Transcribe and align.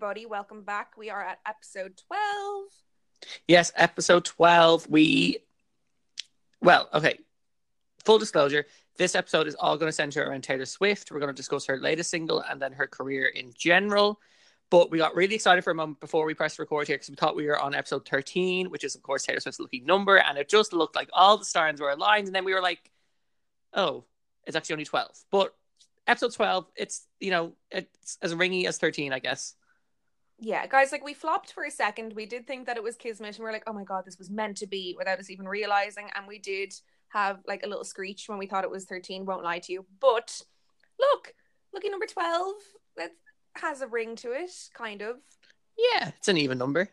Everybody. 0.00 0.24
Welcome 0.24 0.62
back. 0.62 0.96
We 0.96 1.10
are 1.10 1.22
at 1.22 1.40
episode 1.46 2.00
12. 2.06 2.64
Yes, 3.46 3.70
episode 3.76 4.24
12. 4.24 4.88
We, 4.88 5.40
well, 6.62 6.88
okay. 6.94 7.18
Full 8.06 8.18
disclosure 8.18 8.64
this 8.96 9.14
episode 9.14 9.46
is 9.46 9.54
all 9.56 9.76
going 9.76 9.90
to 9.90 9.92
center 9.92 10.24
around 10.24 10.40
Taylor 10.40 10.64
Swift. 10.64 11.10
We're 11.10 11.20
going 11.20 11.28
to 11.28 11.36
discuss 11.36 11.66
her 11.66 11.76
latest 11.76 12.08
single 12.08 12.40
and 12.40 12.62
then 12.62 12.72
her 12.72 12.86
career 12.86 13.26
in 13.26 13.52
general. 13.54 14.18
But 14.70 14.90
we 14.90 14.96
got 14.96 15.14
really 15.14 15.34
excited 15.34 15.62
for 15.62 15.72
a 15.72 15.74
moment 15.74 16.00
before 16.00 16.24
we 16.24 16.32
pressed 16.32 16.58
record 16.58 16.86
here 16.86 16.96
because 16.96 17.10
we 17.10 17.16
thought 17.16 17.36
we 17.36 17.44
were 17.44 17.60
on 17.60 17.74
episode 17.74 18.08
13, 18.08 18.70
which 18.70 18.84
is, 18.84 18.94
of 18.94 19.02
course, 19.02 19.24
Taylor 19.24 19.40
Swift's 19.40 19.60
lucky 19.60 19.80
number. 19.80 20.16
And 20.16 20.38
it 20.38 20.48
just 20.48 20.72
looked 20.72 20.96
like 20.96 21.10
all 21.12 21.36
the 21.36 21.44
stars 21.44 21.78
were 21.78 21.90
aligned. 21.90 22.26
And 22.26 22.34
then 22.34 22.46
we 22.46 22.54
were 22.54 22.62
like, 22.62 22.90
oh, 23.74 24.04
it's 24.46 24.56
actually 24.56 24.76
only 24.76 24.86
12. 24.86 25.10
But 25.30 25.54
episode 26.06 26.32
12, 26.32 26.66
it's, 26.74 27.06
you 27.20 27.32
know, 27.32 27.52
it's 27.70 28.16
as 28.22 28.34
ringy 28.34 28.64
as 28.64 28.78
13, 28.78 29.12
I 29.12 29.18
guess. 29.18 29.56
Yeah, 30.40 30.66
guys, 30.66 30.90
like 30.90 31.04
we 31.04 31.12
flopped 31.14 31.52
for 31.52 31.64
a 31.64 31.70
second. 31.70 32.14
We 32.14 32.24
did 32.26 32.46
think 32.46 32.66
that 32.66 32.76
it 32.78 32.82
was 32.82 32.96
Kismet, 32.96 33.36
and 33.36 33.44
we 33.44 33.50
are 33.50 33.52
like, 33.52 33.64
oh 33.66 33.72
my 33.74 33.84
God, 33.84 34.04
this 34.06 34.18
was 34.18 34.30
meant 34.30 34.56
to 34.58 34.66
be 34.66 34.94
without 34.96 35.18
us 35.18 35.28
even 35.30 35.46
realizing. 35.46 36.08
And 36.14 36.26
we 36.26 36.38
did 36.38 36.72
have 37.08 37.40
like 37.46 37.62
a 37.64 37.68
little 37.68 37.84
screech 37.84 38.24
when 38.28 38.38
we 38.38 38.46
thought 38.46 38.64
it 38.64 38.70
was 38.70 38.84
13, 38.86 39.26
won't 39.26 39.44
lie 39.44 39.58
to 39.58 39.72
you. 39.72 39.84
But 40.00 40.40
look, 40.98 41.34
lucky 41.74 41.90
number 41.90 42.06
12, 42.06 42.54
that 42.96 43.10
has 43.56 43.82
a 43.82 43.86
ring 43.86 44.16
to 44.16 44.32
it, 44.32 44.50
kind 44.72 45.02
of. 45.02 45.16
Yeah, 45.76 46.08
it's 46.16 46.28
an 46.28 46.38
even 46.38 46.56
number. 46.58 46.88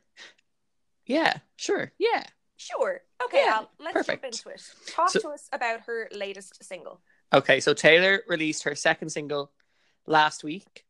Yeah, 1.06 1.38
sure. 1.56 1.94
Yeah. 1.98 2.24
Sure. 2.60 3.02
Okay, 3.24 3.44
Yeah, 3.46 3.54
Al, 3.58 3.72
let's 3.80 3.94
perfect. 3.94 4.24
jump 4.24 4.34
into 4.34 4.50
it. 4.50 4.62
Talk 4.88 5.12
So- 5.12 5.20
to 5.20 5.30
us 5.30 5.48
about 5.54 5.82
her 5.82 6.10
latest 6.12 6.64
single. 6.64 7.02
Okay, 7.32 7.60
so 7.60 7.74
Taylor 7.74 8.24
released 8.28 8.64
her 8.64 8.74
second 8.76 9.10
single 9.10 9.52
last 10.06 10.44
week. 10.44 10.86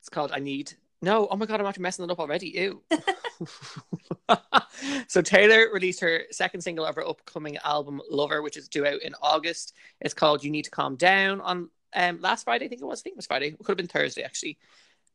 It's 0.00 0.08
called 0.10 0.32
I 0.32 0.38
Need. 0.40 0.74
No, 1.00 1.28
oh 1.30 1.36
my 1.36 1.46
god, 1.46 1.60
I'm 1.60 1.66
actually 1.66 1.84
messing 1.84 2.04
it 2.04 2.10
up 2.10 2.18
already. 2.18 2.48
Ew. 2.48 2.82
so 5.06 5.22
Taylor 5.22 5.68
released 5.72 6.00
her 6.00 6.22
second 6.30 6.60
single 6.60 6.84
of 6.84 6.96
her 6.96 7.06
upcoming 7.06 7.56
album 7.58 8.00
Lover, 8.10 8.42
which 8.42 8.56
is 8.56 8.68
due 8.68 8.84
out 8.86 9.02
in 9.02 9.14
August. 9.22 9.74
It's 10.00 10.14
called 10.14 10.42
You 10.42 10.50
Need 10.50 10.64
to 10.64 10.70
Calm 10.70 10.96
Down 10.96 11.40
on 11.40 11.70
um 11.94 12.20
last 12.20 12.44
Friday, 12.44 12.66
I 12.66 12.68
think 12.68 12.82
it 12.82 12.84
was. 12.84 13.00
I 13.00 13.02
think 13.02 13.14
it 13.14 13.18
was 13.18 13.26
Friday. 13.26 13.48
It 13.48 13.58
could 13.58 13.68
have 13.68 13.76
been 13.76 13.86
Thursday 13.86 14.22
actually. 14.22 14.58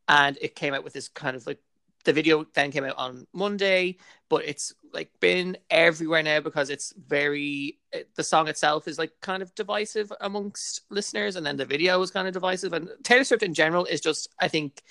And 0.07 0.37
it 0.41 0.55
came 0.55 0.73
out 0.73 0.83
with 0.83 0.93
this 0.93 1.09
kind 1.09 1.35
of 1.35 1.45
like 1.45 1.59
the 2.03 2.13
video 2.13 2.45
then 2.53 2.71
came 2.71 2.83
out 2.83 2.97
on 2.97 3.27
Monday, 3.33 3.97
but 4.29 4.45
it's 4.45 4.73
like 4.93 5.09
been 5.19 5.57
everywhere 5.69 6.23
now 6.23 6.39
because 6.39 6.69
it's 6.69 6.93
very 7.07 7.79
the 8.15 8.23
song 8.23 8.47
itself 8.47 8.87
is 8.87 8.97
like 8.97 9.11
kind 9.21 9.41
of 9.41 9.53
divisive 9.55 10.11
amongst 10.21 10.81
listeners, 10.89 11.35
and 11.35 11.45
then 11.45 11.57
the 11.57 11.65
video 11.65 12.01
is 12.01 12.11
kind 12.11 12.27
of 12.27 12.33
divisive. 12.33 12.73
And 12.73 12.89
Taylor 13.03 13.23
Swift 13.23 13.43
in 13.43 13.53
general 13.53 13.85
is 13.85 14.01
just, 14.01 14.29
I 14.39 14.47
think, 14.47 14.81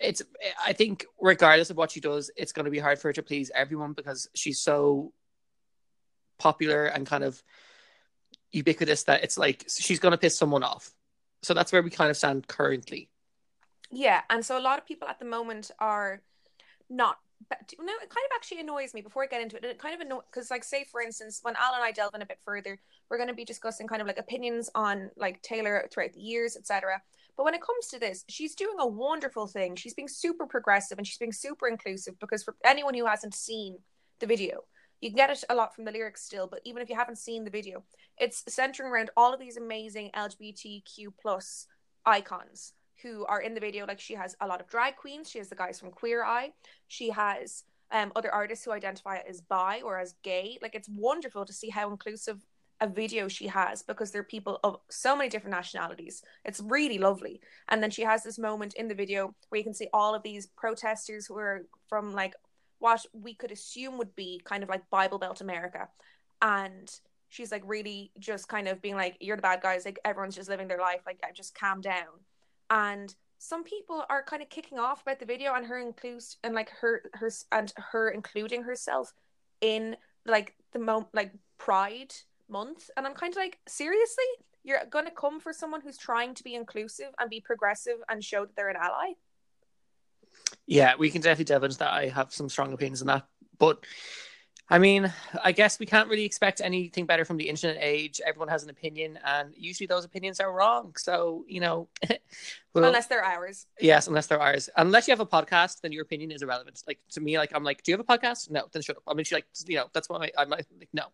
it's 0.00 0.22
I 0.64 0.72
think 0.72 1.06
regardless 1.20 1.70
of 1.70 1.76
what 1.76 1.90
she 1.90 2.00
does, 2.00 2.30
it's 2.36 2.52
going 2.52 2.64
to 2.64 2.70
be 2.70 2.78
hard 2.78 2.98
for 2.98 3.08
her 3.08 3.12
to 3.14 3.22
please 3.22 3.50
everyone 3.54 3.92
because 3.92 4.28
she's 4.34 4.60
so 4.60 5.12
popular 6.38 6.86
and 6.86 7.06
kind 7.06 7.24
of 7.24 7.42
ubiquitous 8.52 9.04
that 9.04 9.24
it's 9.24 9.38
like 9.38 9.64
she's 9.68 9.98
going 9.98 10.12
to 10.12 10.18
piss 10.18 10.36
someone 10.38 10.62
off. 10.62 10.90
So 11.42 11.54
that's 11.54 11.72
where 11.72 11.82
we 11.82 11.90
kind 11.90 12.10
of 12.10 12.16
stand 12.16 12.46
currently. 12.48 13.10
Yeah, 13.90 14.22
and 14.30 14.44
so 14.44 14.58
a 14.58 14.60
lot 14.60 14.78
of 14.78 14.86
people 14.86 15.08
at 15.08 15.18
the 15.18 15.24
moment 15.24 15.70
are 15.78 16.22
not. 16.88 17.18
But 17.48 17.58
no, 17.78 17.92
it 17.92 18.08
kind 18.08 18.24
of 18.24 18.34
actually 18.34 18.60
annoys 18.60 18.94
me 18.94 19.02
before 19.02 19.22
I 19.22 19.26
get 19.26 19.42
into 19.42 19.56
it. 19.56 19.64
It 19.64 19.78
kind 19.78 19.94
of 19.94 20.00
annoys 20.00 20.22
because, 20.30 20.50
like, 20.50 20.64
say 20.64 20.84
for 20.84 21.02
instance, 21.02 21.40
when 21.42 21.54
Al 21.56 21.74
and 21.74 21.82
I 21.82 21.92
delve 21.92 22.14
in 22.14 22.22
a 22.22 22.26
bit 22.26 22.38
further, 22.42 22.80
we're 23.10 23.18
going 23.18 23.28
to 23.28 23.34
be 23.34 23.44
discussing 23.44 23.86
kind 23.86 24.00
of 24.00 24.08
like 24.08 24.18
opinions 24.18 24.70
on 24.74 25.10
like 25.16 25.42
Taylor 25.42 25.86
throughout 25.92 26.14
the 26.14 26.20
years, 26.20 26.56
etc. 26.56 27.02
But 27.36 27.44
when 27.44 27.54
it 27.54 27.62
comes 27.62 27.88
to 27.88 27.98
this, 27.98 28.24
she's 28.28 28.54
doing 28.54 28.76
a 28.78 28.86
wonderful 28.86 29.46
thing. 29.46 29.76
She's 29.76 29.94
being 29.94 30.08
super 30.08 30.46
progressive 30.46 30.98
and 30.98 31.06
she's 31.06 31.18
being 31.18 31.32
super 31.32 31.66
inclusive 31.66 32.18
because 32.20 32.44
for 32.44 32.56
anyone 32.64 32.94
who 32.94 33.06
hasn't 33.06 33.34
seen 33.34 33.78
the 34.20 34.26
video, 34.26 34.60
you 35.00 35.10
can 35.10 35.16
get 35.16 35.30
it 35.30 35.44
a 35.50 35.54
lot 35.54 35.74
from 35.74 35.84
the 35.84 35.92
lyrics 35.92 36.24
still, 36.24 36.46
but 36.46 36.60
even 36.64 36.80
if 36.80 36.88
you 36.88 36.96
haven't 36.96 37.18
seen 37.18 37.44
the 37.44 37.50
video, 37.50 37.82
it's 38.18 38.44
centering 38.48 38.90
around 38.90 39.10
all 39.16 39.34
of 39.34 39.40
these 39.40 39.56
amazing 39.56 40.10
LGBTQ 40.14 41.08
plus 41.20 41.66
icons 42.06 42.72
who 43.02 43.24
are 43.26 43.40
in 43.40 43.54
the 43.54 43.60
video. 43.60 43.86
Like 43.86 44.00
she 44.00 44.14
has 44.14 44.36
a 44.40 44.46
lot 44.46 44.60
of 44.60 44.68
drag 44.68 44.96
queens. 44.96 45.28
She 45.28 45.38
has 45.38 45.48
the 45.48 45.56
guys 45.56 45.78
from 45.78 45.90
Queer 45.90 46.24
Eye. 46.24 46.52
She 46.88 47.10
has 47.10 47.64
um, 47.90 48.12
other 48.16 48.32
artists 48.32 48.64
who 48.64 48.72
identify 48.72 49.18
as 49.28 49.40
bi 49.40 49.82
or 49.84 49.98
as 49.98 50.14
gay. 50.22 50.58
Like 50.62 50.74
it's 50.74 50.88
wonderful 50.88 51.44
to 51.44 51.52
see 51.52 51.68
how 51.68 51.90
inclusive 51.90 52.38
a 52.84 52.86
video 52.86 53.28
she 53.28 53.46
has 53.46 53.82
because 53.82 54.10
there 54.10 54.20
are 54.20 54.24
people 54.24 54.60
of 54.62 54.76
so 54.90 55.16
many 55.16 55.30
different 55.30 55.56
nationalities. 55.56 56.22
It's 56.44 56.60
really 56.60 56.98
lovely. 56.98 57.40
And 57.70 57.82
then 57.82 57.90
she 57.90 58.02
has 58.02 58.22
this 58.22 58.38
moment 58.38 58.74
in 58.74 58.88
the 58.88 58.94
video 58.94 59.34
where 59.48 59.58
you 59.58 59.64
can 59.64 59.72
see 59.72 59.88
all 59.94 60.14
of 60.14 60.22
these 60.22 60.48
protesters 60.48 61.26
who 61.26 61.38
are 61.38 61.62
from 61.88 62.12
like 62.12 62.34
what 62.80 63.06
we 63.14 63.32
could 63.34 63.50
assume 63.50 63.96
would 63.96 64.14
be 64.14 64.38
kind 64.44 64.62
of 64.62 64.68
like 64.68 64.90
Bible 64.90 65.18
Belt 65.18 65.40
America. 65.40 65.88
And 66.42 66.90
she's 67.30 67.50
like 67.50 67.62
really 67.64 68.12
just 68.18 68.48
kind 68.48 68.68
of 68.68 68.82
being 68.82 68.96
like, 68.96 69.16
You're 69.18 69.36
the 69.36 69.42
bad 69.42 69.62
guys, 69.62 69.86
like 69.86 69.98
everyone's 70.04 70.36
just 70.36 70.50
living 70.50 70.68
their 70.68 70.80
life, 70.80 71.00
like 71.06 71.22
just 71.34 71.58
calm 71.58 71.80
down. 71.80 72.20
And 72.68 73.14
some 73.38 73.64
people 73.64 74.04
are 74.10 74.22
kind 74.22 74.42
of 74.42 74.50
kicking 74.50 74.78
off 74.78 75.00
about 75.00 75.20
the 75.20 75.26
video 75.26 75.54
and 75.54 75.66
her 75.66 75.78
include 75.78 76.22
and 76.42 76.54
like 76.54 76.68
her 76.80 77.02
her 77.14 77.30
and 77.50 77.72
her 77.92 78.10
including 78.10 78.62
herself 78.62 79.14
in 79.62 79.96
like 80.26 80.54
the 80.72 80.78
mo 80.78 81.08
like 81.14 81.32
Pride 81.56 82.12
month. 82.58 82.90
And 82.96 83.06
I'm 83.06 83.14
kind 83.14 83.32
of 83.32 83.36
like, 83.36 83.58
seriously? 83.66 84.30
You're 84.66 84.80
gonna 84.96 85.10
come 85.10 85.40
for 85.40 85.52
someone 85.52 85.82
who's 85.82 85.98
trying 85.98 86.32
to 86.38 86.44
be 86.44 86.54
inclusive 86.54 87.10
and 87.18 87.28
be 87.28 87.40
progressive 87.40 87.98
and 88.08 88.24
show 88.24 88.46
that 88.46 88.54
they're 88.56 88.70
an 88.70 88.76
ally? 88.88 89.08
Yeah, 90.66 90.92
we 90.98 91.10
can 91.10 91.20
definitely 91.20 91.44
delve 91.52 91.64
into 91.64 91.78
that. 91.78 91.92
I 91.92 92.08
have 92.08 92.32
some 92.32 92.48
strong 92.48 92.72
opinions 92.72 93.02
on 93.02 93.08
that. 93.08 93.26
But 93.58 93.84
I 94.70 94.78
mean, 94.78 95.12
I 95.48 95.52
guess 95.52 95.78
we 95.78 95.84
can't 95.84 96.08
really 96.08 96.24
expect 96.24 96.62
anything 96.62 97.04
better 97.04 97.26
from 97.26 97.36
the 97.36 97.48
internet 97.52 97.76
age. 97.80 98.20
Everyone 98.24 98.48
has 98.48 98.62
an 98.64 98.70
opinion, 98.70 99.18
and 99.22 99.52
usually 99.54 99.86
those 99.86 100.06
opinions 100.06 100.40
are 100.40 100.50
wrong. 100.50 100.94
So, 100.96 101.44
you 101.46 101.60
know, 101.60 101.88
well, 102.74 102.84
Unless 102.84 103.08
they're 103.08 103.24
ours. 103.24 103.66
yes, 103.78 104.08
unless 104.08 104.26
they're 104.26 104.40
ours. 104.40 104.70
Unless 104.78 105.06
you 105.06 105.12
have 105.12 105.20
a 105.20 105.26
podcast, 105.26 105.82
then 105.82 105.92
your 105.92 106.02
opinion 106.02 106.30
is 106.30 106.40
irrelevant. 106.40 106.82
Like 106.88 106.98
to 107.12 107.20
me, 107.20 107.36
like 107.36 107.52
I'm 107.54 107.62
like, 107.62 107.82
do 107.82 107.92
you 107.92 107.98
have 107.98 108.06
a 108.08 108.10
podcast? 108.18 108.50
No, 108.50 108.62
then 108.72 108.80
shut 108.80 108.96
up. 108.96 109.02
I 109.06 109.12
mean, 109.12 109.24
she 109.24 109.34
like, 109.34 109.46
you 109.68 109.76
know, 109.76 109.88
that's 109.92 110.08
why 110.08 110.30
I'm 110.38 110.48
like, 110.48 110.66
no. 110.94 111.04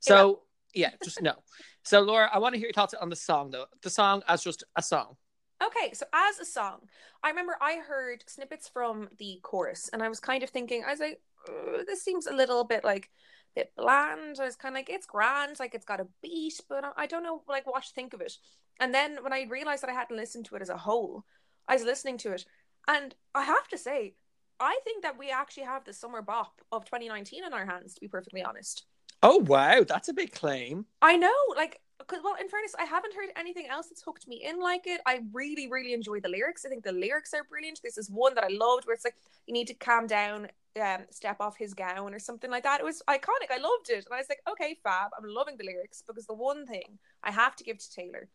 So 0.00 0.40
yeah, 0.74 0.90
just 1.02 1.22
no. 1.22 1.34
So 1.82 2.00
Laura, 2.00 2.28
I 2.32 2.38
want 2.38 2.54
to 2.54 2.58
hear 2.58 2.68
your 2.68 2.72
thoughts 2.72 2.94
on 2.94 3.08
the 3.08 3.16
song 3.16 3.50
though. 3.50 3.66
The 3.82 3.90
song 3.90 4.22
as 4.28 4.42
just 4.42 4.64
a 4.76 4.82
song. 4.82 5.16
Okay, 5.62 5.92
so 5.92 6.06
as 6.12 6.38
a 6.38 6.44
song, 6.44 6.80
I 7.22 7.30
remember 7.30 7.56
I 7.60 7.76
heard 7.76 8.22
snippets 8.28 8.68
from 8.68 9.08
the 9.18 9.40
chorus, 9.42 9.90
and 9.92 10.02
I 10.02 10.08
was 10.08 10.20
kind 10.20 10.42
of 10.44 10.50
thinking, 10.50 10.84
I 10.86 10.90
was 10.92 11.00
like, 11.00 11.20
"Uh, 11.48 11.82
this 11.84 12.02
seems 12.02 12.26
a 12.26 12.32
little 12.32 12.62
bit 12.62 12.84
like 12.84 13.10
a 13.56 13.60
bit 13.60 13.72
bland. 13.76 14.38
I 14.40 14.44
was 14.44 14.54
kind 14.56 14.74
of 14.74 14.78
like, 14.78 14.90
it's 14.90 15.06
grand, 15.06 15.58
like 15.58 15.74
it's 15.74 15.84
got 15.84 16.00
a 16.00 16.06
beat, 16.22 16.60
but 16.68 16.84
I- 16.84 16.92
I 16.96 17.06
don't 17.06 17.24
know 17.24 17.42
like 17.48 17.66
what 17.66 17.82
to 17.82 17.92
think 17.92 18.14
of 18.14 18.20
it. 18.20 18.38
And 18.78 18.94
then 18.94 19.22
when 19.24 19.32
I 19.32 19.42
realized 19.44 19.82
that 19.82 19.90
I 19.90 19.94
hadn't 19.94 20.16
listened 20.16 20.44
to 20.46 20.54
it 20.56 20.62
as 20.62 20.68
a 20.68 20.76
whole, 20.76 21.24
I 21.66 21.74
was 21.74 21.82
listening 21.82 22.18
to 22.18 22.32
it, 22.32 22.44
and 22.86 23.16
I 23.34 23.42
have 23.42 23.66
to 23.68 23.78
say, 23.78 24.14
I 24.60 24.78
think 24.84 25.02
that 25.02 25.18
we 25.18 25.30
actually 25.30 25.64
have 25.64 25.84
the 25.84 25.92
summer 25.92 26.22
bop 26.22 26.62
of 26.70 26.84
2019 26.84 27.44
in 27.44 27.52
our 27.52 27.66
hands. 27.66 27.94
To 27.94 28.00
be 28.00 28.08
perfectly 28.08 28.42
honest. 28.42 28.86
Oh 29.22 29.38
wow, 29.38 29.84
that's 29.86 30.08
a 30.08 30.12
big 30.12 30.32
claim. 30.32 30.86
I 31.02 31.16
know, 31.16 31.32
like, 31.56 31.80
cause, 32.06 32.20
well, 32.22 32.36
in 32.40 32.48
fairness, 32.48 32.74
I 32.78 32.84
haven't 32.84 33.14
heard 33.14 33.30
anything 33.36 33.66
else 33.68 33.88
that's 33.88 34.02
hooked 34.02 34.28
me 34.28 34.44
in 34.44 34.60
like 34.60 34.86
it. 34.86 35.00
I 35.06 35.20
really, 35.32 35.68
really 35.68 35.92
enjoy 35.92 36.20
the 36.20 36.28
lyrics. 36.28 36.64
I 36.64 36.68
think 36.68 36.84
the 36.84 36.92
lyrics 36.92 37.34
are 37.34 37.44
brilliant. 37.44 37.80
This 37.82 37.98
is 37.98 38.08
one 38.10 38.34
that 38.36 38.44
I 38.44 38.48
loved 38.48 38.86
where 38.86 38.94
it's 38.94 39.04
like, 39.04 39.16
you 39.46 39.52
need 39.52 39.66
to 39.66 39.74
calm 39.74 40.06
down, 40.06 40.48
um, 40.80 41.00
step 41.10 41.38
off 41.40 41.56
his 41.56 41.74
gown 41.74 42.14
or 42.14 42.20
something 42.20 42.50
like 42.50 42.62
that. 42.62 42.80
It 42.80 42.84
was 42.84 43.02
iconic. 43.08 43.50
I 43.50 43.58
loved 43.58 43.90
it. 43.90 44.04
And 44.06 44.14
I 44.14 44.18
was 44.18 44.28
like, 44.28 44.42
okay, 44.48 44.78
fab. 44.84 45.10
I'm 45.18 45.28
loving 45.28 45.56
the 45.56 45.66
lyrics 45.66 46.02
because 46.06 46.26
the 46.26 46.34
one 46.34 46.64
thing 46.64 46.98
I 47.24 47.32
have 47.32 47.56
to 47.56 47.64
give 47.64 47.78
to 47.78 47.90
Taylor. 47.90 48.28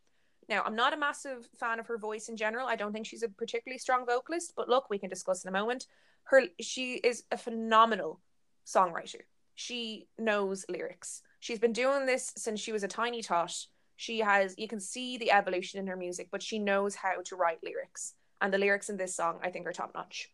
Now, 0.49 0.63
I'm 0.65 0.75
not 0.75 0.93
a 0.93 0.97
massive 0.97 1.47
fan 1.57 1.79
of 1.79 1.87
her 1.87 1.97
voice 1.97 2.27
in 2.27 2.35
general. 2.35 2.67
I 2.67 2.75
don't 2.75 2.91
think 2.91 3.05
she's 3.05 3.23
a 3.23 3.29
particularly 3.29 3.79
strong 3.79 4.05
vocalist, 4.05 4.53
but 4.57 4.67
look, 4.67 4.89
we 4.89 4.97
can 4.97 5.09
discuss 5.09 5.45
in 5.45 5.49
a 5.49 5.57
moment. 5.57 5.87
Her 6.23 6.43
she 6.59 6.95
is 6.95 7.23
a 7.31 7.37
phenomenal 7.37 8.19
songwriter 8.65 9.21
she 9.55 10.07
knows 10.17 10.65
lyrics. 10.69 11.21
She's 11.39 11.59
been 11.59 11.73
doing 11.73 12.05
this 12.05 12.33
since 12.37 12.59
she 12.59 12.71
was 12.71 12.83
a 12.83 12.87
tiny 12.87 13.21
tot. 13.21 13.53
She 13.95 14.19
has, 14.19 14.55
you 14.57 14.67
can 14.67 14.79
see 14.79 15.17
the 15.17 15.31
evolution 15.31 15.79
in 15.79 15.87
her 15.87 15.95
music, 15.95 16.29
but 16.31 16.41
she 16.41 16.59
knows 16.59 16.95
how 16.95 17.21
to 17.25 17.35
write 17.35 17.59
lyrics. 17.63 18.13
And 18.41 18.53
the 18.53 18.57
lyrics 18.57 18.89
in 18.89 18.97
this 18.97 19.15
song, 19.15 19.39
I 19.43 19.49
think, 19.49 19.67
are 19.67 19.71
top 19.71 19.91
notch. 19.93 20.29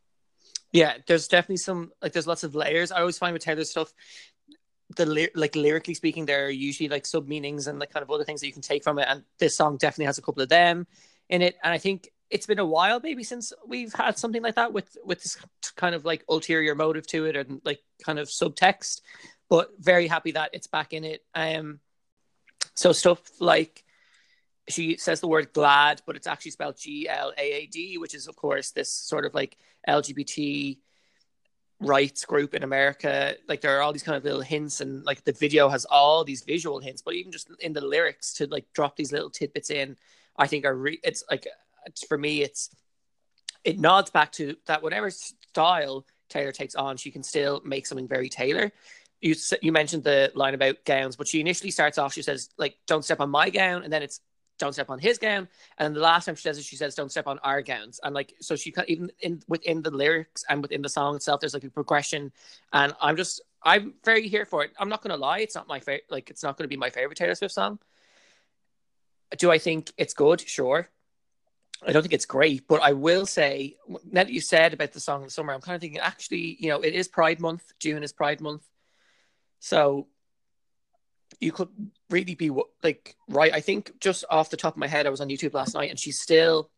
Yeah, 0.71 0.97
there's 1.07 1.27
definitely 1.27 1.57
some 1.57 1.91
like 2.01 2.13
there's 2.13 2.27
lots 2.27 2.43
of 2.43 2.55
layers. 2.55 2.91
I 2.91 2.99
always 2.99 3.17
find 3.17 3.33
with 3.33 3.43
Taylor's 3.43 3.71
stuff, 3.71 3.93
the 4.95 5.29
like 5.35 5.55
lyrically 5.55 5.93
speaking, 5.93 6.25
there 6.25 6.45
are 6.45 6.49
usually 6.49 6.89
like 6.89 7.05
sub 7.05 7.27
meanings 7.27 7.67
and 7.67 7.79
like 7.79 7.91
kind 7.91 8.03
of 8.03 8.11
other 8.11 8.23
things 8.23 8.41
that 8.41 8.47
you 8.47 8.53
can 8.53 8.61
take 8.61 8.83
from 8.83 8.99
it. 8.99 9.07
And 9.09 9.23
this 9.37 9.55
song 9.55 9.77
definitely 9.77 10.05
has 10.05 10.17
a 10.17 10.21
couple 10.21 10.41
of 10.41 10.49
them 10.49 10.87
in 11.29 11.41
it. 11.41 11.57
And 11.63 11.73
I 11.73 11.77
think 11.77 12.09
it's 12.29 12.45
been 12.45 12.59
a 12.59 12.65
while 12.65 12.99
maybe 13.01 13.23
since 13.23 13.53
we've 13.67 13.93
had 13.93 14.17
something 14.17 14.41
like 14.41 14.55
that 14.55 14.73
with 14.73 14.97
with 15.03 15.21
this 15.23 15.37
kind 15.75 15.95
of 15.95 16.05
like 16.05 16.23
ulterior 16.29 16.75
motive 16.75 17.07
to 17.07 17.25
it 17.25 17.35
and 17.35 17.61
like 17.63 17.81
kind 18.03 18.19
of 18.19 18.27
subtext. 18.27 19.01
But 19.49 19.71
very 19.79 20.07
happy 20.07 20.31
that 20.33 20.51
it's 20.53 20.67
back 20.67 20.93
in 20.93 21.03
it. 21.03 21.23
Um, 21.33 21.79
so 22.75 22.91
stuff 22.91 23.19
like 23.39 23.83
she 24.67 24.97
says 24.97 25.19
the 25.19 25.27
word 25.27 25.51
glad, 25.53 26.01
but 26.05 26.15
it's 26.15 26.27
actually 26.27 26.51
spelled 26.51 26.77
G 26.77 27.09
L 27.09 27.33
A 27.37 27.41
A 27.41 27.65
D, 27.65 27.97
which 27.97 28.13
is 28.13 28.27
of 28.27 28.35
course 28.35 28.71
this 28.71 28.89
sort 28.89 29.25
of 29.25 29.33
like 29.33 29.57
LGBT 29.87 30.77
rights 31.79 32.25
group 32.25 32.53
in 32.53 32.63
America. 32.63 33.35
Like 33.47 33.61
there 33.61 33.77
are 33.77 33.81
all 33.81 33.93
these 33.93 34.03
kind 34.03 34.17
of 34.17 34.23
little 34.23 34.41
hints, 34.41 34.81
and 34.81 35.03
like 35.03 35.23
the 35.23 35.31
video 35.31 35.69
has 35.69 35.85
all 35.85 36.23
these 36.23 36.43
visual 36.43 36.79
hints, 36.79 37.01
but 37.01 37.15
even 37.15 37.31
just 37.31 37.49
in 37.59 37.73
the 37.73 37.81
lyrics 37.81 38.33
to 38.35 38.47
like 38.47 38.65
drop 38.73 38.95
these 38.95 39.11
little 39.11 39.31
tidbits 39.31 39.71
in, 39.71 39.97
I 40.37 40.45
think 40.45 40.65
are 40.65 40.75
re- 40.75 40.99
it's 41.03 41.23
like 41.31 41.47
for 42.07 42.17
me 42.17 42.41
it's 42.41 42.69
it 43.63 43.79
nods 43.79 44.09
back 44.09 44.31
to 44.33 44.55
that 44.67 44.81
whatever 44.81 45.09
style 45.09 46.05
Taylor 46.29 46.51
takes 46.51 46.75
on, 46.75 46.97
she 46.97 47.11
can 47.11 47.23
still 47.23 47.61
make 47.65 47.87
something 47.87 48.07
very 48.07 48.29
Taylor. 48.29 48.71
You 49.21 49.35
you 49.61 49.71
mentioned 49.71 50.03
the 50.03 50.31
line 50.35 50.53
about 50.53 50.85
gowns, 50.85 51.15
but 51.15 51.27
she 51.27 51.41
initially 51.41 51.71
starts 51.71 51.97
off. 51.97 52.13
She 52.13 52.21
says 52.21 52.49
like, 52.57 52.77
"Don't 52.87 53.03
step 53.03 53.19
on 53.19 53.29
my 53.29 53.49
gown," 53.49 53.83
and 53.83 53.91
then 53.91 54.01
it's 54.01 54.21
don't 54.59 54.73
step 54.73 54.89
on 54.89 54.99
his 54.99 55.17
gown. 55.17 55.47
And 55.77 55.85
then 55.85 55.93
the 55.93 56.01
last 56.01 56.25
time 56.25 56.35
she 56.35 56.43
says 56.43 56.59
it, 56.59 56.65
she 56.65 56.75
says, 56.75 56.93
don't 56.93 57.09
step 57.09 57.27
on 57.27 57.39
our 57.39 57.61
gowns. 57.61 57.99
And 58.03 58.13
like, 58.13 58.35
so 58.41 58.55
she 58.55 58.73
even 58.87 59.11
in 59.21 59.41
within 59.47 59.81
the 59.81 59.89
lyrics 59.89 60.43
and 60.47 60.61
within 60.61 60.81
the 60.81 60.89
song 60.89 61.15
itself, 61.15 61.39
there's 61.39 61.53
like 61.53 61.63
a 61.63 61.69
progression. 61.69 62.31
And 62.71 62.93
I'm 63.01 63.15
just, 63.15 63.41
I'm 63.63 63.95
very 64.03 64.27
here 64.27 64.45
for 64.45 64.63
it. 64.63 64.71
I'm 64.77 64.89
not 64.89 65.01
to 65.03 65.17
lie. 65.17 65.39
It's 65.39 65.55
not 65.55 65.67
my 65.67 65.79
favorite, 65.79 66.03
like, 66.09 66.29
it's 66.29 66.43
not 66.43 66.57
to 66.59 66.67
be 66.67 66.77
my 66.77 66.89
favorite 66.89 67.17
Taylor 67.17 67.35
Swift 67.35 67.53
song. 67.53 67.79
Do 69.37 69.49
I 69.49 69.57
think 69.57 69.91
it's 69.97 70.13
good? 70.13 70.41
Sure. 70.41 70.87
I 71.85 71.93
don't 71.93 72.01
think 72.01 72.13
it's 72.13 72.25
great, 72.25 72.67
but 72.67 72.81
I 72.81 72.91
will 72.91 73.25
say, 73.25 73.77
now 73.87 74.23
that 74.23 74.31
you 74.31 74.41
said 74.41 74.73
about 74.73 74.91
the 74.91 74.99
song 74.99 75.21
in 75.21 75.27
the 75.27 75.31
summer, 75.31 75.53
I'm 75.53 75.61
kind 75.61 75.75
of 75.75 75.81
thinking 75.81 75.99
actually, 75.99 76.57
you 76.59 76.69
know, 76.69 76.81
it 76.81 76.93
is 76.93 77.07
Pride 77.07 77.39
Month. 77.39 77.71
June 77.79 78.03
is 78.03 78.11
Pride 78.11 78.41
Month. 78.41 78.63
So 79.59 80.07
you 81.39 81.51
could 81.51 81.69
really 82.09 82.35
be 82.35 82.51
like 82.83 83.15
right. 83.29 83.53
I 83.53 83.61
think 83.61 83.99
just 83.99 84.25
off 84.29 84.49
the 84.49 84.57
top 84.57 84.73
of 84.73 84.79
my 84.79 84.87
head, 84.87 85.07
I 85.07 85.09
was 85.09 85.21
on 85.21 85.29
YouTube 85.29 85.53
last 85.53 85.73
night, 85.73 85.89
and 85.89 85.99
she's 85.99 86.19
still 86.19 86.69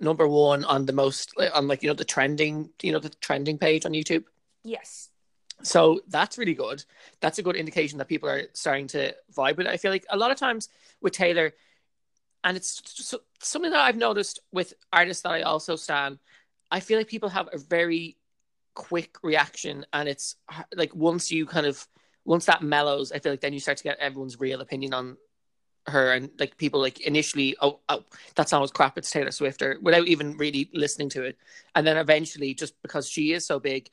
number 0.00 0.26
one 0.26 0.64
on 0.64 0.86
the 0.86 0.92
most 0.92 1.32
on 1.54 1.68
like 1.68 1.82
you 1.82 1.88
know 1.88 1.94
the 1.94 2.04
trending 2.04 2.70
you 2.80 2.92
know 2.92 2.98
the 2.98 3.10
trending 3.20 3.58
page 3.58 3.84
on 3.86 3.92
YouTube. 3.92 4.24
Yes. 4.64 5.10
So 5.62 6.00
that's 6.08 6.38
really 6.38 6.54
good. 6.54 6.84
That's 7.20 7.38
a 7.38 7.42
good 7.42 7.54
indication 7.54 7.98
that 7.98 8.08
people 8.08 8.28
are 8.28 8.44
starting 8.52 8.88
to 8.88 9.14
vibe 9.32 9.58
with 9.58 9.66
it. 9.66 9.70
I 9.72 9.76
feel 9.76 9.92
like 9.92 10.04
a 10.10 10.16
lot 10.16 10.32
of 10.32 10.36
times 10.36 10.68
with 11.00 11.12
Taylor, 11.12 11.52
and 12.44 12.56
it's 12.56 13.14
something 13.40 13.70
that 13.70 13.80
I've 13.80 13.96
noticed 13.96 14.40
with 14.52 14.74
artists 14.92 15.22
that 15.22 15.32
I 15.32 15.42
also 15.42 15.76
stand. 15.76 16.18
I 16.70 16.80
feel 16.80 16.98
like 16.98 17.08
people 17.08 17.28
have 17.28 17.48
a 17.52 17.58
very 17.58 18.16
quick 18.74 19.16
reaction, 19.22 19.84
and 19.92 20.08
it's 20.08 20.36
like 20.74 20.94
once 20.94 21.30
you 21.30 21.46
kind 21.46 21.66
of 21.66 21.86
once 22.24 22.46
that 22.46 22.62
mellows, 22.62 23.12
I 23.12 23.18
feel 23.18 23.32
like 23.32 23.40
then 23.40 23.52
you 23.52 23.60
start 23.60 23.78
to 23.78 23.84
get 23.84 23.98
everyone's 23.98 24.40
real 24.40 24.60
opinion 24.60 24.94
on 24.94 25.16
her 25.86 26.12
and 26.12 26.30
like 26.38 26.56
people 26.56 26.80
like 26.80 27.00
initially 27.00 27.56
oh, 27.60 27.80
oh 27.88 28.04
that 28.36 28.48
song 28.48 28.60
was 28.60 28.70
crap 28.70 28.96
it's 28.96 29.10
Taylor 29.10 29.30
Swift 29.30 29.62
or 29.62 29.78
without 29.82 30.06
even 30.06 30.36
really 30.36 30.70
listening 30.72 31.08
to 31.10 31.24
it 31.24 31.36
and 31.74 31.86
then 31.86 31.96
eventually 31.96 32.54
just 32.54 32.80
because 32.82 33.08
she 33.08 33.32
is 33.32 33.44
so 33.44 33.58
big 33.58 33.90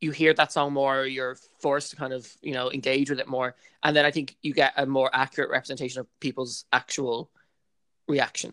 you 0.00 0.12
hear 0.12 0.32
that 0.34 0.52
song 0.52 0.72
more 0.72 1.06
you're 1.06 1.36
forced 1.58 1.90
to 1.90 1.96
kind 1.96 2.12
of 2.12 2.32
you 2.40 2.52
know 2.52 2.70
engage 2.70 3.10
with 3.10 3.18
it 3.18 3.26
more 3.26 3.56
and 3.82 3.96
then 3.96 4.04
I 4.04 4.12
think 4.12 4.36
you 4.42 4.54
get 4.54 4.74
a 4.76 4.86
more 4.86 5.10
accurate 5.12 5.50
representation 5.50 6.00
of 6.00 6.20
people's 6.20 6.66
actual 6.72 7.30
reaction 8.08 8.52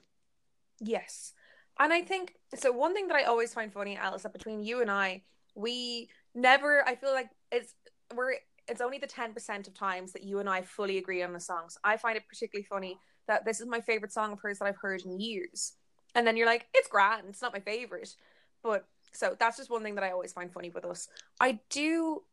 yes 0.80 1.33
and 1.80 1.92
I 1.92 2.01
think 2.01 2.36
so 2.56 2.71
one 2.71 2.94
thing 2.94 3.07
that 3.07 3.18
I 3.18 3.24
always 3.24 3.53
find 3.53 3.71
funny 3.71 3.98
Alice 3.98 4.24
that 4.24 4.33
between 4.33 4.63
you 4.63 4.81
and 4.81 4.92
I 4.92 5.24
we 5.56 6.09
never 6.36 6.88
I 6.88 6.95
feel 6.95 7.12
like 7.12 7.30
it's 7.51 7.74
we're 8.15 8.36
it's 8.68 8.81
only 8.81 8.98
the 8.98 9.07
10% 9.07 9.68
of 9.68 9.74
times 9.74 10.13
that 10.13 10.24
you 10.24 10.39
and 10.39 10.50
I 10.50 10.62
fully 10.62 10.98
agree 10.98 11.24
on 11.24 11.33
the 11.33 11.39
songs. 11.39 11.77
I 11.83 11.98
find 11.98 12.15
it 12.15 12.27
particularly 12.27 12.65
funny 12.65 13.00
that 13.27 13.44
this 13.44 13.59
is 13.59 13.68
my 13.68 13.81
favorite 13.81 14.13
song 14.13 14.31
of 14.31 14.39
hers 14.39 14.59
that 14.59 14.65
I've 14.65 14.77
heard 14.77 15.01
in 15.01 15.19
years. 15.19 15.74
And 16.15 16.25
then 16.25 16.38
you're 16.38 16.48
like, 16.48 16.68
it's 16.74 16.88
grand, 16.88 17.24
it's 17.27 17.42
not 17.42 17.53
my 17.53 17.59
favorite. 17.59 18.15
But 18.63 18.86
so 19.12 19.36
that's 19.38 19.57
just 19.57 19.69
one 19.69 19.83
thing 19.83 19.95
that 19.95 20.03
I 20.03 20.12
always 20.12 20.33
find 20.33 20.51
funny 20.51 20.69
with 20.69 20.86
us. 20.86 21.07
I 21.39 21.59
do 21.69 22.24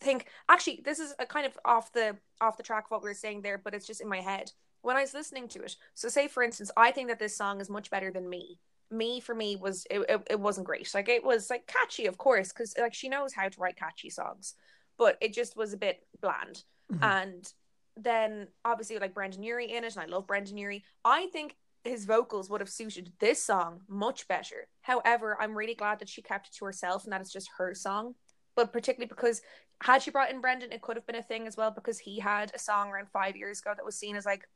think 0.00 0.26
actually 0.48 0.80
this 0.84 0.98
is 0.98 1.14
a 1.18 1.26
kind 1.26 1.46
of 1.46 1.58
off 1.64 1.92
the 1.92 2.16
off 2.40 2.56
the 2.56 2.62
track 2.62 2.86
of 2.86 2.90
what 2.90 3.02
we 3.02 3.10
were 3.10 3.14
saying 3.14 3.42
there, 3.42 3.58
but 3.58 3.74
it's 3.74 3.86
just 3.86 4.00
in 4.00 4.08
my 4.08 4.20
head. 4.20 4.50
When 4.82 4.96
I 4.96 5.02
was 5.02 5.14
listening 5.14 5.48
to 5.48 5.62
it. 5.62 5.76
So 5.94 6.08
say 6.08 6.28
for 6.28 6.42
instance, 6.42 6.70
I 6.76 6.90
think 6.90 7.08
that 7.08 7.18
this 7.18 7.36
song 7.36 7.60
is 7.60 7.68
much 7.70 7.90
better 7.90 8.10
than 8.10 8.28
me. 8.28 8.58
Me 8.90 9.20
for 9.20 9.34
me 9.34 9.56
was 9.56 9.86
it, 9.90 10.00
it, 10.08 10.22
it 10.30 10.40
wasn't 10.40 10.66
great. 10.66 10.92
Like 10.94 11.08
it 11.08 11.24
was 11.24 11.50
like 11.50 11.66
catchy, 11.66 12.06
of 12.06 12.18
course, 12.18 12.48
because 12.48 12.74
like 12.78 12.94
she 12.94 13.08
knows 13.08 13.32
how 13.34 13.48
to 13.48 13.60
write 13.60 13.76
catchy 13.76 14.10
songs 14.10 14.54
but 15.00 15.16
it 15.22 15.32
just 15.32 15.56
was 15.56 15.72
a 15.72 15.78
bit 15.78 16.06
bland. 16.20 16.62
Mm-hmm. 16.92 17.02
And 17.02 17.52
then 17.96 18.48
obviously 18.66 18.98
like 18.98 19.14
Brendon 19.14 19.42
Urie 19.42 19.72
in 19.72 19.82
it, 19.82 19.96
and 19.96 20.02
I 20.02 20.04
love 20.04 20.26
Brendon 20.26 20.58
Urie. 20.58 20.84
I 21.06 21.26
think 21.32 21.56
his 21.84 22.04
vocals 22.04 22.50
would 22.50 22.60
have 22.60 22.68
suited 22.68 23.10
this 23.18 23.42
song 23.42 23.80
much 23.88 24.28
better. 24.28 24.68
However, 24.82 25.38
I'm 25.40 25.56
really 25.56 25.74
glad 25.74 26.00
that 26.00 26.10
she 26.10 26.20
kept 26.20 26.48
it 26.48 26.54
to 26.56 26.66
herself 26.66 27.04
and 27.04 27.14
that 27.14 27.22
it's 27.22 27.32
just 27.32 27.48
her 27.56 27.74
song. 27.74 28.14
But 28.54 28.74
particularly 28.74 29.08
because 29.08 29.40
had 29.82 30.02
she 30.02 30.10
brought 30.10 30.30
in 30.30 30.42
Brendon, 30.42 30.70
it 30.70 30.82
could 30.82 30.96
have 30.96 31.06
been 31.06 31.16
a 31.16 31.22
thing 31.22 31.46
as 31.46 31.56
well 31.56 31.70
because 31.70 31.98
he 31.98 32.18
had 32.18 32.52
a 32.54 32.58
song 32.58 32.90
around 32.90 33.08
five 33.08 33.36
years 33.36 33.60
ago 33.60 33.72
that 33.74 33.86
was 33.86 33.98
seen 33.98 34.16
as 34.16 34.26
like 34.26 34.46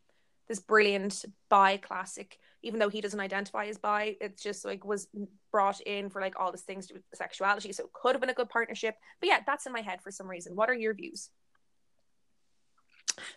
this 0.49 0.61
brilliant 0.61 1.25
bi 1.49 1.77
classic 1.77 2.39
even 2.63 2.81
though 2.81 2.89
he 2.89 3.01
doesn't 3.01 3.21
identify 3.21 3.67
as 3.67 3.79
bi 3.79 4.17
it's 4.21 4.43
just 4.43 4.65
like 4.65 4.85
was 4.85 5.09
brought 5.51 5.81
in 5.83 6.09
for 6.11 6.21
like 6.21 6.39
all 6.39 6.53
these 6.53 6.63
things 6.63 6.87
to 6.87 6.95
do 6.95 7.01
with 7.11 7.19
sexuality 7.19 7.73
so 7.73 7.85
it 7.85 7.93
could 7.93 8.15
have 8.15 8.21
been 8.21 8.31
a 8.31 8.35
good 8.35 8.49
partnership 8.49 8.97
but 9.21 9.29
yeah 9.29 9.41
that's 9.47 9.67
in 9.67 9.73
my 9.73 9.81
head 9.81 10.01
for 10.03 10.11
some 10.11 10.29
reason 10.29 10.55
what 10.57 10.71
are 10.71 10.75
your 10.75 10.95
views 10.95 11.31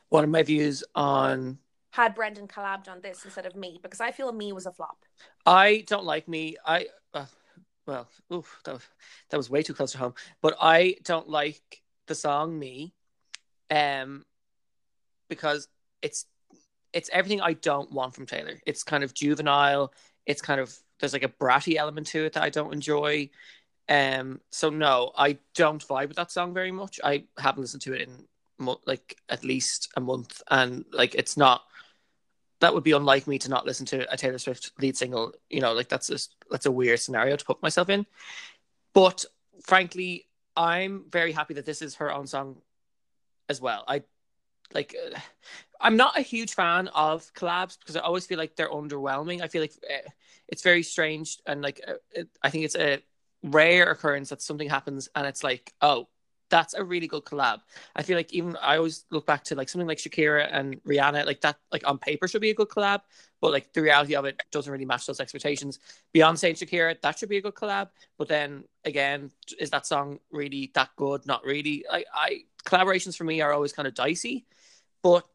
what 0.09 0.23
are 0.23 0.27
my 0.27 0.43
views 0.43 0.83
on 0.95 1.57
had 1.91 2.13
Brendon 2.13 2.47
collabed 2.47 2.87
on 2.89 3.01
this 3.01 3.25
instead 3.25 3.47
of 3.47 3.55
me 3.55 3.79
because 3.81 4.01
I 4.01 4.11
feel 4.11 4.31
me 4.31 4.53
was 4.53 4.67
a 4.67 4.71
flop. 4.71 4.97
I 5.47 5.83
don't 5.87 6.05
like 6.05 6.27
me. 6.27 6.55
I 6.63 6.87
uh, 7.13 7.25
well, 7.87 8.07
oof, 8.31 8.59
that 8.65 8.73
was, 8.73 8.83
that 9.29 9.37
was 9.37 9.49
way 9.49 9.63
too 9.63 9.73
close 9.73 9.93
to 9.93 9.97
home. 9.97 10.13
But 10.41 10.57
I 10.61 10.97
don't 11.03 11.27
like 11.27 11.81
the 12.05 12.15
song 12.15 12.59
"Me," 12.59 12.93
um, 13.71 14.25
because 15.29 15.67
it's 16.01 16.25
it's 16.97 17.11
everything 17.13 17.41
I 17.41 17.53
don't 17.53 17.91
want 17.91 18.15
from 18.15 18.25
Taylor. 18.25 18.55
It's 18.65 18.83
kind 18.83 19.03
of 19.03 19.13
juvenile. 19.13 19.93
It's 20.25 20.41
kind 20.41 20.59
of 20.59 20.75
there's 20.99 21.13
like 21.13 21.23
a 21.23 21.29
bratty 21.29 21.75
element 21.75 22.07
to 22.07 22.25
it 22.25 22.33
that 22.33 22.41
I 22.41 22.49
don't 22.49 22.73
enjoy. 22.73 23.29
Um, 23.87 24.41
so 24.49 24.71
no, 24.71 25.11
I 25.15 25.37
don't 25.53 25.87
vibe 25.87 26.07
with 26.07 26.17
that 26.17 26.31
song 26.31 26.55
very 26.55 26.71
much. 26.71 26.99
I 27.03 27.25
haven't 27.37 27.61
listened 27.61 27.83
to 27.83 27.93
it 27.93 28.01
in 28.01 28.25
mo- 28.57 28.81
like 28.87 29.15
at 29.29 29.43
least 29.43 29.89
a 29.95 30.01
month, 30.01 30.41
and 30.49 30.85
like 30.91 31.13
it's 31.13 31.37
not. 31.37 31.61
That 32.61 32.73
would 32.73 32.83
be 32.83 32.93
unlike 32.93 33.27
me 33.27 33.37
to 33.37 33.49
not 33.49 33.67
listen 33.67 33.85
to 33.87 34.11
a 34.11 34.17
Taylor 34.17 34.39
Swift 34.39 34.71
lead 34.79 34.97
single. 34.97 35.33
You 35.51 35.61
know, 35.61 35.73
like 35.73 35.89
that's 35.89 36.07
just 36.07 36.33
that's 36.49 36.65
a 36.65 36.71
weird 36.71 36.99
scenario 36.99 37.35
to 37.35 37.45
put 37.45 37.61
myself 37.61 37.89
in. 37.89 38.07
But 38.95 39.23
frankly, 39.61 40.25
I'm 40.55 41.05
very 41.11 41.31
happy 41.31 41.53
that 41.53 41.65
this 41.67 41.83
is 41.83 41.93
her 41.95 42.11
own 42.11 42.25
song 42.25 42.57
as 43.49 43.61
well. 43.61 43.83
I 43.87 44.01
like 44.73 44.95
I'm 45.79 45.97
not 45.97 46.17
a 46.17 46.21
huge 46.21 46.53
fan 46.53 46.87
of 46.89 47.31
collabs 47.33 47.77
because 47.79 47.95
I 47.95 48.01
always 48.01 48.25
feel 48.25 48.37
like 48.37 48.55
they're 48.55 48.69
underwhelming. 48.69 49.41
I 49.41 49.47
feel 49.47 49.61
like 49.61 49.73
uh, 49.89 50.09
it's 50.47 50.61
very 50.61 50.83
strange 50.83 51.37
and 51.45 51.61
like 51.61 51.81
uh, 51.87 51.93
it, 52.11 52.29
I 52.41 52.49
think 52.49 52.65
it's 52.65 52.75
a 52.75 53.01
rare 53.43 53.91
occurrence 53.91 54.29
that 54.29 54.41
something 54.41 54.69
happens 54.69 55.09
and 55.15 55.27
it's 55.27 55.43
like, 55.43 55.73
oh, 55.81 56.07
that's 56.49 56.73
a 56.73 56.83
really 56.83 57.07
good 57.07 57.25
collab. 57.25 57.59
I 57.95 58.03
feel 58.03 58.15
like 58.17 58.33
even 58.33 58.55
I 58.61 58.77
always 58.77 59.05
look 59.11 59.25
back 59.25 59.43
to 59.45 59.55
like 59.55 59.69
something 59.69 59.87
like 59.87 59.97
Shakira 59.97 60.47
and 60.51 60.81
Rihanna, 60.83 61.25
like 61.25 61.41
that, 61.41 61.57
like 61.71 61.85
on 61.87 61.97
paper 61.97 62.27
should 62.27 62.41
be 62.41 62.51
a 62.51 62.55
good 62.55 62.69
collab, 62.69 63.01
but 63.41 63.51
like 63.51 63.73
the 63.73 63.81
reality 63.81 64.15
of 64.15 64.25
it 64.25 64.41
doesn't 64.51 64.71
really 64.71 64.85
match 64.85 65.05
those 65.05 65.19
expectations. 65.19 65.79
Beyonce 66.15 66.49
and 66.49 66.57
Shakira, 66.57 66.99
that 67.01 67.19
should 67.19 67.29
be 67.29 67.37
a 67.37 67.41
good 67.41 67.55
collab, 67.55 67.89
but 68.17 68.27
then 68.27 68.63
again, 68.85 69.31
is 69.59 69.69
that 69.71 69.85
song 69.85 70.19
really 70.31 70.71
that 70.73 70.89
good? 70.95 71.25
Not 71.25 71.43
really. 71.43 71.85
I, 71.91 72.05
I 72.13 72.43
collaborations 72.65 73.17
for 73.17 73.23
me 73.23 73.41
are 73.41 73.53
always 73.53 73.73
kind 73.73 73.87
of 73.87 73.93
dicey, 73.93 74.45
but 75.03 75.27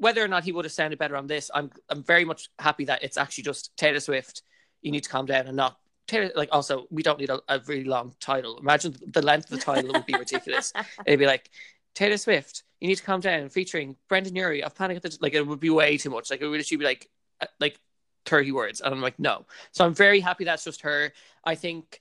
whether 0.00 0.24
or 0.24 0.28
not 0.28 0.44
he 0.44 0.52
would 0.52 0.64
have 0.64 0.72
sounded 0.72 0.98
better 0.98 1.14
on 1.14 1.26
this, 1.26 1.50
I'm 1.54 1.70
I'm 1.90 2.02
very 2.02 2.24
much 2.24 2.48
happy 2.58 2.86
that 2.86 3.04
it's 3.04 3.18
actually 3.18 3.44
just 3.44 3.76
Taylor 3.76 4.00
Swift. 4.00 4.42
You 4.80 4.90
need 4.90 5.04
to 5.04 5.10
calm 5.10 5.26
down 5.26 5.46
and 5.46 5.56
not 5.56 5.76
Taylor. 6.08 6.30
Like 6.34 6.48
also, 6.52 6.86
we 6.90 7.02
don't 7.02 7.20
need 7.20 7.28
a, 7.28 7.38
a 7.48 7.60
really 7.66 7.84
long 7.84 8.14
title. 8.18 8.58
Imagine 8.58 8.96
the 9.06 9.20
length 9.20 9.52
of 9.52 9.58
the 9.58 9.64
title 9.64 9.92
would 9.92 10.06
be 10.06 10.14
ridiculous. 10.14 10.72
It'd 11.06 11.20
be 11.20 11.26
like 11.26 11.50
Taylor 11.94 12.16
Swift. 12.16 12.62
You 12.80 12.88
need 12.88 12.96
to 12.96 13.02
calm 13.02 13.20
down, 13.20 13.50
featuring 13.50 13.94
Brendon 14.08 14.34
Urie 14.34 14.62
of 14.62 14.74
Panic 14.74 14.96
at 14.96 15.02
the 15.02 15.18
like. 15.20 15.34
It 15.34 15.46
would 15.46 15.60
be 15.60 15.68
way 15.68 15.98
too 15.98 16.08
much. 16.08 16.30
Like 16.30 16.40
it 16.40 16.46
would 16.46 16.60
actually 16.60 16.78
be 16.78 16.86
like 16.86 17.10
uh, 17.42 17.46
like 17.60 17.78
thirty 18.24 18.52
words, 18.52 18.80
and 18.80 18.94
I'm 18.94 19.02
like 19.02 19.18
no. 19.18 19.44
So 19.72 19.84
I'm 19.84 19.94
very 19.94 20.20
happy 20.20 20.44
that's 20.44 20.64
just 20.64 20.80
her. 20.80 21.12
I 21.44 21.56
think 21.56 22.00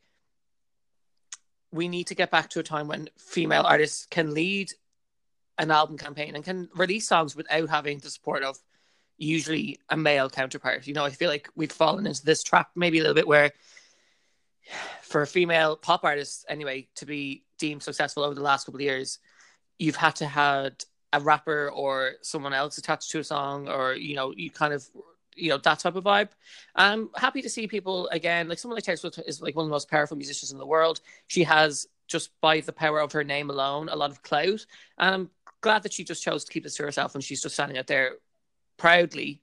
we 1.74 1.90
need 1.90 2.08
to 2.08 2.16
get 2.16 2.32
back 2.32 2.50
to 2.52 2.62
a 2.62 2.64
time 2.64 2.88
when 2.88 3.10
female 3.18 3.64
artists 3.64 4.08
can 4.10 4.34
lead 4.34 4.72
an 5.60 5.70
album 5.70 5.98
campaign 5.98 6.36
and 6.36 6.44
can 6.44 6.70
release 6.76 7.08
songs 7.08 7.36
without 7.36 7.70
having 7.70 8.00
the 8.00 8.10
support 8.10 8.44
of 8.44 8.58
usually 9.18 9.78
a 9.90 9.98
male 9.98 10.30
counterpart. 10.30 10.88
You 10.88 10.94
know, 10.94 11.06
I 11.06 11.12
feel 11.12 11.30
like 11.30 11.50
we've 11.56 11.72
fallen 11.72 12.08
into 12.08 12.26
this 12.26 12.42
trap 12.42 12.72
maybe 12.76 12.98
a 13.00 13.02
little 13.02 13.16
bit 13.16 13.28
where 13.28 13.52
for 15.02 15.26
female 15.26 15.76
pop 15.76 16.04
artists 16.04 16.46
anyway 16.48 16.88
to 16.96 17.06
be 17.06 17.44
deemed 17.58 17.84
successful 17.84 18.24
over 18.24 18.36
the 18.36 18.42
last 18.42 18.66
couple 18.66 18.78
of 18.78 18.84
years, 18.84 19.20
you've 19.78 19.96
had 19.96 20.16
to 20.18 20.26
had 20.26 20.84
a 21.12 21.20
rapper 21.20 21.70
or 21.70 22.14
someone 22.22 22.54
else 22.54 22.78
attached 22.78 23.12
to 23.12 23.20
a 23.20 23.24
song, 23.24 23.68
or 23.68 23.94
you 23.94 24.16
know, 24.16 24.34
you 24.36 24.50
kind 24.50 24.74
of 24.74 24.88
you 25.36 25.50
know 25.50 25.58
that 25.58 25.80
type 25.80 25.96
of 25.96 26.04
vibe. 26.04 26.30
I'm 26.76 27.10
happy 27.16 27.42
to 27.42 27.50
see 27.50 27.68
people 27.68 28.08
again. 28.10 28.48
Like 28.48 28.60
someone 28.60 28.76
like 28.76 28.84
Taylor 28.84 28.98
Swift 28.98 29.20
is 29.26 29.42
like 29.42 29.56
one 29.56 29.64
of 29.64 29.70
the 29.70 29.74
most 29.74 29.90
powerful 29.90 30.18
musicians 30.18 30.52
in 30.52 30.58
the 30.58 30.66
world. 30.66 31.02
She 31.28 31.44
has 31.44 31.88
just 32.08 32.32
by 32.42 32.60
the 32.60 32.74
power 32.74 33.00
of 33.00 33.12
her 33.12 33.24
name 33.24 33.50
alone 33.50 33.90
a 33.90 33.96
lot 33.96 34.12
of 34.12 34.22
clout, 34.22 34.66
and 34.98 35.16
I'm 35.16 35.30
glad 35.62 35.84
that 35.84 35.94
she 35.94 36.04
just 36.04 36.24
chose 36.24 36.44
to 36.46 36.52
keep 36.52 36.64
this 36.64 36.76
to 36.76 36.84
herself 36.84 37.16
and 37.16 37.24
she's 37.24 37.42
just 37.42 37.56
standing 37.56 37.78
out 37.78 37.88
there 37.88 38.14
proudly, 38.78 39.42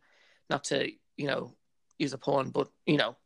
not 0.50 0.64
to 0.64 0.90
you 1.16 1.26
know 1.26 1.54
use 1.99 2.12
a 2.12 2.18
pun, 2.18 2.50
but 2.50 2.68
you 2.87 2.96
know 2.96 3.16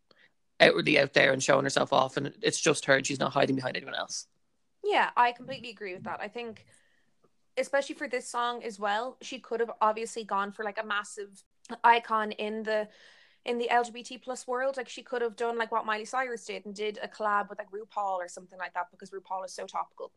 outwardly 0.61 0.99
out 0.99 1.14
there 1.14 1.32
and 1.32 1.42
showing 1.42 1.64
herself 1.64 1.92
off, 1.92 2.16
and 2.16 2.32
it's 2.42 2.61
just 2.61 2.85
her. 2.85 2.97
and 2.97 3.06
She's 3.06 3.20
not 3.20 3.32
hiding 3.32 3.56
behind 3.56 3.76
anyone 3.76 3.94
else. 3.94 4.26
Yeah, 4.85 5.11
I 5.16 5.32
completely 5.32 5.70
agree 5.70 5.94
with 5.94 6.04
that. 6.04 6.20
I 6.20 6.28
think, 6.28 6.66
especially 7.56 7.94
for 7.94 8.09
this 8.09 8.28
song 8.28 8.62
as 8.62 8.78
well, 8.78 9.16
she 9.23 9.38
could 9.38 9.61
have 9.61 9.70
obviously 9.80 10.25
gone 10.25 10.52
for 10.52 10.64
like 10.64 10.78
a 10.82 10.87
massive 10.87 11.42
icon 11.85 12.32
in 12.32 12.62
the 12.62 12.88
in 13.44 13.59
the 13.59 13.68
LGBT 13.70 14.23
plus 14.23 14.47
world. 14.47 14.76
Like 14.76 14.88
she 14.88 15.02
could 15.02 15.23
have 15.23 15.37
done 15.37 15.56
like 15.56 15.73
what 15.73 15.87
Miley 15.87 16.04
Cyrus 16.04 16.44
did 16.44 16.66
and 16.66 16.75
did 16.75 16.99
a 17.02 17.09
collab 17.09 17.49
with 17.49 17.59
like 17.59 17.70
RuPaul 17.70 18.18
or 18.18 18.28
something 18.28 18.59
like 18.59 18.75
that 18.75 18.90
because 18.90 19.11
RuPaul 19.11 19.44
is 19.44 19.54
so 19.54 19.66
topical. 19.66 20.12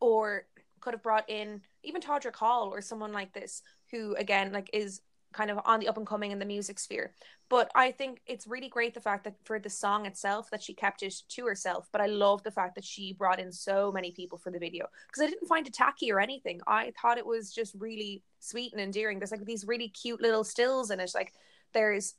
Or 0.00 0.46
could 0.80 0.94
have 0.94 1.02
brought 1.02 1.28
in 1.28 1.60
even 1.82 2.00
Todrick 2.00 2.36
Hall 2.36 2.68
or 2.68 2.80
someone 2.80 3.12
like 3.12 3.32
this 3.32 3.62
who 3.90 4.14
again 4.16 4.52
like 4.52 4.70
is 4.72 5.00
kind 5.32 5.50
of 5.50 5.60
on 5.64 5.80
the 5.80 5.88
up 5.88 5.98
and 5.98 6.06
coming 6.06 6.30
in 6.30 6.38
the 6.38 6.44
music 6.44 6.78
sphere. 6.78 7.12
But 7.48 7.70
I 7.74 7.92
think 7.92 8.22
it's 8.26 8.46
really 8.46 8.68
great 8.68 8.94
the 8.94 9.00
fact 9.00 9.24
that 9.24 9.34
for 9.44 9.58
the 9.58 9.70
song 9.70 10.06
itself 10.06 10.50
that 10.50 10.62
she 10.62 10.74
kept 10.74 11.02
it 11.02 11.14
to 11.28 11.46
herself. 11.46 11.88
But 11.92 12.00
I 12.00 12.06
love 12.06 12.42
the 12.42 12.50
fact 12.50 12.74
that 12.74 12.84
she 12.84 13.12
brought 13.12 13.38
in 13.38 13.52
so 13.52 13.92
many 13.92 14.10
people 14.10 14.38
for 14.38 14.50
the 14.50 14.58
video 14.58 14.86
because 15.06 15.22
I 15.22 15.26
didn't 15.26 15.46
find 15.46 15.66
it 15.66 15.74
tacky 15.74 16.10
or 16.10 16.18
anything. 16.18 16.60
I 16.66 16.92
thought 17.00 17.18
it 17.18 17.26
was 17.26 17.52
just 17.52 17.74
really 17.78 18.22
sweet 18.40 18.72
and 18.72 18.80
endearing. 18.80 19.18
There's 19.18 19.30
like 19.30 19.44
these 19.44 19.66
really 19.66 19.88
cute 19.88 20.20
little 20.20 20.42
stills 20.42 20.90
in 20.90 20.98
it. 20.98 21.12
Like 21.14 21.34
there's 21.72 22.14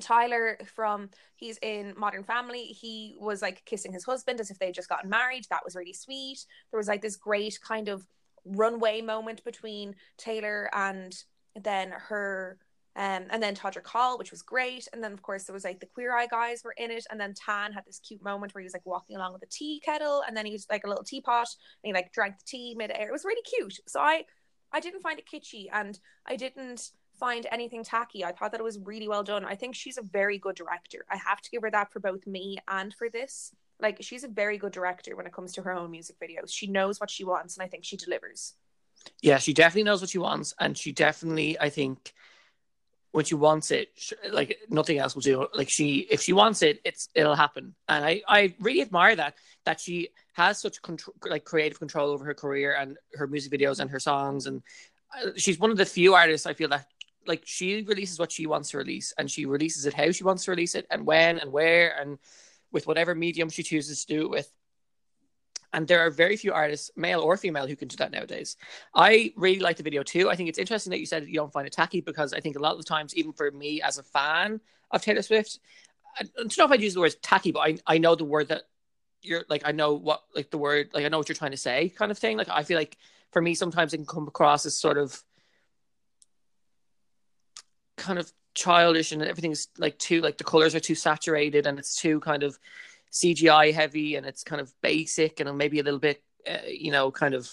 Tyler 0.00 0.58
from 0.74 1.10
he's 1.36 1.58
in 1.62 1.94
Modern 1.96 2.24
Family. 2.24 2.64
He 2.64 3.16
was 3.18 3.42
like 3.42 3.64
kissing 3.64 3.92
his 3.92 4.04
husband 4.04 4.40
as 4.40 4.50
if 4.50 4.58
they 4.58 4.72
just 4.72 4.88
gotten 4.88 5.10
married. 5.10 5.46
That 5.50 5.64
was 5.64 5.76
really 5.76 5.92
sweet. 5.92 6.44
There 6.70 6.78
was 6.78 6.88
like 6.88 7.02
this 7.02 7.16
great 7.16 7.58
kind 7.60 7.88
of 7.88 8.06
runway 8.44 9.00
moment 9.00 9.42
between 9.44 9.94
Taylor 10.18 10.68
and 10.74 11.14
then 11.56 11.92
her 11.92 12.58
um, 12.96 13.24
and 13.30 13.42
then 13.42 13.56
Todrick 13.56 13.86
Hall, 13.86 14.18
which 14.18 14.30
was 14.30 14.42
great. 14.42 14.86
And 14.92 15.02
then, 15.02 15.12
of 15.12 15.20
course, 15.20 15.44
there 15.44 15.54
was 15.54 15.64
like 15.64 15.80
the 15.80 15.86
Queer 15.86 16.16
Eye 16.16 16.28
guys 16.28 16.62
were 16.64 16.74
in 16.76 16.92
it. 16.92 17.04
And 17.10 17.18
then 17.18 17.34
Tan 17.34 17.72
had 17.72 17.84
this 17.84 17.98
cute 17.98 18.22
moment 18.22 18.54
where 18.54 18.60
he 18.60 18.66
was 18.66 18.72
like 18.72 18.86
walking 18.86 19.16
along 19.16 19.32
with 19.32 19.42
a 19.42 19.46
tea 19.50 19.80
kettle, 19.84 20.22
and 20.26 20.36
then 20.36 20.46
he 20.46 20.52
was 20.52 20.66
like 20.70 20.84
a 20.84 20.88
little 20.88 21.02
teapot, 21.02 21.48
and 21.82 21.88
he 21.88 21.92
like 21.92 22.12
drank 22.12 22.38
the 22.38 22.44
tea 22.46 22.74
mid-air. 22.76 23.08
It 23.08 23.12
was 23.12 23.24
really 23.24 23.42
cute. 23.42 23.80
So 23.88 24.00
I, 24.00 24.24
I 24.72 24.78
didn't 24.78 25.00
find 25.00 25.18
it 25.18 25.24
kitschy, 25.26 25.66
and 25.72 25.98
I 26.26 26.36
didn't 26.36 26.92
find 27.24 27.46
anything 27.50 27.82
tacky. 27.82 28.22
I 28.22 28.32
thought 28.32 28.50
that 28.52 28.60
it 28.60 28.64
was 28.64 28.78
really 28.78 29.08
well 29.08 29.22
done. 29.22 29.46
I 29.46 29.54
think 29.54 29.74
she's 29.74 29.96
a 29.96 30.02
very 30.02 30.38
good 30.38 30.56
director. 30.56 31.06
I 31.10 31.16
have 31.16 31.40
to 31.40 31.50
give 31.50 31.62
her 31.62 31.70
that 31.70 31.90
for 31.90 31.98
both 31.98 32.26
me 32.26 32.58
and 32.68 32.92
for 32.92 33.08
this. 33.08 33.54
Like 33.80 33.96
she's 34.02 34.24
a 34.24 34.28
very 34.28 34.58
good 34.58 34.72
director 34.72 35.16
when 35.16 35.26
it 35.26 35.32
comes 35.32 35.52
to 35.54 35.62
her 35.62 35.72
own 35.72 35.90
music 35.90 36.16
videos. 36.20 36.50
She 36.52 36.66
knows 36.66 37.00
what 37.00 37.10
she 37.10 37.24
wants, 37.24 37.56
and 37.56 37.64
I 37.64 37.68
think 37.68 37.84
she 37.84 37.96
delivers. 37.96 38.54
Yeah, 39.22 39.38
she 39.38 39.54
definitely 39.54 39.84
knows 39.84 40.02
what 40.02 40.10
she 40.10 40.18
wants, 40.18 40.54
and 40.60 40.76
she 40.76 40.92
definitely, 40.92 41.58
I 41.58 41.70
think, 41.70 42.12
when 43.12 43.24
she 43.24 43.36
wants 43.36 43.70
it, 43.70 43.88
like 44.30 44.58
nothing 44.68 44.98
else 44.98 45.14
will 45.14 45.22
do. 45.22 45.46
Like 45.54 45.70
she, 45.70 46.06
if 46.10 46.20
she 46.20 46.34
wants 46.34 46.60
it, 46.62 46.80
it's 46.84 47.08
it'll 47.14 47.34
happen, 47.46 47.74
and 47.88 48.04
I 48.04 48.22
I 48.28 48.54
really 48.60 48.82
admire 48.82 49.16
that 49.16 49.34
that 49.64 49.80
she 49.80 50.10
has 50.34 50.60
such 50.60 50.82
control, 50.82 51.14
like 51.34 51.44
creative 51.44 51.78
control 51.78 52.10
over 52.10 52.24
her 52.26 52.34
career 52.34 52.76
and 52.78 52.98
her 53.14 53.26
music 53.26 53.50
videos 53.50 53.80
and 53.80 53.90
her 53.90 54.00
songs, 54.00 54.46
and 54.46 54.62
uh, 55.14 55.30
she's 55.36 55.58
one 55.58 55.70
of 55.70 55.76
the 55.76 55.84
few 55.84 56.14
artists 56.14 56.46
I 56.46 56.54
feel 56.54 56.68
that 56.70 56.86
like 57.26 57.42
she 57.44 57.82
releases 57.82 58.18
what 58.18 58.32
she 58.32 58.46
wants 58.46 58.70
to 58.70 58.78
release, 58.78 59.12
and 59.18 59.30
she 59.30 59.46
releases 59.46 59.86
it 59.86 59.94
how 59.94 60.10
she 60.10 60.24
wants 60.24 60.44
to 60.44 60.50
release 60.50 60.74
it, 60.74 60.86
and 60.90 61.06
when 61.06 61.38
and 61.38 61.52
where, 61.52 61.98
and 61.98 62.18
with 62.72 62.86
whatever 62.86 63.14
medium 63.14 63.48
she 63.48 63.62
chooses 63.62 64.04
to 64.04 64.14
do 64.14 64.22
it 64.22 64.30
with. 64.30 64.50
And 65.72 65.88
there 65.88 66.06
are 66.06 66.10
very 66.10 66.36
few 66.36 66.52
artists, 66.52 66.90
male 66.94 67.20
or 67.20 67.36
female, 67.36 67.66
who 67.66 67.74
can 67.74 67.88
do 67.88 67.96
that 67.96 68.12
nowadays. 68.12 68.56
I 68.94 69.32
really 69.36 69.58
like 69.58 69.76
the 69.76 69.82
video 69.82 70.04
too. 70.04 70.30
I 70.30 70.36
think 70.36 70.48
it's 70.48 70.58
interesting 70.58 70.92
that 70.92 71.00
you 71.00 71.06
said 71.06 71.26
you 71.26 71.34
don't 71.34 71.52
find 71.52 71.66
it 71.66 71.72
tacky 71.72 72.00
because 72.00 72.32
I 72.32 72.38
think 72.38 72.54
a 72.56 72.60
lot 72.60 72.72
of 72.72 72.78
the 72.78 72.84
times, 72.84 73.16
even 73.16 73.32
for 73.32 73.50
me 73.50 73.82
as 73.82 73.98
a 73.98 74.04
fan 74.04 74.60
of 74.92 75.02
Taylor 75.02 75.22
Swift, 75.22 75.58
I 76.18 76.24
don't 76.36 76.56
know 76.56 76.64
if 76.66 76.70
I'd 76.70 76.80
use 76.80 76.94
the 76.94 77.00
word 77.00 77.16
tacky, 77.22 77.50
but 77.50 77.60
I, 77.60 77.78
I 77.88 77.98
know 77.98 78.14
the 78.14 78.24
word 78.24 78.48
that 78.48 78.62
you're 79.20 79.44
like, 79.48 79.62
I 79.64 79.72
know 79.72 79.94
what, 79.94 80.22
like 80.36 80.50
the 80.50 80.58
word, 80.58 80.90
like 80.94 81.04
I 81.04 81.08
know 81.08 81.18
what 81.18 81.28
you're 81.28 81.34
trying 81.34 81.50
to 81.50 81.56
say 81.56 81.88
kind 81.88 82.12
of 82.12 82.18
thing. 82.18 82.36
Like 82.36 82.48
I 82.48 82.62
feel 82.62 82.78
like 82.78 82.96
for 83.32 83.42
me, 83.42 83.54
sometimes 83.54 83.92
it 83.92 83.96
can 83.96 84.06
come 84.06 84.28
across 84.28 84.64
as 84.66 84.76
sort 84.76 84.96
of 84.96 85.20
kind 87.96 88.18
of 88.18 88.32
childish 88.54 89.12
and 89.12 89.22
everything's 89.22 89.68
like 89.78 89.98
too, 89.98 90.20
like 90.20 90.38
the 90.38 90.44
colors 90.44 90.74
are 90.74 90.80
too 90.80 90.94
saturated 90.94 91.66
and 91.66 91.78
it's 91.78 92.00
too 92.00 92.20
kind 92.20 92.42
of, 92.42 92.58
CGI 93.14 93.72
heavy 93.72 94.16
and 94.16 94.26
it's 94.26 94.42
kind 94.42 94.60
of 94.60 94.74
basic 94.82 95.40
and 95.40 95.56
maybe 95.56 95.78
a 95.78 95.82
little 95.82 96.00
bit, 96.00 96.22
uh, 96.50 96.66
you 96.66 96.90
know, 96.90 97.10
kind 97.10 97.34
of 97.34 97.48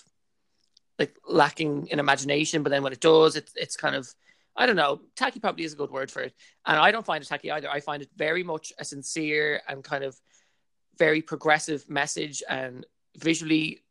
like 0.98 1.16
lacking 1.28 1.88
in 1.88 2.00
imagination. 2.00 2.64
But 2.64 2.72
then 2.72 2.84
when 2.84 2.94
it 2.94 3.00
does, 3.00 3.36
it's 3.36 3.54
it's 3.56 3.78
kind 3.78 3.96
of 3.96 4.14
I 4.56 4.66
don't 4.66 4.76
know. 4.76 5.02
Tacky 5.16 5.40
probably 5.40 5.64
is 5.64 5.74
a 5.74 5.78
good 5.78 5.92
word 5.92 6.12
for 6.12 6.24
it, 6.24 6.34
and 6.66 6.78
I 6.78 6.92
don't 6.92 7.06
find 7.06 7.24
it 7.24 7.28
tacky 7.28 7.52
either. 7.52 7.70
I 7.70 7.80
find 7.80 8.02
it 8.02 8.10
very 8.18 8.44
much 8.44 8.74
a 8.80 8.84
sincere 8.84 9.62
and 9.70 9.84
kind 9.84 10.04
of 10.04 10.20
very 10.98 11.22
progressive 11.22 11.88
message, 11.90 12.44
and 12.50 12.86
visually 13.16 13.82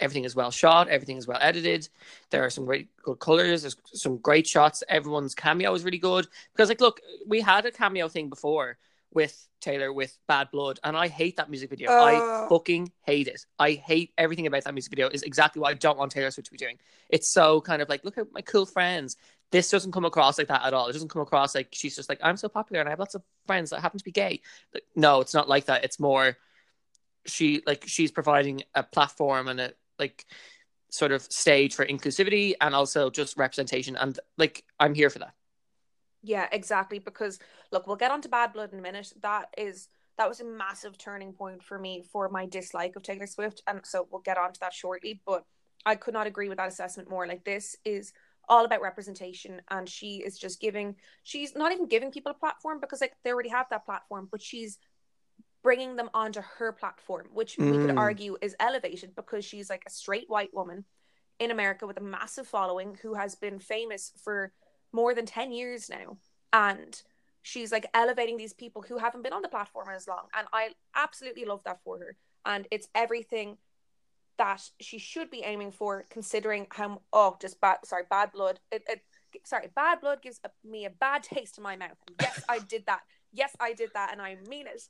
everything 0.00 0.24
is 0.24 0.34
well 0.34 0.50
shot, 0.50 0.88
everything 0.88 1.16
is 1.16 1.26
well 1.26 1.38
edited. 1.40 1.88
There 2.30 2.44
are 2.44 2.50
some 2.50 2.64
great 2.64 2.88
good 3.02 3.18
colors, 3.18 3.62
there's 3.62 3.76
some 3.92 4.18
great 4.18 4.46
shots. 4.46 4.82
Everyone's 4.88 5.34
cameo 5.34 5.74
is 5.74 5.84
really 5.84 5.98
good 5.98 6.26
because, 6.54 6.68
like, 6.68 6.80
look, 6.80 7.00
we 7.26 7.40
had 7.40 7.66
a 7.66 7.70
cameo 7.70 8.08
thing 8.08 8.28
before 8.28 8.78
with 9.12 9.48
Taylor 9.60 9.92
with 9.92 10.18
Bad 10.26 10.50
Blood, 10.50 10.80
and 10.84 10.96
I 10.96 11.08
hate 11.08 11.36
that 11.36 11.48
music 11.48 11.70
video. 11.70 11.90
Uh... 11.90 12.04
I 12.04 12.46
fucking 12.48 12.92
hate 13.02 13.28
it. 13.28 13.46
I 13.58 13.72
hate 13.72 14.12
everything 14.18 14.46
about 14.46 14.64
that 14.64 14.74
music 14.74 14.90
video. 14.90 15.08
Is 15.08 15.22
exactly 15.22 15.60
what 15.60 15.70
I 15.70 15.74
don't 15.74 15.96
want 15.96 16.12
Taylor 16.12 16.30
Swift 16.30 16.46
to 16.46 16.52
be 16.52 16.58
doing. 16.58 16.78
It's 17.08 17.28
so 17.28 17.60
kind 17.60 17.80
of 17.80 17.88
like, 17.88 18.04
look 18.04 18.18
at 18.18 18.32
my 18.32 18.42
cool 18.42 18.66
friends. 18.66 19.16
This 19.50 19.70
doesn't 19.70 19.92
come 19.92 20.04
across 20.04 20.36
like 20.36 20.48
that 20.48 20.64
at 20.64 20.74
all. 20.74 20.88
It 20.88 20.94
doesn't 20.94 21.10
come 21.10 21.22
across 21.22 21.54
like 21.54 21.68
she's 21.70 21.94
just 21.94 22.08
like, 22.08 22.18
I'm 22.22 22.36
so 22.36 22.48
popular 22.48 22.80
and 22.80 22.88
I 22.88 22.90
have 22.90 22.98
lots 22.98 23.14
of 23.14 23.22
friends 23.46 23.70
that 23.70 23.80
happen 23.80 23.98
to 23.98 24.04
be 24.04 24.10
gay. 24.10 24.40
Like, 24.72 24.82
no, 24.96 25.20
it's 25.20 25.32
not 25.32 25.48
like 25.48 25.66
that. 25.66 25.84
It's 25.84 26.00
more 26.00 26.36
she 27.26 27.62
like 27.66 27.84
she's 27.86 28.10
providing 28.10 28.62
a 28.74 28.82
platform 28.82 29.48
and 29.48 29.60
a 29.60 29.72
like 29.98 30.24
sort 30.90 31.12
of 31.12 31.22
stage 31.22 31.74
for 31.74 31.84
inclusivity 31.84 32.54
and 32.60 32.74
also 32.74 33.10
just 33.10 33.36
representation. 33.36 33.96
And 33.96 34.18
like 34.38 34.64
I'm 34.78 34.94
here 34.94 35.10
for 35.10 35.18
that. 35.20 35.34
Yeah, 36.22 36.48
exactly. 36.52 36.98
Because 36.98 37.38
look, 37.72 37.86
we'll 37.86 37.96
get 37.96 38.10
on 38.10 38.22
to 38.22 38.28
Bad 38.28 38.52
Blood 38.52 38.72
in 38.72 38.78
a 38.78 38.82
minute. 38.82 39.12
That 39.22 39.48
is 39.58 39.88
that 40.16 40.28
was 40.28 40.40
a 40.40 40.44
massive 40.44 40.96
turning 40.96 41.32
point 41.32 41.62
for 41.62 41.78
me 41.78 42.04
for 42.12 42.28
my 42.28 42.46
dislike 42.46 42.96
of 42.96 43.02
Taylor 43.02 43.26
Swift, 43.26 43.62
and 43.66 43.80
so 43.84 44.06
we'll 44.10 44.22
get 44.22 44.38
on 44.38 44.52
to 44.52 44.60
that 44.60 44.72
shortly. 44.72 45.20
But 45.26 45.44
I 45.84 45.96
could 45.96 46.14
not 46.14 46.26
agree 46.26 46.48
with 46.48 46.58
that 46.58 46.68
assessment 46.68 47.10
more. 47.10 47.26
Like 47.26 47.44
this 47.44 47.76
is 47.84 48.12
all 48.48 48.64
about 48.64 48.80
representation, 48.80 49.60
and 49.70 49.88
she 49.88 50.22
is 50.24 50.38
just 50.38 50.60
giving. 50.60 50.96
She's 51.24 51.54
not 51.54 51.72
even 51.72 51.88
giving 51.88 52.10
people 52.10 52.32
a 52.32 52.38
platform 52.38 52.80
because 52.80 53.00
like 53.00 53.14
they 53.24 53.30
already 53.30 53.50
have 53.50 53.66
that 53.70 53.84
platform, 53.84 54.28
but 54.30 54.40
she's 54.40 54.78
bringing 55.64 55.96
them 55.96 56.10
onto 56.14 56.42
her 56.58 56.70
platform, 56.70 57.26
which 57.32 57.56
mm. 57.56 57.64
we 57.64 57.78
could 57.78 57.96
mm. 57.96 57.98
argue 57.98 58.36
is 58.40 58.54
elevated 58.60 59.16
because 59.16 59.44
she's 59.44 59.68
like 59.68 59.82
a 59.86 59.90
straight 59.90 60.28
white 60.28 60.54
woman 60.54 60.84
in 61.40 61.50
America 61.50 61.86
with 61.86 61.96
a 61.96 62.02
massive 62.02 62.46
following 62.46 62.96
who 63.02 63.14
has 63.14 63.34
been 63.34 63.58
famous 63.58 64.12
for 64.22 64.52
more 64.92 65.14
than 65.14 65.26
10 65.26 65.50
years 65.50 65.90
now. 65.90 66.18
And 66.52 67.02
she's 67.42 67.72
like 67.72 67.86
elevating 67.94 68.36
these 68.36 68.52
people 68.52 68.82
who 68.82 68.98
haven't 68.98 69.22
been 69.22 69.32
on 69.32 69.42
the 69.42 69.48
platform 69.48 69.88
as 69.88 70.06
long. 70.06 70.26
And 70.36 70.46
I 70.52 70.70
absolutely 70.94 71.46
love 71.46 71.62
that 71.64 71.80
for 71.82 71.98
her. 71.98 72.16
And 72.46 72.68
it's 72.70 72.86
everything 72.94 73.56
that 74.36 74.62
she 74.80 74.98
should 74.98 75.30
be 75.30 75.42
aiming 75.44 75.72
for, 75.72 76.04
considering 76.10 76.66
how, 76.70 77.00
oh, 77.12 77.36
just 77.40 77.60
bad, 77.60 77.78
sorry, 77.84 78.04
bad 78.10 78.32
blood. 78.32 78.60
It, 78.70 78.84
it, 78.86 79.00
sorry, 79.44 79.70
bad 79.74 80.00
blood 80.00 80.20
gives 80.22 80.40
me 80.62 80.84
a 80.84 80.90
bad 80.90 81.22
taste 81.24 81.56
in 81.56 81.64
my 81.64 81.76
mouth. 81.76 81.96
yes, 82.20 82.42
I 82.48 82.58
did 82.58 82.84
that. 82.86 83.00
Yes, 83.32 83.56
I 83.58 83.72
did 83.72 83.90
that, 83.94 84.12
and 84.12 84.22
I 84.22 84.36
mean 84.48 84.66
it. 84.66 84.82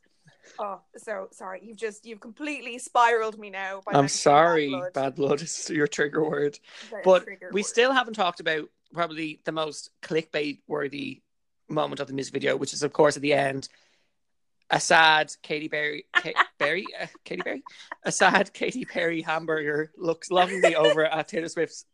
Oh, 0.59 0.81
so 0.97 1.29
sorry. 1.33 1.61
You've 1.63 1.77
just 1.77 2.05
you've 2.07 2.21
completely 2.21 2.79
spiraled 2.79 3.39
me 3.39 3.51
now. 3.51 3.83
I'm 3.87 4.09
sorry. 4.09 4.71
Bad 4.71 4.79
blood. 4.79 4.93
bad 4.93 5.15
blood. 5.15 5.43
is 5.43 5.71
your 5.73 5.87
trigger 5.87 6.23
word, 6.29 6.59
but 7.05 7.25
trigger 7.25 7.51
we 7.53 7.61
word. 7.63 7.67
still 7.67 7.93
haven't 7.93 8.15
talked 8.15 8.41
about 8.41 8.69
probably 8.93 9.41
the 9.45 9.53
most 9.53 9.91
clickbait 10.03 10.61
worthy 10.67 11.23
moment 11.69 12.01
of 12.01 12.07
the 12.07 12.13
music 12.13 12.35
video, 12.35 12.57
which 12.57 12.73
is 12.73 12.83
of 12.83 12.93
course 12.93 13.17
at 13.17 13.23
the 13.23 13.33
end. 13.33 13.69
A 14.71 14.81
sad 14.81 15.33
Katy 15.43 15.69
Perry, 15.69 16.07
K- 16.17 16.35
Berry, 16.59 16.87
uh, 17.01 17.07
Katy 17.25 17.43
Perry, 17.43 17.63
a 18.05 18.11
sad 18.11 18.53
Katy 18.53 18.85
Perry 18.87 19.21
hamburger 19.21 19.93
looks 19.97 20.31
lovingly 20.31 20.75
over 20.75 21.05
at 21.05 21.29
Taylor 21.29 21.49
Swift's 21.49 21.85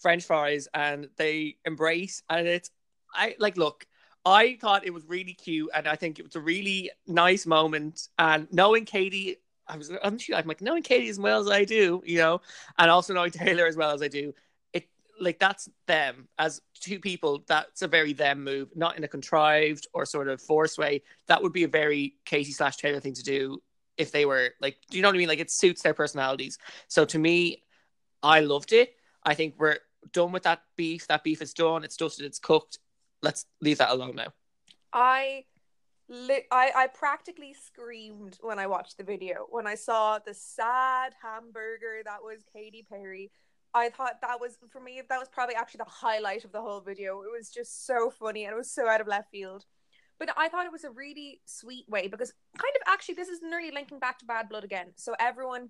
French 0.00 0.24
fries, 0.24 0.68
and 0.74 1.08
they 1.16 1.56
embrace, 1.64 2.22
and 2.28 2.46
it's 2.46 2.70
I 3.14 3.36
like 3.38 3.56
look. 3.56 3.86
I 4.26 4.58
thought 4.60 4.84
it 4.84 4.92
was 4.92 5.04
really 5.06 5.34
cute, 5.34 5.70
and 5.72 5.86
I 5.86 5.94
think 5.94 6.18
it 6.18 6.24
was 6.24 6.34
a 6.34 6.40
really 6.40 6.90
nice 7.06 7.46
moment. 7.46 8.08
And 8.18 8.48
knowing 8.52 8.84
Katy, 8.84 9.36
I 9.68 9.76
was 9.76 9.90
I'm, 10.02 10.18
I'm 10.34 10.46
like 10.46 10.60
knowing 10.60 10.82
Katy 10.82 11.08
as 11.08 11.20
well 11.20 11.40
as 11.40 11.48
I 11.48 11.64
do, 11.64 12.02
you 12.04 12.18
know, 12.18 12.40
and 12.76 12.90
also 12.90 13.14
knowing 13.14 13.30
Taylor 13.30 13.66
as 13.66 13.76
well 13.76 13.92
as 13.92 14.02
I 14.02 14.08
do, 14.08 14.34
It 14.72 14.88
like 15.20 15.38
that's 15.38 15.68
them 15.86 16.26
as 16.38 16.60
two 16.74 16.98
people. 16.98 17.44
That's 17.46 17.82
a 17.82 17.88
very 17.88 18.12
them 18.14 18.42
move, 18.42 18.70
not 18.74 18.98
in 18.98 19.04
a 19.04 19.08
contrived 19.08 19.86
or 19.94 20.04
sort 20.04 20.28
of 20.28 20.42
forced 20.42 20.76
way. 20.76 21.02
That 21.28 21.40
would 21.40 21.52
be 21.52 21.62
a 21.62 21.68
very 21.68 22.16
Katy 22.24 22.50
slash 22.50 22.78
Taylor 22.78 22.98
thing 22.98 23.14
to 23.14 23.22
do 23.22 23.62
if 23.96 24.10
they 24.10 24.26
were 24.26 24.50
like, 24.60 24.76
do 24.90 24.96
you 24.98 25.02
know 25.02 25.08
what 25.08 25.14
I 25.14 25.18
mean? 25.18 25.28
Like 25.28 25.38
it 25.38 25.52
suits 25.52 25.82
their 25.82 25.94
personalities. 25.94 26.58
So 26.88 27.04
to 27.04 27.18
me, 27.18 27.62
I 28.24 28.40
loved 28.40 28.72
it. 28.72 28.94
I 29.22 29.34
think 29.34 29.54
we're 29.56 29.78
done 30.12 30.32
with 30.32 30.42
that 30.42 30.62
beef. 30.76 31.06
That 31.06 31.22
beef 31.22 31.40
is 31.40 31.54
done. 31.54 31.84
It's 31.84 31.96
dusted. 31.96 32.26
It's 32.26 32.40
cooked. 32.40 32.78
Let's 33.22 33.46
leave 33.60 33.78
that 33.78 33.90
alone 33.90 34.16
now. 34.16 34.32
I 34.92 35.44
li- 36.08 36.46
I 36.50 36.72
I 36.74 36.86
practically 36.88 37.54
screamed 37.54 38.38
when 38.40 38.58
I 38.58 38.66
watched 38.66 38.98
the 38.98 39.04
video 39.04 39.46
when 39.50 39.66
I 39.66 39.74
saw 39.74 40.18
the 40.18 40.34
sad 40.34 41.14
hamburger 41.22 42.02
that 42.04 42.22
was 42.22 42.44
Katy 42.52 42.86
Perry. 42.88 43.30
I 43.74 43.90
thought 43.90 44.20
that 44.22 44.40
was 44.40 44.58
for 44.70 44.80
me 44.80 45.02
that 45.06 45.18
was 45.18 45.28
probably 45.28 45.54
actually 45.54 45.78
the 45.78 45.90
highlight 45.90 46.44
of 46.44 46.52
the 46.52 46.60
whole 46.60 46.80
video. 46.80 47.22
It 47.22 47.32
was 47.36 47.50
just 47.50 47.86
so 47.86 48.10
funny 48.10 48.44
and 48.44 48.52
it 48.52 48.56
was 48.56 48.70
so 48.70 48.88
out 48.88 49.00
of 49.00 49.06
left 49.06 49.30
field. 49.30 49.64
But 50.18 50.30
I 50.36 50.48
thought 50.48 50.64
it 50.64 50.72
was 50.72 50.84
a 50.84 50.90
really 50.90 51.42
sweet 51.44 51.86
way 51.88 52.08
because 52.08 52.32
kind 52.56 52.74
of 52.74 52.82
actually 52.86 53.16
this 53.16 53.28
is 53.28 53.40
nearly 53.42 53.70
linking 53.70 53.98
back 53.98 54.18
to 54.20 54.24
Bad 54.24 54.48
Blood 54.48 54.64
again. 54.64 54.92
So 54.96 55.14
everyone 55.20 55.68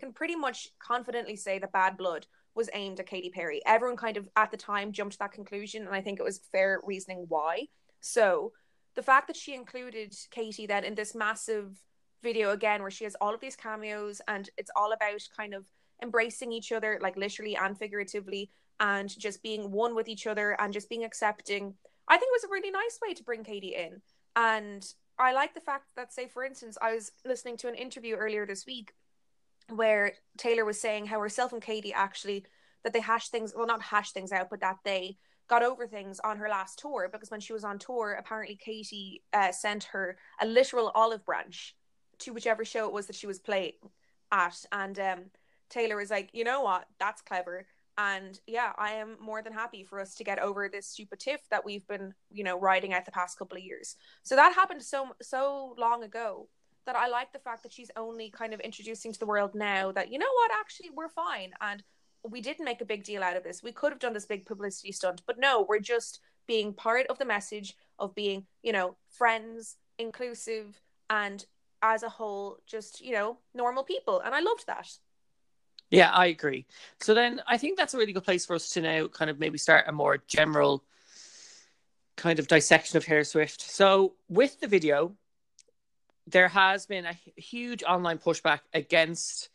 can 0.00 0.12
pretty 0.12 0.34
much 0.34 0.70
confidently 0.80 1.36
say 1.36 1.58
that 1.60 1.72
Bad 1.72 1.96
Blood 1.96 2.26
was 2.54 2.70
aimed 2.72 3.00
at 3.00 3.06
Katy 3.06 3.30
Perry. 3.30 3.60
Everyone 3.66 3.96
kind 3.96 4.16
of 4.16 4.28
at 4.36 4.50
the 4.50 4.56
time 4.56 4.92
jumped 4.92 5.14
to 5.14 5.18
that 5.18 5.32
conclusion, 5.32 5.86
and 5.86 5.94
I 5.94 6.00
think 6.00 6.20
it 6.20 6.24
was 6.24 6.40
fair 6.52 6.80
reasoning 6.84 7.26
why. 7.28 7.66
So 8.00 8.52
the 8.94 9.02
fact 9.02 9.26
that 9.26 9.36
she 9.36 9.54
included 9.54 10.14
Katy 10.30 10.66
then 10.66 10.84
in 10.84 10.94
this 10.94 11.14
massive 11.14 11.76
video 12.22 12.50
again, 12.50 12.80
where 12.80 12.90
she 12.90 13.04
has 13.04 13.16
all 13.20 13.34
of 13.34 13.40
these 13.40 13.56
cameos, 13.56 14.20
and 14.28 14.48
it's 14.56 14.70
all 14.76 14.92
about 14.92 15.20
kind 15.36 15.54
of 15.54 15.66
embracing 16.02 16.52
each 16.52 16.72
other, 16.72 16.98
like 17.02 17.16
literally 17.16 17.56
and 17.56 17.76
figuratively, 17.78 18.50
and 18.80 19.16
just 19.18 19.42
being 19.42 19.70
one 19.70 19.94
with 19.94 20.08
each 20.08 20.26
other 20.26 20.56
and 20.60 20.72
just 20.72 20.88
being 20.88 21.04
accepting. 21.04 21.74
I 22.08 22.16
think 22.16 22.30
it 22.30 22.42
was 22.42 22.44
a 22.44 22.52
really 22.52 22.70
nice 22.70 22.98
way 23.06 23.14
to 23.14 23.24
bring 23.24 23.44
Katy 23.44 23.74
in. 23.74 24.00
And 24.36 24.84
I 25.18 25.32
like 25.32 25.54
the 25.54 25.60
fact 25.60 25.90
that, 25.96 26.12
say, 26.12 26.26
for 26.26 26.44
instance, 26.44 26.76
I 26.82 26.94
was 26.94 27.12
listening 27.24 27.56
to 27.58 27.68
an 27.68 27.74
interview 27.74 28.16
earlier 28.16 28.46
this 28.46 28.66
week 28.66 28.92
where 29.70 30.12
Taylor 30.36 30.64
was 30.64 30.80
saying 30.80 31.06
how 31.06 31.20
herself 31.20 31.52
and 31.52 31.62
Katy 31.62 31.92
actually 31.92 32.44
that 32.82 32.92
they 32.92 33.00
hash 33.00 33.28
things 33.28 33.54
well 33.56 33.66
not 33.66 33.82
hash 33.82 34.12
things 34.12 34.32
out 34.32 34.50
but 34.50 34.60
that 34.60 34.78
they 34.84 35.16
got 35.48 35.62
over 35.62 35.86
things 35.86 36.20
on 36.20 36.38
her 36.38 36.48
last 36.48 36.78
tour 36.78 37.08
because 37.10 37.30
when 37.30 37.40
she 37.40 37.52
was 37.52 37.64
on 37.64 37.78
tour 37.78 38.16
apparently 38.18 38.56
Katy 38.56 39.22
uh, 39.32 39.52
sent 39.52 39.84
her 39.84 40.16
a 40.40 40.46
literal 40.46 40.90
olive 40.94 41.24
branch 41.24 41.74
to 42.18 42.32
whichever 42.32 42.64
show 42.64 42.86
it 42.86 42.92
was 42.92 43.06
that 43.06 43.16
she 43.16 43.26
was 43.26 43.38
playing 43.38 43.72
at. 44.32 44.56
And 44.72 44.98
um, 44.98 45.20
Taylor 45.68 45.96
was 45.96 46.10
like 46.10 46.30
you 46.32 46.44
know 46.44 46.62
what? 46.62 46.86
That's 46.98 47.22
clever. 47.22 47.66
And 47.96 48.38
yeah 48.46 48.72
I 48.76 48.92
am 48.92 49.16
more 49.20 49.42
than 49.42 49.52
happy 49.52 49.84
for 49.84 50.00
us 50.00 50.14
to 50.16 50.24
get 50.24 50.38
over 50.38 50.68
this 50.68 50.88
stupid 50.88 51.20
tiff 51.20 51.40
that 51.50 51.64
we've 51.64 51.86
been 51.86 52.14
you 52.30 52.44
know 52.44 52.58
riding 52.58 52.92
out 52.92 53.04
the 53.04 53.12
past 53.12 53.38
couple 53.38 53.56
of 53.56 53.64
years. 53.64 53.96
So 54.22 54.36
that 54.36 54.54
happened 54.54 54.82
so 54.82 55.08
so 55.22 55.74
long 55.78 56.02
ago 56.02 56.48
that 56.86 56.96
I 56.96 57.08
like 57.08 57.32
the 57.32 57.38
fact 57.38 57.62
that 57.62 57.72
she's 57.72 57.90
only 57.96 58.30
kind 58.30 58.52
of 58.52 58.60
introducing 58.60 59.12
to 59.12 59.18
the 59.18 59.26
world 59.26 59.54
now 59.54 59.92
that 59.92 60.12
you 60.12 60.18
know 60.18 60.32
what 60.34 60.50
actually 60.52 60.90
we're 60.90 61.08
fine 61.08 61.52
and 61.60 61.82
we 62.28 62.40
didn't 62.40 62.64
make 62.64 62.80
a 62.80 62.86
big 62.86 63.04
deal 63.04 63.22
out 63.22 63.36
of 63.36 63.42
this. 63.42 63.62
We 63.62 63.72
could 63.72 63.92
have 63.92 63.98
done 63.98 64.14
this 64.14 64.26
big 64.26 64.46
publicity 64.46 64.92
stunt, 64.92 65.22
but 65.26 65.38
no, 65.38 65.66
we're 65.68 65.80
just 65.80 66.20
being 66.46 66.72
part 66.72 67.06
of 67.08 67.18
the 67.18 67.24
message 67.24 67.76
of 67.98 68.14
being, 68.14 68.46
you 68.62 68.72
know, 68.72 68.96
friends, 69.10 69.76
inclusive, 69.98 70.80
and 71.10 71.44
as 71.82 72.02
a 72.02 72.08
whole, 72.08 72.58
just, 72.66 73.02
you 73.02 73.12
know, 73.12 73.38
normal 73.54 73.84
people. 73.84 74.20
And 74.20 74.34
I 74.34 74.40
loved 74.40 74.66
that. 74.66 74.90
Yeah, 75.90 76.10
I 76.10 76.26
agree. 76.26 76.66
So 77.00 77.12
then 77.14 77.42
I 77.46 77.58
think 77.58 77.76
that's 77.76 77.94
a 77.94 77.98
really 77.98 78.12
good 78.12 78.24
place 78.24 78.46
for 78.46 78.54
us 78.54 78.70
to 78.70 78.80
now 78.80 79.06
kind 79.06 79.30
of 79.30 79.38
maybe 79.38 79.58
start 79.58 79.84
a 79.86 79.92
more 79.92 80.18
general 80.26 80.82
kind 82.16 82.38
of 82.38 82.48
dissection 82.48 82.96
of 82.96 83.04
Taylor 83.04 83.24
Swift. 83.24 83.60
So 83.60 84.14
with 84.28 84.60
the 84.60 84.66
video, 84.66 85.12
there 86.26 86.48
has 86.48 86.86
been 86.86 87.04
a 87.06 87.18
huge 87.36 87.82
online 87.82 88.18
pushback 88.18 88.60
against 88.72 89.50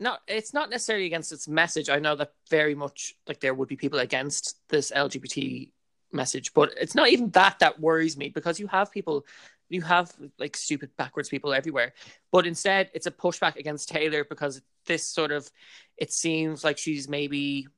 not 0.00 0.20
it's 0.26 0.52
not 0.52 0.68
necessarily 0.70 1.06
against 1.06 1.32
its 1.32 1.48
message. 1.48 1.88
I 1.88 1.98
know 1.98 2.16
that 2.16 2.32
very 2.50 2.74
much 2.74 3.14
like 3.26 3.40
there 3.40 3.54
would 3.54 3.68
be 3.68 3.76
people 3.76 4.00
against 4.00 4.56
this 4.68 4.90
LGBT 4.90 5.70
message, 6.12 6.52
but 6.54 6.74
it's 6.78 6.94
not 6.94 7.08
even 7.08 7.30
that 7.30 7.58
that 7.60 7.80
worries 7.80 8.16
me 8.16 8.28
because 8.28 8.58
you 8.60 8.66
have 8.66 8.90
people 8.90 9.24
you 9.68 9.80
have 9.80 10.12
like 10.38 10.56
stupid 10.56 10.90
backwards 10.96 11.28
people 11.28 11.54
everywhere. 11.54 11.94
But 12.30 12.46
instead 12.46 12.90
it's 12.92 13.06
a 13.06 13.10
pushback 13.10 13.56
against 13.56 13.88
Taylor 13.88 14.24
because 14.24 14.60
this 14.86 15.06
sort 15.06 15.32
of 15.32 15.50
it 15.96 16.12
seems 16.12 16.64
like 16.64 16.78
she's 16.78 17.08
maybe 17.08 17.68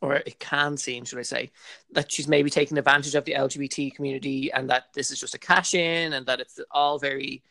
or 0.00 0.14
it 0.14 0.38
can 0.38 0.76
seem, 0.76 1.04
should 1.04 1.18
I 1.18 1.22
say, 1.22 1.50
that 1.92 2.10
she's 2.10 2.28
maybe 2.28 2.50
taking 2.50 2.78
advantage 2.78 3.14
of 3.14 3.24
the 3.24 3.34
LGBT 3.34 3.94
community 3.94 4.52
and 4.52 4.68
that 4.70 4.92
this 4.94 5.10
is 5.10 5.20
just 5.20 5.34
a 5.34 5.38
cash 5.38 5.74
in 5.74 6.12
and 6.12 6.26
that 6.26 6.40
it's 6.40 6.60
all 6.70 6.98
very 6.98 7.42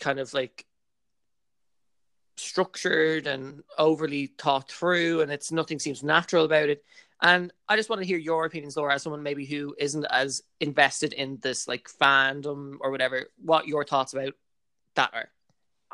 kind 0.00 0.20
of 0.20 0.32
like 0.32 0.64
structured 2.36 3.26
and 3.26 3.62
overly 3.78 4.26
thought 4.38 4.70
through 4.70 5.20
and 5.20 5.30
it's 5.30 5.52
nothing 5.52 5.78
seems 5.78 6.02
natural 6.02 6.44
about 6.44 6.68
it. 6.68 6.84
And 7.20 7.52
I 7.68 7.76
just 7.76 7.88
want 7.88 8.00
to 8.00 8.06
hear 8.06 8.18
your 8.18 8.44
opinions, 8.44 8.76
Laura, 8.76 8.94
as 8.94 9.02
someone 9.02 9.22
maybe 9.22 9.44
who 9.44 9.76
isn't 9.78 10.04
as 10.06 10.42
invested 10.58 11.12
in 11.12 11.38
this 11.40 11.68
like 11.68 11.88
fandom 11.88 12.78
or 12.80 12.90
whatever, 12.90 13.28
what 13.38 13.68
your 13.68 13.84
thoughts 13.84 14.12
about 14.12 14.34
that 14.96 15.10
are. 15.14 15.28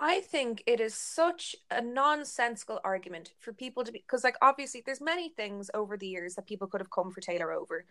I 0.00 0.20
think 0.20 0.62
it 0.66 0.80
is 0.80 0.94
such 0.94 1.56
a 1.72 1.82
nonsensical 1.82 2.78
argument 2.84 3.32
for 3.40 3.52
people 3.52 3.82
to 3.82 3.90
be 3.90 3.98
because 3.98 4.22
like 4.22 4.36
obviously 4.40 4.80
there's 4.86 5.00
many 5.00 5.28
things 5.28 5.70
over 5.74 5.96
the 5.96 6.06
years 6.06 6.36
that 6.36 6.46
people 6.46 6.68
could 6.68 6.80
have 6.80 6.90
come 6.90 7.10
for 7.10 7.20
Taylor 7.20 7.50
over. 7.52 7.84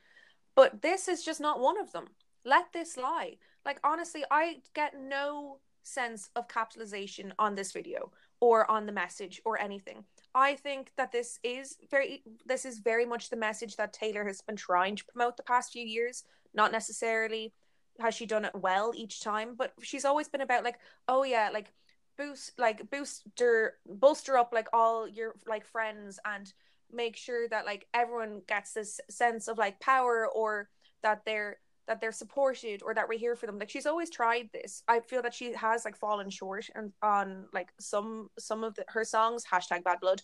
But 0.56 0.82
this 0.82 1.10
is 1.10 1.24
just 1.24 1.42
not 1.42 1.60
one 1.60 1.78
of 1.78 1.92
them. 1.92 2.06
Let 2.46 2.72
this 2.72 2.96
lie. 2.96 3.36
Like 3.66 3.80
honestly, 3.84 4.24
I 4.32 4.62
get 4.74 4.94
no 4.98 5.60
sense 5.84 6.30
of 6.38 6.48
capitalization 6.48 7.34
on 7.40 7.56
this 7.56 7.74
video 7.74 8.12
or 8.40 8.70
on 8.72 8.86
the 8.86 8.94
message 8.94 9.42
or 9.44 9.60
anything. 9.60 10.06
I 10.34 10.56
think 10.56 10.92
that 10.96 11.12
this 11.12 11.40
is 11.44 11.76
very 11.92 12.24
this 12.46 12.64
is 12.64 12.80
very 12.80 13.06
much 13.06 13.30
the 13.30 13.36
message 13.36 13.76
that 13.76 13.92
Taylor 13.92 14.26
has 14.26 14.42
been 14.42 14.56
trying 14.56 14.96
to 14.96 15.06
promote 15.06 15.36
the 15.36 15.44
past 15.44 15.74
few 15.74 15.86
years, 15.86 16.24
not 16.54 16.72
necessarily 16.72 17.52
has 18.00 18.14
she 18.14 18.26
done 18.26 18.46
it 18.46 18.56
well 18.56 18.94
each 18.96 19.22
time, 19.22 19.56
but 19.58 19.74
she's 19.82 20.06
always 20.06 20.30
been 20.30 20.42
about 20.42 20.64
like, 20.64 20.80
oh 21.08 21.24
yeah, 21.24 21.50
like 21.52 21.74
boost 22.18 22.52
like 22.58 22.90
booster 22.90 23.76
bolster 23.86 24.38
up 24.38 24.52
like 24.54 24.68
all 24.74 25.08
your 25.08 25.36
like 25.48 25.66
friends 25.66 26.20
and 26.26 26.52
make 26.92 27.16
sure 27.16 27.48
that 27.50 27.66
like 27.66 27.86
everyone 27.94 28.42
gets 28.48 28.74
this 28.74 29.00
sense 29.10 29.48
of 29.48 29.58
like 29.58 29.80
power 29.80 30.28
or 30.34 30.70
that 31.04 31.24
they're 31.26 31.58
that 31.88 32.02
they're 32.02 32.12
supported 32.12 32.84
or 32.84 32.94
that 32.94 33.08
we're 33.08 33.18
here 33.18 33.36
for 33.36 33.46
them. 33.46 33.58
Like 33.58 33.70
she's 33.70 33.86
always 33.86 34.10
tried 34.10 34.50
this. 34.54 34.84
I 34.88 35.00
feel 35.00 35.22
that 35.22 35.34
she 35.34 35.54
has 35.54 35.86
like 35.86 35.96
fallen 35.96 36.30
short 36.30 36.70
and 36.76 36.92
on 37.02 37.46
like 37.54 37.70
some 37.80 38.30
some 38.38 38.64
of 38.64 38.76
the, 38.76 38.86
her 38.90 39.06
songs 39.06 39.46
hashtag 39.50 39.84
bad 39.84 40.00
blood. 40.02 40.22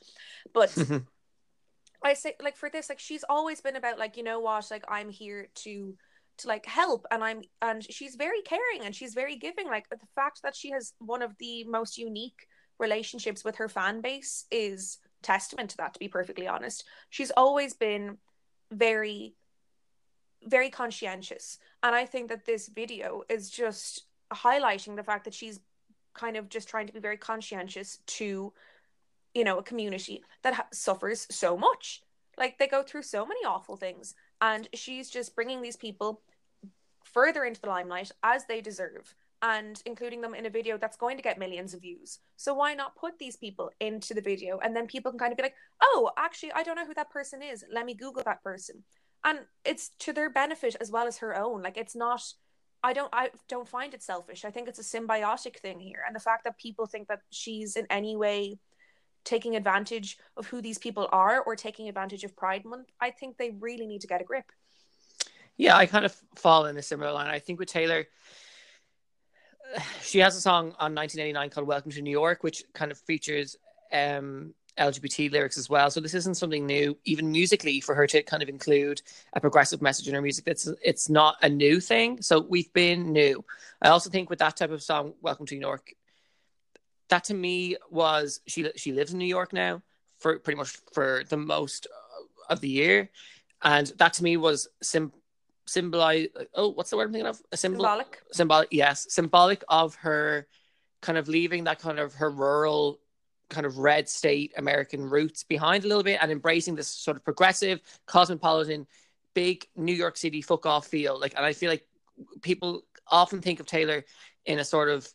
But 0.53 0.69
mm-hmm. 0.71 0.97
i 2.03 2.13
say 2.13 2.35
like 2.41 2.57
for 2.57 2.69
this 2.69 2.89
like 2.89 2.99
she's 2.99 3.23
always 3.29 3.61
been 3.61 3.77
about 3.77 3.97
like 3.97 4.17
you 4.17 4.23
know 4.23 4.41
what 4.41 4.69
like 4.69 4.83
i'm 4.89 5.09
here 5.09 5.47
to 5.55 5.95
to 6.37 6.47
like 6.47 6.65
help 6.65 7.05
and 7.11 7.23
i'm 7.23 7.41
and 7.61 7.83
she's 7.91 8.15
very 8.15 8.41
caring 8.41 8.81
and 8.83 8.95
she's 8.95 9.13
very 9.13 9.35
giving 9.35 9.67
like 9.67 9.87
the 9.89 9.97
fact 10.15 10.41
that 10.43 10.55
she 10.55 10.71
has 10.71 10.93
one 10.99 11.21
of 11.21 11.31
the 11.39 11.63
most 11.65 11.97
unique 11.97 12.47
relationships 12.79 13.43
with 13.43 13.55
her 13.55 13.69
fan 13.69 14.01
base 14.01 14.45
is 14.51 14.97
testament 15.21 15.69
to 15.69 15.77
that 15.77 15.93
to 15.93 15.99
be 15.99 16.07
perfectly 16.07 16.47
honest. 16.47 16.83
She's 17.09 17.31
always 17.31 17.73
been 17.73 18.17
very 18.71 19.35
very 20.45 20.69
conscientious 20.69 21.57
and 21.83 21.95
i 21.95 22.05
think 22.05 22.27
that 22.27 22.45
this 22.45 22.67
video 22.67 23.23
is 23.29 23.49
just 23.49 24.07
highlighting 24.33 24.95
the 24.95 25.03
fact 25.03 25.23
that 25.23 25.33
she's 25.33 25.61
kind 26.13 26.37
of 26.37 26.49
just 26.49 26.67
trying 26.67 26.87
to 26.87 26.93
be 26.93 26.99
very 26.99 27.17
conscientious 27.17 27.99
to 28.05 28.53
you 29.33 29.43
know 29.43 29.57
a 29.57 29.63
community 29.63 30.23
that 30.43 30.53
ha- 30.53 30.67
suffers 30.71 31.27
so 31.31 31.57
much. 31.57 32.01
Like 32.37 32.57
they 32.57 32.67
go 32.67 32.83
through 32.83 33.03
so 33.03 33.25
many 33.25 33.45
awful 33.45 33.77
things 33.77 34.15
and 34.43 34.67
she's 34.73 35.09
just 35.09 35.35
bringing 35.35 35.61
these 35.61 35.77
people 35.77 36.21
further 37.05 37.45
into 37.45 37.61
the 37.61 37.69
limelight 37.69 38.11
as 38.23 38.45
they 38.45 38.59
deserve 38.59 39.15
and 39.41 39.81
including 39.85 40.19
them 40.19 40.35
in 40.35 40.45
a 40.45 40.49
video 40.49 40.77
that's 40.77 40.97
going 40.97 41.15
to 41.15 41.23
get 41.23 41.39
millions 41.39 41.73
of 41.73 41.81
views. 41.81 42.19
So 42.35 42.53
why 42.53 42.73
not 42.73 42.97
put 42.97 43.17
these 43.19 43.37
people 43.37 43.71
into 43.79 44.13
the 44.13 44.21
video 44.21 44.59
and 44.59 44.75
then 44.75 44.85
people 44.85 45.11
can 45.11 45.19
kind 45.19 45.31
of 45.31 45.37
be 45.37 45.43
like, 45.43 45.55
"Oh, 45.81 46.11
actually 46.17 46.51
I 46.51 46.63
don't 46.63 46.75
know 46.75 46.85
who 46.85 46.93
that 46.95 47.09
person 47.09 47.41
is. 47.41 47.63
Let 47.71 47.85
me 47.85 47.93
google 47.93 48.23
that 48.23 48.43
person." 48.43 48.83
And 49.23 49.39
it's 49.63 49.89
to 49.99 50.11
their 50.11 50.29
benefit 50.29 50.75
as 50.81 50.91
well 50.91 51.07
as 51.07 51.17
her 51.19 51.35
own. 51.37 51.61
Like 51.61 51.77
it's 51.77 51.95
not 51.95 52.21
I 52.83 52.91
don't 52.91 53.13
I 53.13 53.29
don't 53.47 53.67
find 53.67 53.93
it 53.93 54.03
selfish. 54.03 54.43
I 54.43 54.51
think 54.51 54.67
it's 54.67 54.79
a 54.79 54.97
symbiotic 54.97 55.59
thing 55.59 55.79
here. 55.79 56.03
And 56.05 56.13
the 56.13 56.27
fact 56.29 56.43
that 56.43 56.57
people 56.57 56.85
think 56.85 57.07
that 57.07 57.21
she's 57.29 57.77
in 57.77 57.87
any 57.89 58.17
way 58.17 58.59
taking 59.23 59.55
advantage 59.55 60.17
of 60.37 60.47
who 60.47 60.61
these 60.61 60.77
people 60.77 61.07
are 61.11 61.41
or 61.41 61.55
taking 61.55 61.87
advantage 61.87 62.23
of 62.23 62.35
Pride 62.35 62.65
Month, 62.65 62.89
I 62.99 63.11
think 63.11 63.37
they 63.37 63.51
really 63.51 63.87
need 63.87 64.01
to 64.01 64.07
get 64.07 64.21
a 64.21 64.23
grip. 64.23 64.51
Yeah, 65.57 65.77
I 65.77 65.85
kind 65.85 66.05
of 66.05 66.15
fall 66.35 66.65
in 66.65 66.77
a 66.77 66.81
similar 66.81 67.11
line. 67.11 67.27
I 67.27 67.39
think 67.39 67.59
with 67.59 67.69
Taylor, 67.69 68.07
she 70.01 70.19
has 70.19 70.35
a 70.35 70.41
song 70.41 70.75
on 70.79 70.95
1989 70.95 71.49
called 71.49 71.67
"Welcome 71.67 71.91
to 71.91 72.01
New 72.01 72.11
York," 72.11 72.43
which 72.43 72.63
kind 72.73 72.91
of 72.91 72.97
features 72.97 73.55
um, 73.91 74.53
LGBT 74.79 75.31
lyrics 75.31 75.57
as 75.57 75.69
well. 75.69 75.89
So 75.91 75.99
this 75.99 76.13
isn't 76.15 76.35
something 76.35 76.65
new, 76.65 76.97
even 77.05 77.31
musically, 77.31 77.79
for 77.79 77.93
her 77.95 78.07
to 78.07 78.23
kind 78.23 78.41
of 78.41 78.49
include 78.49 79.01
a 79.33 79.41
progressive 79.41 79.81
message 79.81 80.07
in 80.07 80.15
her 80.15 80.21
music. 80.21 80.45
It's 80.47 80.67
it's 80.83 81.09
not 81.09 81.37
a 81.41 81.49
new 81.49 81.79
thing. 81.79 82.21
So 82.21 82.39
we've 82.41 82.71
been 82.73 83.11
new. 83.11 83.43
I 83.81 83.89
also 83.89 84.09
think 84.09 84.29
with 84.29 84.39
that 84.39 84.57
type 84.57 84.71
of 84.71 84.81
song, 84.81 85.13
"Welcome 85.21 85.45
to 85.47 85.55
New 85.55 85.61
York," 85.61 85.93
that 87.09 87.25
to 87.25 87.33
me 87.33 87.77
was 87.89 88.41
she 88.47 88.69
she 88.75 88.91
lives 88.91 89.13
in 89.13 89.19
New 89.19 89.25
York 89.25 89.53
now 89.53 89.81
for 90.17 90.39
pretty 90.39 90.57
much 90.57 90.77
for 90.93 91.23
the 91.29 91.37
most 91.37 91.87
uh, 91.87 92.53
of 92.53 92.61
the 92.61 92.69
year, 92.69 93.09
and 93.61 93.87
that 93.97 94.13
to 94.13 94.23
me 94.23 94.37
was 94.37 94.67
sim 94.81 95.11
symbolize. 95.65 96.27
Oh, 96.53 96.69
what's 96.69 96.89
the 96.89 96.97
word 96.97 97.07
I'm 97.07 97.13
thinking 97.13 97.27
of? 97.27 97.41
A 97.51 97.57
symbol. 97.57 97.81
Symbolic. 97.81 98.21
Symbolic. 98.31 98.67
Yes, 98.71 99.07
symbolic 99.09 99.63
of 99.69 99.95
her 99.95 100.47
kind 101.01 101.17
of 101.17 101.27
leaving 101.27 101.65
that 101.65 101.79
kind 101.79 101.99
of 101.99 102.13
her 102.15 102.29
rural 102.29 102.99
kind 103.49 103.65
of 103.65 103.77
red 103.77 104.09
state 104.09 104.53
American 104.57 105.07
roots 105.09 105.43
behind 105.43 105.83
a 105.83 105.87
little 105.87 106.03
bit 106.03 106.19
and 106.21 106.31
embracing 106.31 106.75
this 106.75 106.87
sort 106.87 107.17
of 107.17 107.23
progressive, 107.23 107.81
cosmopolitan, 108.05 108.87
big 109.33 109.67
New 109.75 109.93
York 109.93 110.17
City 110.17 110.41
fuck 110.41 110.65
off 110.65 110.87
feel. 110.87 111.19
Like, 111.19 111.33
and 111.35 111.45
I 111.45 111.53
feel 111.53 111.69
like 111.69 111.85
people 112.41 112.83
often 113.07 113.41
think 113.41 113.59
of 113.59 113.65
Taylor 113.65 114.05
in 114.45 114.59
a 114.59 114.65
sort 114.65 114.89
of 114.89 115.07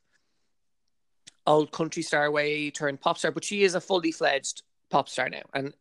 old 1.48 1.72
country 1.72 2.02
star 2.02 2.30
way 2.30 2.70
turned 2.70 3.00
pop 3.00 3.18
star, 3.18 3.32
but 3.32 3.44
she 3.44 3.62
is 3.62 3.74
a 3.74 3.80
fully 3.80 4.12
fledged 4.12 4.62
pop 4.90 5.08
star 5.08 5.28
now, 5.28 5.42
and 5.54 5.74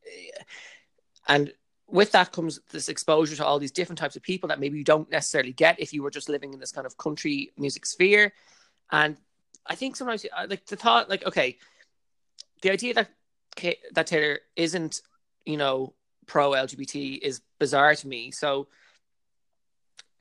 and 1.27 1.53
with 1.89 2.12
that 2.12 2.32
comes 2.32 2.60
this 2.71 2.89
exposure 2.89 3.36
to 3.36 3.45
all 3.45 3.60
these 3.60 3.71
different 3.71 3.99
types 3.99 4.15
of 4.15 4.21
people 4.21 4.49
that 4.49 4.60
maybe 4.60 4.77
you 4.77 4.84
don't 4.84 5.10
necessarily 5.10 5.53
get 5.53 5.80
if 5.80 5.93
you 5.93 6.03
were 6.03 6.12
just 6.12 6.27
living 6.27 6.53
in 6.53 6.60
this 6.60 6.71
kind 6.71 6.88
of 6.88 6.97
country 6.97 7.51
music 7.58 7.86
sphere, 7.86 8.34
and 8.91 9.17
I 9.65 9.75
think 9.75 9.95
sometimes 9.95 10.25
like 10.49 10.65
the 10.65 10.75
thought 10.75 11.10
like 11.10 11.25
okay 11.25 11.58
the 12.62 12.71
idea 12.71 12.93
that 12.93 13.10
that 13.93 14.08
Taylor 14.08 14.39
isn't, 14.56 15.01
you 15.45 15.58
know, 15.58 15.93
pro 16.27 16.51
LGBT 16.51 17.19
is 17.21 17.41
bizarre 17.60 17.95
to 17.95 18.08
me. 18.08 18.32
So 18.32 18.67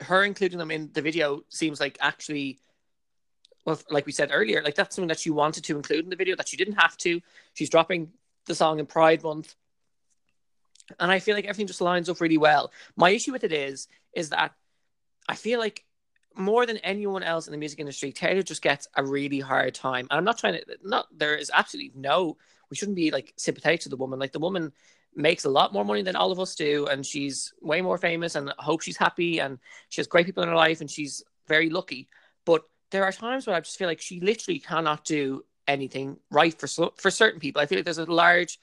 her 0.01 0.23
including 0.23 0.59
them 0.59 0.71
in 0.71 0.91
the 0.93 1.01
video 1.01 1.41
seems 1.49 1.79
like 1.79 1.97
actually 2.01 2.59
well 3.67 3.79
like 3.91 4.07
we 4.07 4.11
said 4.11 4.31
earlier 4.33 4.63
like 4.63 4.73
that's 4.73 4.95
something 4.95 5.09
that 5.09 5.19
she 5.19 5.29
wanted 5.29 5.63
to 5.63 5.75
include 5.75 6.03
in 6.03 6.09
the 6.09 6.15
video 6.15 6.35
that 6.35 6.47
she 6.47 6.57
didn't 6.57 6.81
have 6.81 6.97
to 6.97 7.21
she's 7.53 7.69
dropping 7.69 8.09
the 8.47 8.55
song 8.55 8.79
in 8.79 8.87
pride 8.87 9.21
month 9.21 9.53
and 10.99 11.11
i 11.11 11.19
feel 11.19 11.35
like 11.35 11.45
everything 11.45 11.67
just 11.67 11.81
lines 11.81 12.09
up 12.09 12.19
really 12.19 12.37
well 12.37 12.71
my 12.95 13.11
issue 13.11 13.31
with 13.31 13.43
it 13.43 13.53
is 13.53 13.87
is 14.13 14.29
that 14.29 14.53
i 15.29 15.35
feel 15.35 15.59
like 15.59 15.83
more 16.37 16.65
than 16.65 16.77
anyone 16.77 17.23
else 17.23 17.47
in 17.47 17.51
the 17.51 17.57
music 17.57 17.79
industry, 17.79 18.11
Taylor 18.11 18.43
just 18.43 18.61
gets 18.61 18.87
a 18.95 19.03
really 19.03 19.39
hard 19.39 19.73
time. 19.73 20.07
And 20.11 20.17
I'm 20.17 20.23
not 20.23 20.37
trying 20.37 20.53
to 20.53 20.63
not 20.83 21.07
there 21.15 21.35
is 21.35 21.51
absolutely 21.53 21.91
no 21.95 22.37
we 22.69 22.75
shouldn't 22.75 22.95
be 22.95 23.11
like 23.11 23.33
sympathetic 23.37 23.81
to 23.81 23.89
the 23.89 23.97
woman. 23.97 24.19
Like 24.19 24.33
the 24.33 24.39
woman 24.39 24.71
makes 25.15 25.45
a 25.45 25.49
lot 25.49 25.73
more 25.73 25.85
money 25.85 26.03
than 26.03 26.15
all 26.15 26.31
of 26.31 26.39
us 26.39 26.55
do, 26.55 26.85
and 26.87 27.05
she's 27.05 27.53
way 27.61 27.81
more 27.81 27.97
famous 27.97 28.35
and 28.35 28.49
I 28.51 28.63
hope 28.63 28.81
she's 28.81 28.97
happy 28.97 29.39
and 29.39 29.57
she 29.89 29.99
has 29.99 30.07
great 30.07 30.25
people 30.25 30.43
in 30.43 30.49
her 30.49 30.55
life 30.55 30.81
and 30.81 30.91
she's 30.91 31.23
very 31.47 31.69
lucky. 31.69 32.07
But 32.45 32.63
there 32.91 33.03
are 33.03 33.11
times 33.11 33.47
where 33.47 33.55
I 33.55 33.59
just 33.59 33.77
feel 33.77 33.87
like 33.87 34.01
she 34.01 34.19
literally 34.19 34.59
cannot 34.59 35.03
do 35.03 35.43
anything 35.67 36.17
right 36.31 36.57
for 36.57 36.67
for 36.95 37.11
certain 37.11 37.39
people. 37.39 37.61
I 37.61 37.65
feel 37.65 37.77
like 37.77 37.85
there's 37.85 37.97
a 37.97 38.05
large 38.05 38.59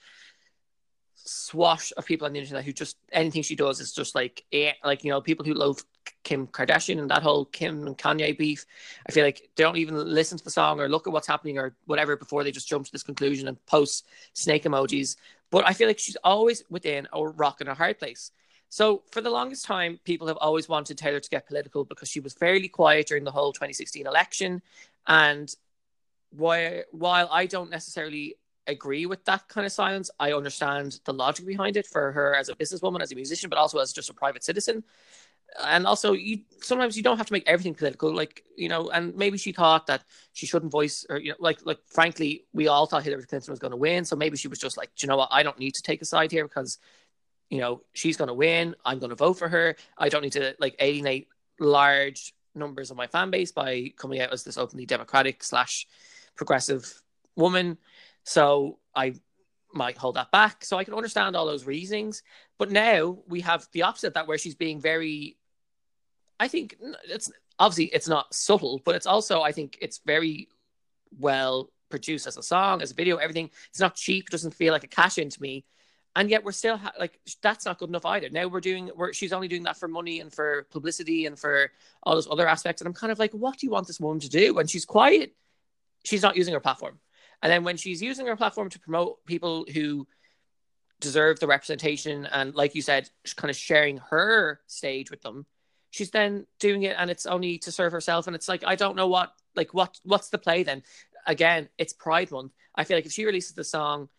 swash 1.15 1.91
of 1.97 2.05
people 2.05 2.27
on 2.27 2.33
the 2.33 2.39
internet 2.39 2.63
who 2.63 2.71
just 2.71 2.97
anything 3.11 3.41
she 3.41 3.55
does 3.55 3.79
is 3.79 3.93
just 3.93 4.13
like 4.15 4.43
eh, 4.51 4.73
like 4.83 5.03
you 5.03 5.11
know 5.11 5.21
people 5.21 5.45
who 5.45 5.53
love 5.53 5.83
Kim 6.23 6.47
Kardashian 6.47 6.99
and 6.99 7.09
that 7.09 7.23
whole 7.23 7.45
Kim 7.45 7.87
and 7.87 7.97
Kanye 7.97 8.37
beef. 8.37 8.65
I 9.07 9.11
feel 9.11 9.23
like 9.23 9.49
they 9.55 9.63
don't 9.63 9.77
even 9.77 9.95
listen 9.95 10.37
to 10.37 10.43
the 10.43 10.51
song 10.51 10.79
or 10.79 10.89
look 10.89 11.07
at 11.07 11.13
what's 11.13 11.27
happening 11.27 11.57
or 11.57 11.75
whatever 11.85 12.15
before 12.15 12.43
they 12.43 12.51
just 12.51 12.67
jump 12.67 12.85
to 12.85 12.91
this 12.91 13.03
conclusion 13.03 13.47
and 13.47 13.63
post 13.65 14.07
snake 14.33 14.63
emojis. 14.63 15.15
But 15.51 15.67
I 15.67 15.73
feel 15.73 15.87
like 15.87 15.99
she's 15.99 16.17
always 16.23 16.63
within 16.69 17.07
a 17.13 17.23
rock 17.23 17.61
and 17.61 17.69
a 17.69 17.75
hard 17.75 17.99
place. 17.99 18.31
So 18.69 19.03
for 19.11 19.21
the 19.21 19.29
longest 19.29 19.65
time, 19.65 19.99
people 20.03 20.27
have 20.27 20.37
always 20.37 20.67
wanted 20.67 20.97
Taylor 20.97 21.19
to 21.19 21.29
get 21.29 21.47
political 21.47 21.85
because 21.85 22.09
she 22.09 22.19
was 22.19 22.33
fairly 22.33 22.67
quiet 22.67 23.07
during 23.07 23.23
the 23.23 23.31
whole 23.31 23.53
2016 23.53 24.05
election. 24.05 24.61
And 25.07 25.53
while 26.31 26.81
while 26.91 27.29
I 27.31 27.45
don't 27.45 27.69
necessarily 27.69 28.35
agree 28.67 29.05
with 29.05 29.23
that 29.25 29.47
kind 29.47 29.65
of 29.65 29.71
silence, 29.71 30.09
I 30.19 30.33
understand 30.33 30.99
the 31.05 31.13
logic 31.13 31.45
behind 31.45 31.77
it 31.77 31.87
for 31.87 32.11
her 32.11 32.35
as 32.35 32.49
a 32.49 32.55
businesswoman, 32.55 33.01
as 33.01 33.11
a 33.11 33.15
musician, 33.15 33.49
but 33.49 33.59
also 33.59 33.79
as 33.79 33.93
just 33.93 34.09
a 34.09 34.13
private 34.13 34.43
citizen. 34.43 34.83
And 35.63 35.85
also 35.85 36.13
you 36.13 36.39
sometimes 36.59 36.97
you 36.97 37.03
don't 37.03 37.17
have 37.17 37.27
to 37.27 37.33
make 37.33 37.47
everything 37.47 37.75
political 37.75 38.13
like 38.13 38.43
you 38.57 38.67
know 38.67 38.89
and 38.89 39.15
maybe 39.15 39.37
she 39.37 39.51
thought 39.53 39.87
that 39.87 40.03
she 40.33 40.45
shouldn't 40.45 40.71
voice 40.71 41.05
or 41.09 41.17
you 41.17 41.29
know 41.29 41.37
like 41.39 41.59
like 41.65 41.77
frankly 41.87 42.45
we 42.51 42.67
all 42.67 42.87
thought 42.87 43.03
hillary 43.03 43.23
clinton 43.23 43.51
was 43.51 43.59
going 43.59 43.71
to 43.71 43.77
win. 43.77 44.03
So 44.03 44.15
maybe 44.17 44.35
she 44.35 44.49
was 44.49 44.59
just 44.59 44.75
like 44.75 44.89
you 45.01 45.07
know 45.07 45.17
what? 45.17 45.29
I 45.31 45.43
don't 45.43 45.59
need 45.59 45.75
to 45.75 45.81
take 45.81 46.01
a 46.01 46.05
side 46.05 46.31
here 46.31 46.45
because 46.45 46.77
you 47.49 47.59
know 47.59 47.81
she's 47.93 48.17
going 48.17 48.27
to 48.27 48.33
win 48.33 48.75
i'm 48.85 48.99
going 48.99 49.09
to 49.09 49.15
vote 49.15 49.33
for 49.33 49.47
her 49.47 49.75
i 49.97 50.09
don't 50.09 50.21
need 50.21 50.31
to 50.31 50.55
like 50.59 50.75
alienate 50.79 51.27
large 51.59 52.33
numbers 52.53 52.91
of 52.91 52.97
my 52.97 53.07
fan 53.07 53.29
base 53.29 53.51
by 53.51 53.91
coming 53.97 54.21
out 54.21 54.31
as 54.31 54.43
this 54.43 54.57
openly 54.57 54.85
democratic 54.85 55.43
slash 55.43 55.87
progressive 56.35 57.01
woman 57.35 57.77
so 58.23 58.79
i 58.95 59.13
might 59.73 59.97
hold 59.97 60.15
that 60.15 60.31
back 60.31 60.63
so 60.63 60.77
i 60.77 60.83
can 60.83 60.93
understand 60.93 61.35
all 61.35 61.45
those 61.45 61.65
reasons 61.65 62.23
but 62.57 62.71
now 62.71 63.17
we 63.27 63.41
have 63.41 63.67
the 63.73 63.83
opposite 63.83 64.13
that 64.13 64.27
where 64.27 64.37
she's 64.37 64.55
being 64.55 64.79
very 64.79 65.37
I 66.39 66.47
think 66.47 66.77
it's 67.05 67.31
obviously 67.59 67.85
it's 67.85 68.07
not 68.07 68.33
subtle, 68.33 68.81
but 68.83 68.95
it's 68.95 69.05
also 69.05 69.41
I 69.41 69.51
think 69.51 69.77
it's 69.81 70.01
very 70.05 70.49
well 71.19 71.71
produced 71.89 72.27
as 72.27 72.37
a 72.37 72.43
song, 72.43 72.81
as 72.81 72.91
a 72.91 72.95
video, 72.95 73.17
everything. 73.17 73.49
It's 73.69 73.79
not 73.79 73.95
cheap; 73.95 74.29
doesn't 74.29 74.53
feel 74.53 74.73
like 74.73 74.83
a 74.83 74.87
cash 74.87 75.17
in 75.17 75.29
to 75.29 75.41
me. 75.41 75.65
And 76.15 76.29
yet 76.29 76.43
we're 76.43 76.53
still 76.53 76.77
ha- 76.77 76.93
like 76.99 77.19
that's 77.41 77.65
not 77.65 77.77
good 77.77 77.89
enough 77.89 78.05
either. 78.05 78.29
Now 78.29 78.47
we're 78.47 78.61
doing 78.61 78.89
we're 78.95 79.11
she's 79.13 79.33
only 79.33 79.47
doing 79.47 79.63
that 79.63 79.77
for 79.77 79.87
money 79.87 80.21
and 80.21 80.31
for 80.31 80.63
publicity 80.71 81.25
and 81.25 81.37
for 81.37 81.71
all 82.03 82.15
those 82.15 82.29
other 82.29 82.47
aspects. 82.47 82.81
And 82.81 82.87
I'm 82.87 82.93
kind 82.93 83.11
of 83.11 83.19
like, 83.19 83.31
what 83.31 83.57
do 83.57 83.65
you 83.65 83.71
want 83.71 83.87
this 83.87 83.99
woman 83.99 84.19
to 84.21 84.29
do? 84.29 84.53
When 84.53 84.67
she's 84.67 84.85
quiet, 84.85 85.35
she's 86.05 86.21
not 86.21 86.37
using 86.37 86.53
her 86.53 86.59
platform. 86.59 86.99
And 87.41 87.51
then 87.51 87.63
when 87.63 87.77
she's 87.77 88.01
using 88.01 88.27
her 88.27 88.35
platform 88.37 88.69
to 88.69 88.79
promote 88.79 89.25
people 89.25 89.65
who 89.73 90.07
deserve 91.01 91.39
the 91.39 91.47
representation 91.47 92.25
and, 92.25 92.55
like 92.55 92.73
you 92.73 92.81
said, 92.81 93.09
kind 93.35 93.51
of 93.51 93.57
sharing 93.57 93.97
her 93.97 94.61
stage 94.67 95.11
with 95.11 95.21
them, 95.21 95.45
she's 95.95 96.11
then 96.11 96.45
doing 96.59 96.83
it 96.83 96.95
and 96.99 97.09
it's 97.09 97.25
only 97.25 97.57
to 97.57 97.71
serve 97.71 97.93
herself 97.93 98.27
and 98.27 98.35
it's 98.35 98.49
like 98.49 98.65
i 98.67 98.75
don't 98.75 98.97
know 98.97 99.07
what 99.07 99.31
like 99.55 99.73
what 99.73 99.97
what's 100.03 100.27
the 100.29 100.37
play 100.37 100.61
then 100.61 100.83
again 101.25 101.69
it's 101.77 101.93
pride 101.93 102.29
month 102.31 102.51
i 102.75 102.83
feel 102.83 102.97
like 102.97 103.05
if 103.05 103.13
she 103.13 103.25
releases 103.25 103.53
the 103.53 103.63
song 103.63 104.09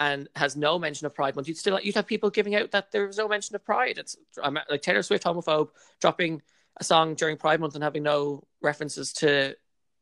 and 0.00 0.28
has 0.34 0.56
no 0.56 0.78
mention 0.78 1.06
of 1.06 1.14
pride 1.14 1.36
month. 1.36 1.46
You'd 1.46 1.58
still 1.58 1.78
you'd 1.78 1.94
have 1.94 2.06
people 2.06 2.30
giving 2.30 2.54
out 2.56 2.70
that 2.72 2.90
there 2.90 3.06
was 3.06 3.18
no 3.18 3.28
mention 3.28 3.54
of 3.54 3.64
pride. 3.64 3.98
It's 3.98 4.16
like 4.42 4.82
taylor 4.82 5.02
swift 5.02 5.24
homophobe 5.24 5.68
dropping 6.00 6.42
a 6.78 6.84
song 6.84 7.14
during 7.14 7.36
pride 7.36 7.60
month 7.60 7.74
and 7.74 7.84
having 7.84 8.02
no 8.02 8.46
references 8.62 9.12
to 9.14 9.54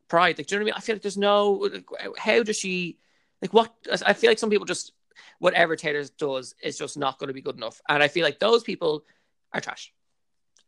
pride. 0.08 0.38
Like 0.38 0.46
do 0.46 0.54
you 0.54 0.60
know 0.60 0.64
what 0.64 0.70
i 0.70 0.72
mean? 0.72 0.78
I 0.78 0.80
feel 0.80 0.94
like 0.94 1.02
there's 1.02 1.18
no 1.18 1.68
how 2.16 2.42
does 2.44 2.56
she 2.56 2.98
like 3.42 3.52
what 3.52 3.74
i 4.06 4.12
feel 4.12 4.30
like 4.30 4.38
some 4.38 4.50
people 4.50 4.66
just 4.66 4.92
whatever 5.40 5.76
taylor 5.76 6.04
does 6.16 6.54
is 6.62 6.78
just 6.78 6.96
not 6.96 7.18
going 7.18 7.28
to 7.28 7.34
be 7.34 7.42
good 7.42 7.56
enough. 7.56 7.82
And 7.88 8.02
i 8.02 8.08
feel 8.08 8.24
like 8.24 8.38
those 8.38 8.62
people 8.62 9.04
are 9.52 9.60
trash. 9.60 9.92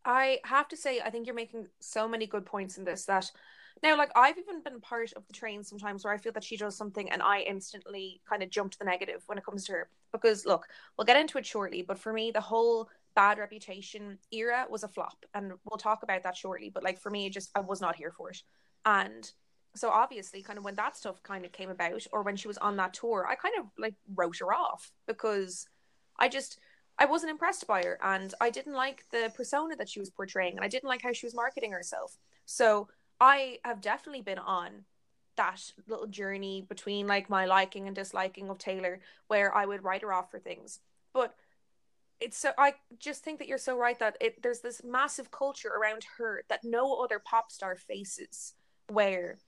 I 0.05 0.38
have 0.45 0.66
to 0.69 0.79
say, 0.79 1.01
I 1.01 1.11
think 1.11 1.27
you're 1.27 1.35
making 1.35 1.66
so 1.81 2.09
many 2.09 2.27
good 2.27 2.47
points 2.47 2.79
in 2.79 2.85
this 2.85 3.05
that 3.05 3.31
now, 3.83 3.97
like, 3.97 4.11
I've 4.14 4.37
even 4.37 4.62
been 4.62 4.81
part 4.81 5.12
of 5.14 5.27
the 5.27 5.33
train 5.33 5.64
sometimes 5.64 6.05
where 6.05 6.12
I 6.12 6.19
feel 6.19 6.33
that 6.33 6.45
she 6.45 6.57
does 6.57 6.77
something 6.77 7.11
and 7.11 7.23
I 7.23 7.40
instantly 7.40 8.21
kind 8.29 8.43
of 8.43 8.51
jump 8.51 8.73
to 8.73 8.79
the 8.79 8.85
negative 8.85 9.23
when 9.27 9.38
it 9.38 9.45
comes 9.45 9.64
to 9.66 9.73
her. 9.73 9.88
Because, 10.12 10.45
look, 10.45 10.66
we'll 10.97 11.07
get 11.07 11.16
into 11.16 11.38
it 11.38 11.47
shortly, 11.47 11.83
but 11.83 11.99
for 11.99 12.12
me, 12.12 12.31
the 12.31 12.40
whole 12.40 12.88
bad 13.14 13.38
reputation 13.38 14.19
era 14.31 14.66
was 14.69 14.83
a 14.83 14.88
flop. 14.88 15.25
And 15.35 15.53
we'll 15.64 15.79
talk 15.79 16.03
about 16.03 16.23
that 16.25 16.37
shortly. 16.37 16.71
But, 16.73 16.85
like, 16.85 17.01
for 17.01 17.11
me, 17.11 17.31
just, 17.31 17.51
I 17.55 17.61
was 17.61 17.81
not 17.81 17.97
here 17.97 18.12
for 18.12 18.31
it. 18.31 18.43
And 18.85 19.31
so, 19.75 19.88
obviously, 19.88 20.43
kind 20.43 20.59
of 20.59 20.64
when 20.64 20.75
that 20.75 20.97
stuff 20.97 21.23
kind 21.23 21.47
of 21.47 21.53
came 21.53 21.71
about 21.71 22.07
or 22.12 22.23
when 22.23 22.37
she 22.37 22.49
was 22.49 22.59
on 22.59 22.77
that 22.77 22.93
tour, 22.93 23.27
I 23.27 23.35
kind 23.35 23.55
of 23.59 23.66
like 23.79 23.95
wrote 24.14 24.38
her 24.40 24.53
off 24.53 24.90
because 25.07 25.66
I 26.19 26.29
just 26.29 26.59
I 26.99 27.07
wasn't 27.07 27.31
impressed 27.31 27.66
by 27.66 27.83
her 27.83 27.99
and 28.03 28.35
I 28.43 28.51
didn't 28.51 28.75
like 28.75 29.07
the 29.11 29.33
persona 29.35 29.75
that 29.77 29.88
she 29.88 30.01
was 30.01 30.11
portraying 30.11 30.57
and 30.57 30.64
I 30.64 30.69
didn't 30.69 30.88
like 30.88 31.01
how 31.03 31.12
she 31.12 31.25
was 31.25 31.35
marketing 31.35 31.73
herself. 31.73 32.16
So 32.45 32.88
I 33.20 33.59
have 33.64 33.80
definitely 33.80 34.22
been 34.22 34.38
on 34.38 34.85
that 35.37 35.72
little 35.87 36.06
journey 36.06 36.64
between 36.68 37.06
like 37.06 37.30
my 37.30 37.46
liking 37.46 37.87
and 37.87 37.94
disliking 37.94 38.50
of 38.50 38.59
Taylor 38.59 39.00
where 39.28 39.54
I 39.54 39.66
would 39.66 39.85
write 39.85 40.02
her 40.02 40.12
off 40.12 40.30
for 40.30 40.38
things. 40.38 40.80
But 41.12 41.35
it's 42.20 42.37
so 42.37 42.52
I 42.59 42.74
just 42.98 43.22
think 43.22 43.38
that 43.38 43.48
you're 43.48 43.59
so 43.59 43.76
right 43.76 43.98
that 43.98 44.16
it 44.20 44.42
there's 44.42 44.61
this 44.61 44.83
massive 44.85 45.30
culture 45.30 45.70
around 45.70 46.04
her 46.18 46.42
that 46.48 46.64
no 46.64 46.94
other 46.94 47.18
pop 47.18 47.50
star 47.50 47.76
faces 47.76 48.54
where 48.88 49.38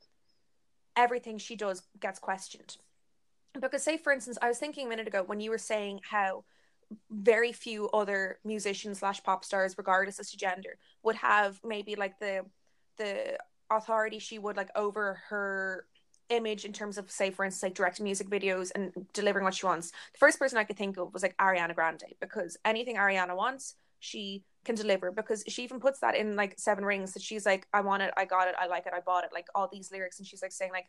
everything 0.96 1.38
she 1.38 1.56
does 1.56 1.82
gets 2.00 2.18
questioned. 2.18 2.76
Because 3.58 3.82
say 3.82 3.96
for 3.96 4.12
instance, 4.12 4.38
I 4.40 4.48
was 4.48 4.58
thinking 4.58 4.86
a 4.86 4.90
minute 4.90 5.08
ago 5.08 5.22
when 5.22 5.40
you 5.40 5.50
were 5.50 5.58
saying 5.58 6.00
how 6.08 6.44
very 7.10 7.52
few 7.52 7.88
other 7.90 8.38
musicians 8.44 8.98
slash 8.98 9.22
pop 9.22 9.44
stars, 9.44 9.76
regardless 9.76 10.18
as 10.18 10.30
to 10.30 10.36
gender, 10.36 10.76
would 11.02 11.16
have 11.16 11.60
maybe 11.64 11.94
like 11.94 12.18
the 12.18 12.44
the 12.96 13.38
authority 13.70 14.18
she 14.18 14.38
would 14.38 14.56
like 14.56 14.70
over 14.76 15.20
her 15.28 15.86
image 16.28 16.64
in 16.64 16.72
terms 16.72 16.98
of 16.98 17.10
say 17.10 17.30
for 17.30 17.44
instance 17.44 17.62
like 17.62 17.74
direct 17.74 18.00
music 18.00 18.28
videos 18.28 18.70
and 18.74 18.92
delivering 19.12 19.44
what 19.44 19.54
she 19.54 19.66
wants. 19.66 19.90
The 19.90 20.18
first 20.18 20.38
person 20.38 20.58
i 20.58 20.64
could 20.64 20.76
think 20.76 20.96
of 20.96 21.12
was 21.12 21.22
like 21.22 21.36
ariana 21.36 21.74
grande 21.74 22.04
because 22.20 22.56
anything 22.64 22.96
ariana 22.96 23.36
wants 23.36 23.74
she 24.02 24.42
can 24.64 24.74
deliver 24.74 25.10
because 25.12 25.44
she 25.46 25.62
even 25.62 25.78
puts 25.80 26.00
that 26.00 26.16
in 26.16 26.34
like 26.36 26.58
seven 26.58 26.84
rings 26.84 27.12
that 27.12 27.22
she's 27.22 27.46
like 27.46 27.66
i 27.72 27.80
want 27.80 28.02
it 28.02 28.12
i 28.16 28.24
got 28.24 28.48
it 28.48 28.54
i 28.58 28.66
like 28.66 28.86
it 28.86 28.92
i 28.92 29.00
bought 29.00 29.24
it 29.24 29.30
like 29.32 29.46
all 29.54 29.68
these 29.72 29.90
lyrics 29.92 30.18
and 30.18 30.26
she's 30.26 30.42
like 30.42 30.52
saying 30.52 30.72
like 30.72 30.86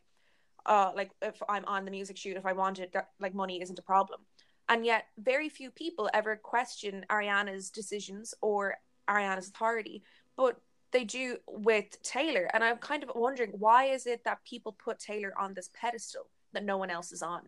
uh 0.66 0.90
like 0.94 1.10
if 1.22 1.40
i'm 1.48 1.64
on 1.66 1.84
the 1.84 1.90
music 1.90 2.16
shoot 2.16 2.36
if 2.36 2.46
i 2.46 2.52
want 2.52 2.78
it 2.78 2.92
that, 2.92 3.10
like 3.20 3.34
money 3.34 3.60
isn't 3.62 3.78
a 3.78 3.82
problem. 3.82 4.20
And 4.68 4.86
yet 4.86 5.04
very 5.18 5.50
few 5.50 5.70
people 5.70 6.08
ever 6.14 6.36
question 6.36 7.04
ariana's 7.10 7.70
decisions 7.70 8.34
or 8.40 8.76
ariana's 9.08 9.48
authority 9.48 10.02
but 10.36 10.60
they 10.94 11.04
do 11.04 11.36
with 11.46 12.00
taylor 12.02 12.48
and 12.54 12.64
i'm 12.64 12.78
kind 12.78 13.02
of 13.02 13.10
wondering 13.14 13.50
why 13.58 13.84
is 13.84 14.06
it 14.06 14.24
that 14.24 14.38
people 14.44 14.72
put 14.72 14.98
taylor 14.98 15.34
on 15.38 15.52
this 15.52 15.68
pedestal 15.74 16.26
that 16.54 16.64
no 16.64 16.78
one 16.78 16.88
else 16.88 17.12
is 17.12 17.22
on 17.22 17.42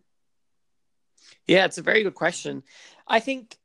yeah 1.47 1.65
it's 1.65 1.79
a 1.79 1.81
very 1.81 2.03
good 2.03 2.13
question 2.13 2.61
i 3.07 3.19
think 3.19 3.57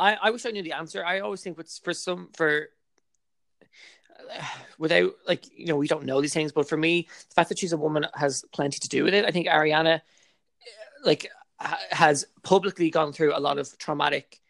I, 0.00 0.16
I 0.22 0.30
wish 0.30 0.46
I 0.46 0.50
knew 0.50 0.62
the 0.62 0.72
answer. 0.72 1.04
I 1.04 1.20
always 1.20 1.42
think 1.42 1.58
what's 1.58 1.78
for 1.78 1.92
some 1.92 2.30
for 2.34 2.70
without 4.78 5.12
like 5.28 5.44
you 5.56 5.66
know 5.66 5.76
we 5.76 5.86
don't 5.86 6.06
know 6.06 6.20
these 6.20 6.32
things, 6.32 6.52
but 6.52 6.68
for 6.68 6.76
me, 6.76 7.06
the 7.28 7.34
fact 7.34 7.50
that 7.50 7.58
she's 7.58 7.74
a 7.74 7.76
woman 7.76 8.06
has 8.14 8.44
plenty 8.52 8.78
to 8.80 8.88
do 8.88 9.04
with 9.04 9.14
it. 9.14 9.24
I 9.26 9.30
think 9.30 9.46
Ariana 9.46 10.00
like 11.04 11.30
has 11.90 12.26
publicly 12.42 12.90
gone 12.90 13.12
through 13.12 13.36
a 13.36 13.38
lot 13.38 13.58
of 13.58 13.76
traumatic 13.76 14.40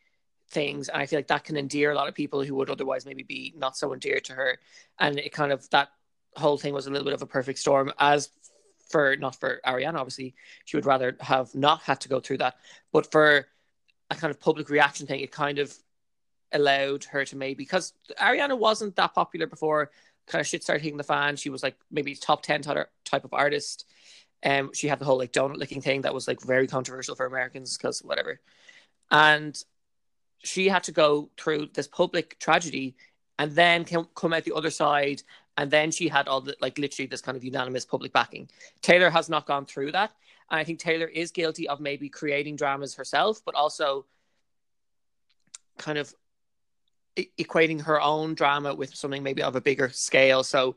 things, 0.51 0.89
and 0.89 1.01
I 1.01 1.07
feel 1.07 1.19
like 1.19 1.29
that 1.29 1.45
can 1.45 1.57
endear 1.57 1.93
a 1.93 1.95
lot 1.95 2.09
of 2.09 2.15
people 2.15 2.43
who 2.43 2.55
would 2.57 2.71
otherwise 2.71 3.07
maybe 3.07 3.23
be 3.23 3.55
not 3.57 3.77
so 3.77 3.93
endeared 3.93 4.25
to 4.25 4.35
her. 4.35 4.59
And 4.99 5.19
it 5.19 5.33
kind 5.33 5.53
of 5.53 5.69
that 5.71 5.89
whole 6.37 6.59
thing 6.59 6.75
was 6.75 6.87
a 6.87 6.91
little 6.91 7.05
bit 7.05 7.15
of 7.15 7.23
a 7.23 7.27
perfect 7.27 7.59
storm 7.59 7.93
as 7.99 8.31
for 8.91 9.17
not 9.17 9.37
for 9.37 9.61
Ariana, 9.65 9.95
obviously, 9.95 10.35
she 10.65 10.77
would 10.77 10.87
rather 10.87 11.17
have 11.21 11.55
not 11.55 11.81
had 11.83 12.01
to 12.01 12.09
go 12.09 12.21
through 12.21 12.39
that. 12.39 12.57
But 12.93 13.11
for 13.11 13.47
a 14.11 14.17
kind 14.17 14.31
of 14.31 14.41
public 14.41 14.69
reaction 14.69 15.07
thing, 15.07 15.21
it 15.21 15.31
kind 15.31 15.59
of 15.59 15.73
allowed 16.53 17.05
her 17.05 17.25
to 17.25 17.37
maybe 17.37 17.55
because 17.55 17.93
Ariana 18.19 18.59
wasn't 18.59 18.97
that 18.97 19.15
popular 19.15 19.47
before 19.47 19.91
kind 20.27 20.41
of 20.41 20.47
shit 20.47 20.63
started 20.63 20.83
hitting 20.83 20.97
the 20.97 21.05
fan. 21.05 21.37
She 21.37 21.51
was 21.51 21.63
like 21.63 21.77
maybe 21.91 22.15
top 22.15 22.43
10 22.43 22.63
type 22.63 23.25
of 23.25 23.33
artist. 23.33 23.87
Um, 24.45 24.71
she 24.75 24.89
had 24.89 24.99
the 24.99 25.05
whole 25.05 25.19
like 25.19 25.33
donut 25.33 25.57
licking 25.57 25.83
thing 25.83 26.03
that 26.03 26.15
was 26.15 26.27
like 26.27 26.41
very 26.41 26.67
controversial 26.67 27.15
for 27.15 27.27
Americans 27.27 27.77
because 27.77 28.01
whatever. 28.01 28.41
And 29.11 29.61
she 30.43 30.69
had 30.69 30.83
to 30.85 30.93
go 30.93 31.31
through 31.37 31.69
this 31.75 31.87
public 31.87 32.39
tragedy 32.39 32.97
and 33.39 33.53
then 33.53 33.85
come, 33.85 34.33
out 34.33 34.45
the 34.45 34.55
other 34.55 34.71
side. 34.71 35.23
And 35.57 35.71
then 35.71 35.91
she 35.91 36.09
had 36.09 36.29
all 36.29 36.41
the 36.41 36.57
like 36.61 36.79
literally 36.79 37.07
this 37.07 37.21
kind 37.21 37.37
of 37.37 37.45
unanimous 37.45 37.85
public 37.85 38.13
backing. 38.13 38.49
Taylor 38.83 39.11
has 39.11 39.29
not 39.29 39.47
gone 39.47 39.67
through 39.67 39.93
that. 39.93 40.13
And 40.51 40.59
I 40.59 40.65
think 40.65 40.79
Taylor 40.79 41.07
is 41.07 41.31
guilty 41.31 41.69
of 41.69 41.81
maybe 41.81 42.09
creating 42.09 42.57
dramas 42.57 42.95
herself, 42.95 43.41
but 43.45 43.55
also 43.55 44.07
kind 45.79 45.99
of 45.99 46.15
equating 47.17 47.83
her 47.83 48.01
own 48.01 48.35
drama 48.35 48.75
with 48.75 48.95
something 48.95 49.23
maybe 49.23 49.43
of 49.43 49.57
a 49.57 49.61
bigger 49.61 49.91
scale. 49.91 50.43
So 50.43 50.77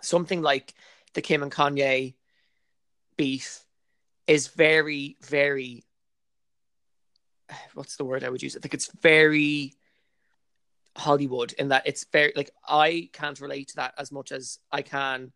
something 0.00 0.42
like 0.42 0.74
the 1.14 1.22
Kim 1.22 1.42
and 1.42 1.52
Kanye 1.52 2.14
beef 3.16 3.64
is 4.26 4.48
very, 4.48 5.16
very 5.22 5.84
what's 7.74 7.96
the 7.96 8.04
word 8.04 8.24
I 8.24 8.30
would 8.30 8.42
use? 8.42 8.56
I 8.56 8.60
think 8.60 8.74
it's 8.74 8.90
very 9.00 9.74
Hollywood 10.96 11.52
in 11.52 11.68
that 11.68 11.84
it's 11.86 12.04
very 12.12 12.32
like 12.34 12.50
I 12.66 13.08
can't 13.12 13.40
relate 13.40 13.68
to 13.68 13.76
that 13.76 13.94
as 13.98 14.10
much 14.10 14.32
as 14.32 14.58
I 14.72 14.82
can 14.82 15.32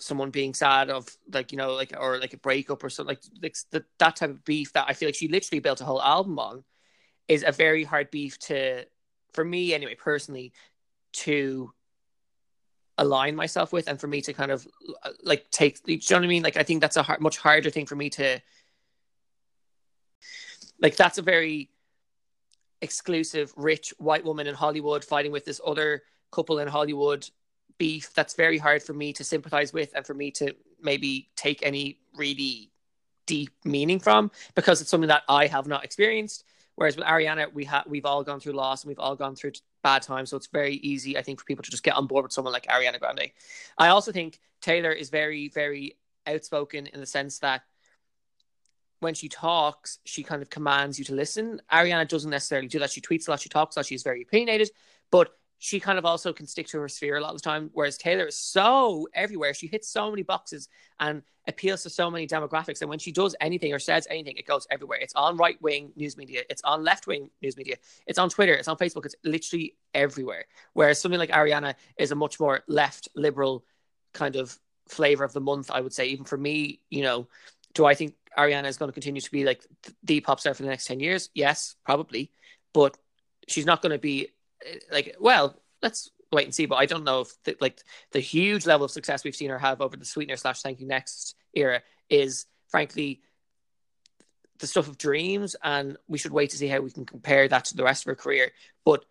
someone 0.00 0.30
being 0.30 0.54
sad 0.54 0.90
of 0.90 1.08
like 1.32 1.52
you 1.52 1.58
know 1.58 1.74
like 1.74 1.92
or 1.98 2.18
like 2.18 2.32
a 2.32 2.38
breakup 2.38 2.82
or 2.84 2.88
something 2.88 3.16
like, 3.16 3.22
like 3.42 3.56
the, 3.70 3.84
that 3.98 4.16
type 4.16 4.30
of 4.30 4.44
beef 4.44 4.72
that 4.72 4.86
I 4.88 4.94
feel 4.94 5.08
like 5.08 5.16
she 5.16 5.28
literally 5.28 5.60
built 5.60 5.80
a 5.80 5.84
whole 5.84 6.00
album 6.00 6.38
on 6.38 6.64
is 7.26 7.44
a 7.46 7.52
very 7.52 7.84
hard 7.84 8.10
beef 8.10 8.38
to 8.40 8.84
for 9.32 9.44
me 9.44 9.74
anyway 9.74 9.94
personally 9.96 10.52
to 11.12 11.72
align 12.96 13.36
myself 13.36 13.72
with 13.72 13.88
and 13.88 14.00
for 14.00 14.06
me 14.06 14.20
to 14.20 14.32
kind 14.32 14.50
of 14.50 14.66
uh, 15.04 15.10
like 15.22 15.50
take 15.50 15.80
you 15.86 15.98
know 16.10 16.16
what 16.16 16.24
I 16.24 16.28
mean 16.28 16.42
like 16.42 16.56
I 16.56 16.62
think 16.62 16.80
that's 16.80 16.96
a 16.96 17.02
hard, 17.02 17.20
much 17.20 17.38
harder 17.38 17.70
thing 17.70 17.86
for 17.86 17.96
me 17.96 18.08
to 18.10 18.40
like 20.80 20.96
that's 20.96 21.18
a 21.18 21.22
very 21.22 21.70
exclusive 22.80 23.52
rich 23.56 23.92
white 23.98 24.24
woman 24.24 24.46
in 24.46 24.54
Hollywood 24.54 25.04
fighting 25.04 25.32
with 25.32 25.44
this 25.44 25.60
other 25.66 26.02
couple 26.30 26.58
in 26.58 26.68
Hollywood 26.68 27.28
beef 27.78 28.12
that's 28.14 28.34
very 28.34 28.58
hard 28.58 28.82
for 28.82 28.92
me 28.92 29.12
to 29.12 29.24
sympathize 29.24 29.72
with 29.72 29.92
and 29.94 30.06
for 30.06 30.14
me 30.14 30.30
to 30.32 30.54
maybe 30.82 31.30
take 31.36 31.62
any 31.62 31.98
really 32.14 32.70
deep 33.26 33.50
meaning 33.64 34.00
from 34.00 34.30
because 34.54 34.80
it's 34.80 34.90
something 34.90 35.08
that 35.08 35.22
I 35.28 35.46
have 35.46 35.66
not 35.66 35.84
experienced. 35.84 36.44
Whereas 36.74 36.96
with 36.96 37.06
Ariana, 37.06 37.52
we 37.52 37.64
have 37.64 37.84
we've 37.88 38.06
all 38.06 38.22
gone 38.22 38.38
through 38.38 38.52
loss 38.52 38.82
and 38.82 38.88
we've 38.88 39.00
all 39.00 39.16
gone 39.16 39.34
through 39.34 39.52
bad 39.82 40.02
times, 40.02 40.30
so 40.30 40.36
it's 40.36 40.46
very 40.46 40.76
easy, 40.76 41.18
I 41.18 41.22
think, 41.22 41.40
for 41.40 41.44
people 41.44 41.64
to 41.64 41.70
just 41.70 41.82
get 41.82 41.96
on 41.96 42.06
board 42.06 42.22
with 42.22 42.32
someone 42.32 42.52
like 42.52 42.66
Ariana 42.66 43.00
Grande. 43.00 43.32
I 43.76 43.88
also 43.88 44.12
think 44.12 44.38
Taylor 44.60 44.92
is 44.92 45.10
very, 45.10 45.48
very 45.48 45.96
outspoken 46.26 46.86
in 46.86 47.00
the 47.00 47.06
sense 47.06 47.40
that 47.40 47.62
when 49.00 49.14
she 49.14 49.28
talks, 49.28 49.98
she 50.04 50.22
kind 50.22 50.42
of 50.42 50.50
commands 50.50 50.98
you 50.98 51.04
to 51.06 51.14
listen. 51.14 51.60
Ariana 51.72 52.08
doesn't 52.08 52.30
necessarily 52.30 52.68
do 52.68 52.78
that. 52.80 52.90
She 52.90 53.00
tweets 53.00 53.28
a 53.28 53.30
lot, 53.30 53.40
she 53.40 53.48
talks 53.48 53.76
a 53.76 53.80
lot, 53.80 53.86
she's 53.86 54.02
very 54.02 54.22
opinionated, 54.22 54.70
but 55.10 55.30
she 55.58 55.80
kind 55.80 55.98
of 55.98 56.04
also 56.04 56.32
can 56.32 56.46
stick 56.46 56.68
to 56.68 56.80
her 56.80 56.88
sphere 56.88 57.16
a 57.16 57.20
lot 57.20 57.34
of 57.34 57.36
the 57.36 57.42
time. 57.42 57.70
Whereas 57.72 57.98
Taylor 57.98 58.26
is 58.26 58.36
so 58.36 59.08
everywhere. 59.12 59.54
She 59.54 59.66
hits 59.66 59.88
so 59.88 60.08
many 60.08 60.22
boxes 60.22 60.68
and 61.00 61.22
appeals 61.48 61.82
to 61.82 61.90
so 61.90 62.10
many 62.10 62.28
demographics. 62.28 62.80
And 62.80 62.88
when 62.88 63.00
she 63.00 63.10
does 63.10 63.34
anything 63.40 63.72
or 63.72 63.80
says 63.80 64.06
anything, 64.08 64.36
it 64.36 64.46
goes 64.46 64.66
everywhere. 64.70 64.98
It's 65.00 65.14
on 65.14 65.36
right 65.36 65.60
wing 65.60 65.92
news 65.96 66.16
media, 66.16 66.42
it's 66.48 66.62
on 66.62 66.84
left 66.84 67.06
wing 67.06 67.30
news 67.42 67.56
media, 67.56 67.76
it's 68.06 68.18
on 68.18 68.28
Twitter, 68.28 68.54
it's 68.54 68.68
on 68.68 68.76
Facebook, 68.76 69.04
it's 69.04 69.16
literally 69.24 69.74
everywhere. 69.94 70.44
Whereas 70.74 71.00
something 71.00 71.18
like 71.18 71.30
Ariana 71.30 71.74
is 71.98 72.12
a 72.12 72.14
much 72.14 72.38
more 72.38 72.60
left 72.68 73.08
liberal 73.16 73.64
kind 74.12 74.36
of 74.36 74.56
flavor 74.88 75.24
of 75.24 75.32
the 75.32 75.40
month, 75.40 75.70
I 75.72 75.80
would 75.80 75.92
say. 75.92 76.06
Even 76.08 76.24
for 76.24 76.38
me, 76.38 76.80
you 76.88 77.02
know, 77.02 77.28
do 77.74 77.84
I 77.84 77.94
think 77.94 78.14
Ariana 78.38 78.66
is 78.66 78.76
going 78.76 78.88
to 78.88 78.92
continue 78.94 79.20
to 79.20 79.30
be 79.30 79.44
like 79.44 79.66
the 80.04 80.20
pop 80.20 80.40
star 80.40 80.54
for 80.54 80.62
the 80.62 80.68
next 80.68 80.86
10 80.86 81.00
years? 81.00 81.28
Yes, 81.34 81.74
probably. 81.84 82.30
But 82.72 82.96
she's 83.48 83.66
not 83.66 83.82
going 83.82 83.92
to 83.92 83.98
be 83.98 84.28
like 84.90 85.16
well 85.18 85.60
let's 85.82 86.10
wait 86.32 86.44
and 86.44 86.54
see 86.54 86.66
but 86.66 86.76
i 86.76 86.86
don't 86.86 87.04
know 87.04 87.20
if 87.20 87.42
the, 87.44 87.56
like 87.60 87.80
the 88.12 88.20
huge 88.20 88.66
level 88.66 88.84
of 88.84 88.90
success 88.90 89.24
we've 89.24 89.36
seen 89.36 89.50
her 89.50 89.58
have 89.58 89.80
over 89.80 89.96
the 89.96 90.04
sweetener 90.04 90.36
slash 90.36 90.62
thank 90.62 90.80
you 90.80 90.86
next 90.86 91.34
era 91.54 91.82
is 92.08 92.46
frankly 92.68 93.20
the 94.58 94.66
stuff 94.66 94.88
of 94.88 94.98
dreams 94.98 95.56
and 95.62 95.96
we 96.08 96.18
should 96.18 96.32
wait 96.32 96.50
to 96.50 96.56
see 96.56 96.66
how 96.66 96.80
we 96.80 96.90
can 96.90 97.06
compare 97.06 97.46
that 97.48 97.64
to 97.66 97.76
the 97.76 97.84
rest 97.84 98.02
of 98.02 98.06
her 98.06 98.14
career 98.14 98.50
but 98.84 99.04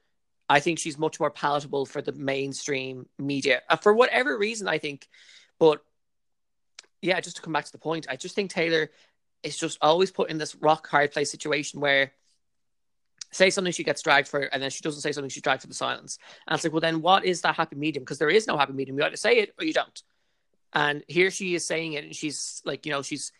i 0.50 0.60
think 0.60 0.78
she's 0.78 0.98
much 0.98 1.20
more 1.20 1.32
palatable 1.32 1.86
for 1.86 2.02
the 2.02 2.12
mainstream 2.12 3.08
media 3.18 3.62
uh, 3.70 3.76
for 3.76 3.94
whatever 3.94 4.38
reason 4.38 4.68
i 4.68 4.78
think 4.78 5.08
but 5.58 5.82
yeah 7.02 7.20
just 7.20 7.38
to 7.38 7.42
come 7.42 7.54
back 7.54 7.66
to 7.66 7.72
the 7.72 7.78
point 7.78 8.06
i 8.10 8.16
just 8.16 8.36
think 8.36 8.52
taylor 8.52 8.90
is 9.43 9.58
just 9.58 9.78
always 9.82 10.12
put 10.12 10.30
in 10.30 10.38
this 10.38 10.56
rock 10.56 10.88
hard 10.88 11.12
place 11.12 11.32
situation 11.32 11.80
where 11.80 12.12
say 13.32 13.50
something 13.50 13.73
she 13.73 13.84
gets 13.84 14.02
dragged 14.02 14.28
for 14.28 14.39
and 14.39 14.63
then 14.63 14.69
she 14.69 14.82
doesn't 14.82 15.02
say 15.02 15.12
something 15.12 15.30
she's 15.30 15.43
dragged 15.43 15.62
for 15.62 15.67
the 15.67 15.73
silence. 15.73 16.17
And 16.47 16.56
it's 16.56 16.63
like 16.63 16.73
well 16.73 16.82
then 16.82 17.02
what 17.02 17.26
is 17.26 17.41
that 17.41 17.56
happy 17.56 17.76
medium? 17.76 18.04
Because 18.04 18.19
there 18.19 18.30
is 18.30 18.47
no 18.47 18.58
happy 18.58 18.73
medium. 18.73 18.97
You 18.97 19.04
either 19.04 19.17
say 19.17 19.39
it 19.39 19.54
or 19.60 19.65
you 19.65 19.73
don't. 19.73 20.02
And 20.73 21.04
here 21.08 21.32
she 21.32 21.56
is 21.56 21.65
saying 21.65 21.93
it 21.93 22.04
and 22.04 22.15
she's 22.15 22.62
like 22.65 22.86
you 22.86 22.91
know 22.91 23.02
she's 23.02 23.32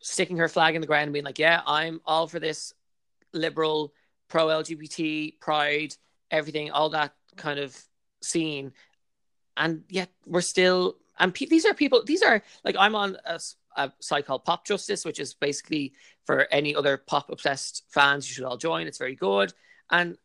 sticking 0.00 0.38
her 0.38 0.48
flag 0.48 0.74
in 0.74 0.80
the 0.80 0.86
ground 0.86 1.04
and 1.04 1.12
being 1.12 1.26
like 1.26 1.38
yeah 1.38 1.60
i'm 1.66 2.00
all 2.06 2.26
for 2.26 2.40
this 2.40 2.72
liberal 3.34 3.92
pro 4.28 4.46
lgbt 4.46 5.38
pride 5.38 5.94
everything 6.30 6.70
all 6.70 6.90
that 6.90 7.12
kind 7.36 7.58
of 7.58 7.76
scene. 8.22 8.72
And 9.56 9.82
yet 9.88 10.10
we're 10.26 10.40
still 10.40 10.96
and 11.20 11.32
pe- 11.32 11.46
these 11.46 11.64
are 11.64 11.74
people 11.74 12.02
these 12.04 12.22
are 12.22 12.42
like 12.64 12.74
i'm 12.78 12.96
on 12.96 13.16
a, 13.24 13.38
a 13.76 13.92
site 14.00 14.26
called 14.26 14.44
Pop 14.44 14.66
Justice, 14.66 15.04
which 15.04 15.20
is 15.20 15.34
basically 15.34 15.92
for 16.26 16.46
any 16.50 16.74
other 16.74 16.96
pop 16.96 17.30
obsessed 17.30 17.84
fans. 17.88 18.28
You 18.28 18.34
should 18.34 18.44
all 18.44 18.56
join. 18.56 18.86
It's 18.86 18.98
very 18.98 19.14
good. 19.14 19.52
And 19.90 20.16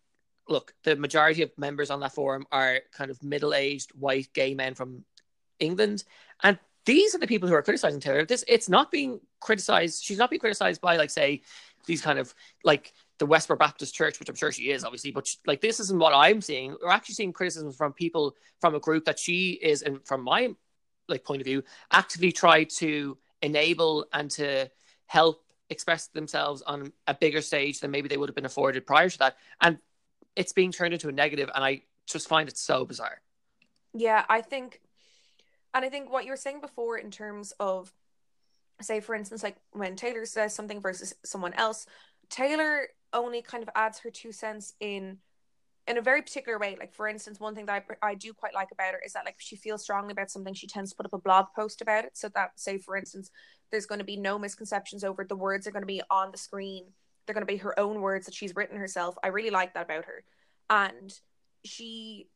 look, 0.48 0.74
the 0.84 0.96
majority 0.96 1.42
of 1.42 1.52
members 1.58 1.90
on 1.90 2.00
that 2.02 2.14
forum 2.14 2.46
are 2.52 2.80
kind 2.92 3.12
of 3.12 3.22
middle 3.24 3.54
aged 3.54 3.92
white 3.92 4.30
gay 4.34 4.54
men 4.54 4.76
from 4.76 5.04
England, 5.60 6.04
and 6.44 6.60
these 6.86 7.16
are 7.16 7.18
the 7.18 7.28
people 7.28 7.50
who 7.50 7.56
are 7.56 7.64
criticizing 7.64 8.00
Taylor. 8.00 8.26
This 8.26 8.44
it's 8.48 8.70
not 8.70 8.92
being 8.92 9.20
criticized. 9.40 10.04
She's 10.04 10.18
not 10.18 10.30
being 10.30 10.40
criticized 10.40 10.82
by 10.82 10.98
like 10.98 11.10
say 11.10 11.42
these 11.88 12.02
kind 12.02 12.20
of 12.20 12.34
like 12.64 12.94
the 13.18 13.26
Westboro 13.26 13.58
Baptist 13.58 13.96
Church, 13.96 14.20
which 14.20 14.30
I'm 14.30 14.36
sure 14.36 14.52
she 14.52 14.70
is 14.70 14.84
obviously, 14.84 15.12
but 15.12 15.26
she, 15.26 15.38
like 15.48 15.62
this 15.62 15.80
isn't 15.80 15.98
what 15.98 16.14
I'm 16.14 16.42
seeing. 16.42 16.76
We're 16.82 16.92
actually 16.92 17.16
seeing 17.16 17.34
criticisms 17.34 17.76
from 17.76 17.94
people 17.94 18.36
from 18.60 18.76
a 18.76 18.80
group 18.80 19.06
that 19.06 19.18
she 19.18 19.52
is, 19.52 19.82
and 19.82 20.06
from 20.06 20.24
my 20.24 20.54
like 21.08 21.24
point 21.24 21.42
of 21.42 21.46
view, 21.46 21.64
actively 21.92 22.32
try 22.32 22.64
to 22.64 23.18
enable 23.42 24.06
and 24.14 24.32
to 24.32 24.70
help 25.08 25.44
express 25.70 26.08
themselves 26.08 26.62
on 26.62 26.92
a 27.08 27.14
bigger 27.14 27.42
stage 27.42 27.80
than 27.80 27.92
maybe 27.92 28.08
they 28.08 28.18
would 28.18 28.30
have 28.30 28.36
been 28.36 28.46
afforded 28.46 28.86
prior 28.86 29.10
to 29.10 29.18
that. 29.20 29.38
And 29.62 29.80
it's 30.36 30.54
being 30.54 30.72
turned 30.72 30.94
into 30.94 31.10
a 31.10 31.12
negative, 31.12 31.50
and 31.56 31.64
I 31.64 31.84
just 32.06 32.28
find 32.28 32.50
it 32.50 32.58
so 32.58 32.86
bizarre. 32.86 33.22
Yeah, 33.94 34.26
I 34.30 34.42
think 34.42 34.82
And 35.76 35.84
I 35.84 35.90
think 35.90 36.10
what 36.10 36.24
you 36.24 36.32
were 36.32 36.38
saying 36.38 36.62
before 36.62 36.98
in 36.98 37.12
terms 37.12 37.54
of, 37.60 37.94
say, 38.82 39.02
for 39.02 39.14
instance, 39.14 39.44
like 39.44 39.58
when 39.72 39.98
Taylor 39.98 40.26
says 40.26 40.56
something 40.56 40.80
versus 40.80 41.14
someone 41.26 41.54
else, 41.54 41.86
Taylor 42.30 42.88
only 43.12 43.42
kind 43.42 43.62
of 43.62 43.70
adds 43.76 44.00
her 44.00 44.10
two 44.10 44.32
cents 44.32 44.74
in 44.80 45.18
in 45.88 45.98
a 45.98 46.02
very 46.02 46.22
particular 46.22 46.58
way. 46.58 46.76
Like 46.80 46.94
for 46.94 47.08
instance, 47.08 47.40
one 47.40 47.56
thing 47.56 47.66
that 47.68 47.86
I, 48.02 48.10
I 48.10 48.16
do 48.16 48.34
quite 48.34 48.54
like 48.54 48.70
about 48.72 48.94
her 48.94 49.02
is 49.06 49.14
that 49.14 49.26
like 49.26 49.36
she 49.38 49.56
feels 49.56 49.84
strongly 49.84 50.12
about 50.12 50.32
something, 50.32 50.54
she 50.54 50.68
tends 50.68 50.92
to 50.92 50.96
put 50.96 51.06
up 51.06 51.14
a 51.14 51.18
blog 51.20 51.48
post 51.56 51.82
about 51.82 52.06
it. 52.06 52.18
So 52.18 52.30
that 52.30 52.52
say 52.60 52.78
for 52.78 52.98
instance, 52.98 53.30
there's 53.72 53.86
going 53.86 54.00
to 54.00 54.06
be 54.06 54.18
no 54.18 54.40
misconceptions 54.40 55.04
over 55.04 55.24
it. 55.24 55.30
the 55.30 55.36
words 55.36 55.68
are 55.68 55.72
going 55.72 55.84
to 55.84 55.88
be 55.88 56.02
on 56.10 56.32
the 56.32 56.38
screen. 56.38 56.86
They're 57.26 57.34
going 57.34 57.46
to 57.46 57.52
be 57.52 57.58
her 57.58 57.78
own 57.80 58.02
words 58.02 58.26
that 58.26 58.36
she's 58.36 58.56
written 58.56 58.78
herself. 58.78 59.16
I 59.24 59.28
really 59.28 59.50
like 59.50 59.74
that 59.74 59.86
about 59.86 60.06
her, 60.06 60.24
and 60.70 61.14
she 61.64 62.30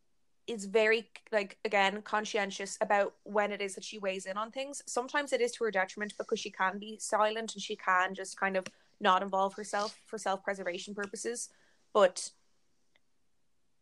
is 0.47 0.65
very 0.65 1.07
like 1.31 1.57
again 1.63 2.01
conscientious 2.01 2.75
about 2.81 3.13
when 3.23 3.51
it 3.51 3.61
is 3.61 3.75
that 3.75 3.83
she 3.83 3.99
weighs 3.99 4.25
in 4.25 4.35
on 4.35 4.49
things. 4.49 4.81
Sometimes 4.87 5.31
it 5.31 5.41
is 5.41 5.51
to 5.53 5.63
her 5.63 5.71
detriment 5.71 6.13
because 6.17 6.39
she 6.39 6.49
can 6.49 6.79
be 6.79 6.97
silent 6.99 7.53
and 7.53 7.61
she 7.61 7.75
can 7.75 8.15
just 8.15 8.39
kind 8.39 8.57
of 8.57 8.65
not 8.99 9.21
involve 9.21 9.53
herself 9.53 9.99
for 10.07 10.17
self-preservation 10.17 10.95
purposes, 10.95 11.49
but 11.93 12.31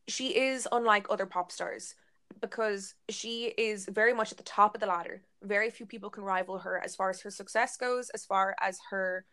she 0.07 0.37
is 0.37 0.67
unlike 0.71 1.07
other 1.09 1.25
pop 1.25 1.51
stars 1.51 1.95
because 2.41 2.95
she 3.09 3.53
is 3.57 3.85
very 3.85 4.13
much 4.13 4.31
at 4.31 4.37
the 4.37 4.43
top 4.43 4.75
of 4.75 4.81
the 4.81 4.87
ladder. 4.87 5.21
Very 5.43 5.69
few 5.69 5.85
people 5.85 6.09
can 6.09 6.23
rival 6.23 6.59
her 6.59 6.81
as 6.83 6.95
far 6.95 7.09
as 7.09 7.21
her 7.21 7.31
success 7.31 7.77
goes, 7.77 8.09
as 8.11 8.25
far 8.25 8.55
as 8.61 8.79
her 8.89 9.25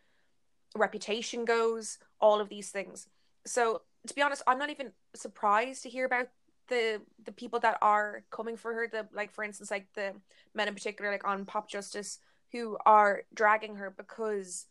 reputation 0.75 1.45
goes, 1.45 1.97
all 2.19 2.39
of 2.39 2.49
these 2.49 2.69
things. 2.69 3.07
So, 3.45 3.81
to 4.07 4.13
be 4.13 4.21
honest, 4.21 4.43
I'm 4.47 4.59
not 4.59 4.69
even 4.69 4.91
surprised 5.15 5.83
to 5.83 5.89
hear 5.89 6.05
about 6.05 6.27
the 6.67 7.01
the 7.23 7.31
people 7.31 7.59
that 7.59 7.77
are 7.81 8.23
coming 8.31 8.57
for 8.57 8.73
her 8.73 8.87
the 8.87 9.07
like 9.13 9.31
for 9.31 9.43
instance 9.43 9.69
like 9.69 9.87
the 9.93 10.13
men 10.55 10.67
in 10.67 10.73
particular 10.73 11.11
like 11.11 11.27
on 11.27 11.45
pop 11.45 11.69
justice 11.69 12.19
who 12.51 12.77
are 12.85 13.21
dragging 13.33 13.75
her 13.75 13.93
because 13.95 14.65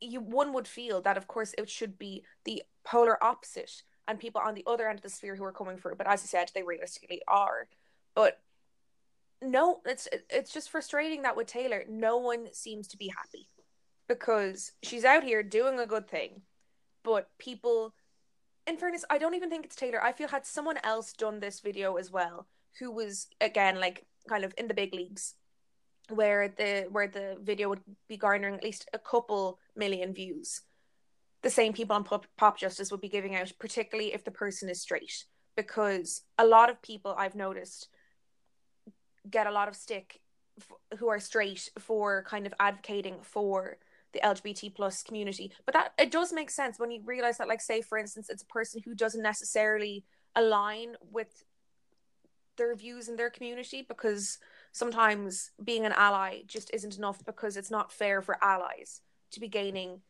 you 0.00 0.20
one 0.20 0.52
would 0.52 0.66
feel 0.66 1.00
that 1.00 1.16
of 1.16 1.28
course 1.28 1.54
it 1.56 1.70
should 1.70 1.98
be 1.98 2.24
the 2.44 2.62
polar 2.84 3.22
opposite 3.22 3.82
and 4.08 4.18
people 4.18 4.40
on 4.40 4.54
the 4.54 4.64
other 4.66 4.88
end 4.88 4.98
of 4.98 5.02
the 5.02 5.10
sphere 5.10 5.36
who 5.36 5.44
are 5.44 5.52
coming 5.52 5.76
through. 5.76 5.94
but 5.96 6.06
as 6.06 6.22
i 6.22 6.26
said 6.26 6.50
they 6.54 6.62
realistically 6.62 7.22
are 7.28 7.68
but 8.14 8.40
no 9.42 9.80
it's 9.84 10.08
it's 10.30 10.52
just 10.52 10.70
frustrating 10.70 11.22
that 11.22 11.36
with 11.36 11.46
taylor 11.46 11.84
no 11.88 12.16
one 12.16 12.46
seems 12.52 12.88
to 12.88 12.96
be 12.96 13.08
happy 13.08 13.48
because 14.08 14.72
she's 14.82 15.04
out 15.04 15.24
here 15.24 15.42
doing 15.42 15.78
a 15.78 15.86
good 15.86 16.08
thing 16.08 16.42
but 17.04 17.28
people 17.38 17.94
in 18.66 18.76
fairness, 18.76 19.04
I 19.08 19.18
don't 19.18 19.34
even 19.34 19.48
think 19.48 19.64
it's 19.64 19.76
Taylor. 19.76 20.02
I 20.02 20.12
feel 20.12 20.28
had 20.28 20.44
someone 20.44 20.78
else 20.82 21.12
done 21.12 21.40
this 21.40 21.60
video 21.60 21.96
as 21.96 22.10
well, 22.10 22.46
who 22.78 22.90
was 22.90 23.28
again 23.40 23.80
like 23.80 24.04
kind 24.28 24.44
of 24.44 24.52
in 24.58 24.68
the 24.68 24.74
big 24.74 24.92
leagues, 24.92 25.34
where 26.10 26.48
the 26.48 26.86
where 26.90 27.08
the 27.08 27.36
video 27.40 27.68
would 27.68 27.82
be 28.08 28.16
garnering 28.16 28.56
at 28.56 28.64
least 28.64 28.88
a 28.92 28.98
couple 28.98 29.58
million 29.76 30.12
views. 30.12 30.62
The 31.46 31.50
same 31.50 31.72
people 31.72 31.94
on 31.94 32.02
Pop, 32.02 32.26
Pop 32.36 32.58
Justice 32.58 32.90
would 32.90 33.00
be 33.00 33.08
giving 33.08 33.36
out, 33.36 33.52
particularly 33.60 34.12
if 34.12 34.24
the 34.24 34.32
person 34.32 34.68
is 34.68 34.82
straight, 34.82 35.26
because 35.54 36.22
a 36.36 36.44
lot 36.44 36.70
of 36.70 36.82
people 36.82 37.14
I've 37.16 37.36
noticed 37.36 37.86
get 39.30 39.46
a 39.46 39.52
lot 39.52 39.68
of 39.68 39.76
stick 39.76 40.22
f- 40.58 40.98
who 40.98 41.06
are 41.06 41.20
straight 41.20 41.70
for 41.78 42.24
kind 42.24 42.48
of 42.48 42.54
advocating 42.58 43.18
for 43.22 43.76
the 44.12 44.18
LGBT 44.24 44.74
plus 44.74 45.04
community. 45.04 45.52
But 45.64 45.74
that 45.74 45.92
it 45.96 46.10
does 46.10 46.32
make 46.32 46.50
sense 46.50 46.80
when 46.80 46.90
you 46.90 47.00
realize 47.04 47.38
that, 47.38 47.46
like, 47.46 47.60
say 47.60 47.80
for 47.80 47.96
instance, 47.96 48.28
it's 48.28 48.42
a 48.42 48.46
person 48.46 48.82
who 48.84 48.96
doesn't 48.96 49.22
necessarily 49.22 50.04
align 50.34 50.96
with 51.12 51.44
their 52.56 52.74
views 52.74 53.08
in 53.08 53.14
their 53.14 53.30
community 53.30 53.86
because 53.88 54.38
sometimes 54.72 55.52
being 55.62 55.86
an 55.86 55.92
ally 55.92 56.40
just 56.48 56.74
isn't 56.74 56.96
enough 56.96 57.24
because 57.24 57.56
it's 57.56 57.70
not 57.70 57.92
fair 57.92 58.20
for 58.20 58.36
allies 58.42 59.00
to 59.30 59.38
be 59.38 59.46
gaining 59.46 60.00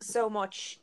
so 0.00 0.30
much 0.30 0.80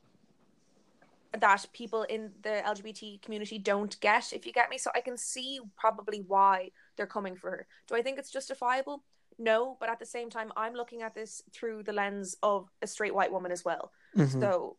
that 1.37 1.65
people 1.73 2.03
in 2.03 2.31
the 2.41 2.61
LGBT 2.65 3.21
community 3.21 3.59
don't 3.59 3.99
get, 3.99 4.31
if 4.33 4.45
you 4.45 4.53
get 4.53 4.69
me. 4.69 4.77
So 4.77 4.89
I 4.95 5.01
can 5.01 5.17
see 5.17 5.59
probably 5.75 6.23
why 6.25 6.71
they're 6.95 7.05
coming 7.05 7.35
for 7.35 7.51
her. 7.51 7.67
Do 7.87 7.95
I 7.95 8.01
think 8.01 8.17
it's 8.17 8.31
justifiable? 8.31 9.03
no 9.37 9.77
but 9.79 9.89
at 9.89 9.99
the 9.99 10.05
same 10.05 10.29
time 10.29 10.51
i'm 10.55 10.73
looking 10.73 11.01
at 11.01 11.13
this 11.13 11.41
through 11.51 11.83
the 11.83 11.93
lens 11.93 12.35
of 12.43 12.69
a 12.81 12.87
straight 12.87 13.13
white 13.13 13.31
woman 13.31 13.51
as 13.51 13.63
well 13.63 13.91
mm-hmm. 14.15 14.39
so 14.39 14.77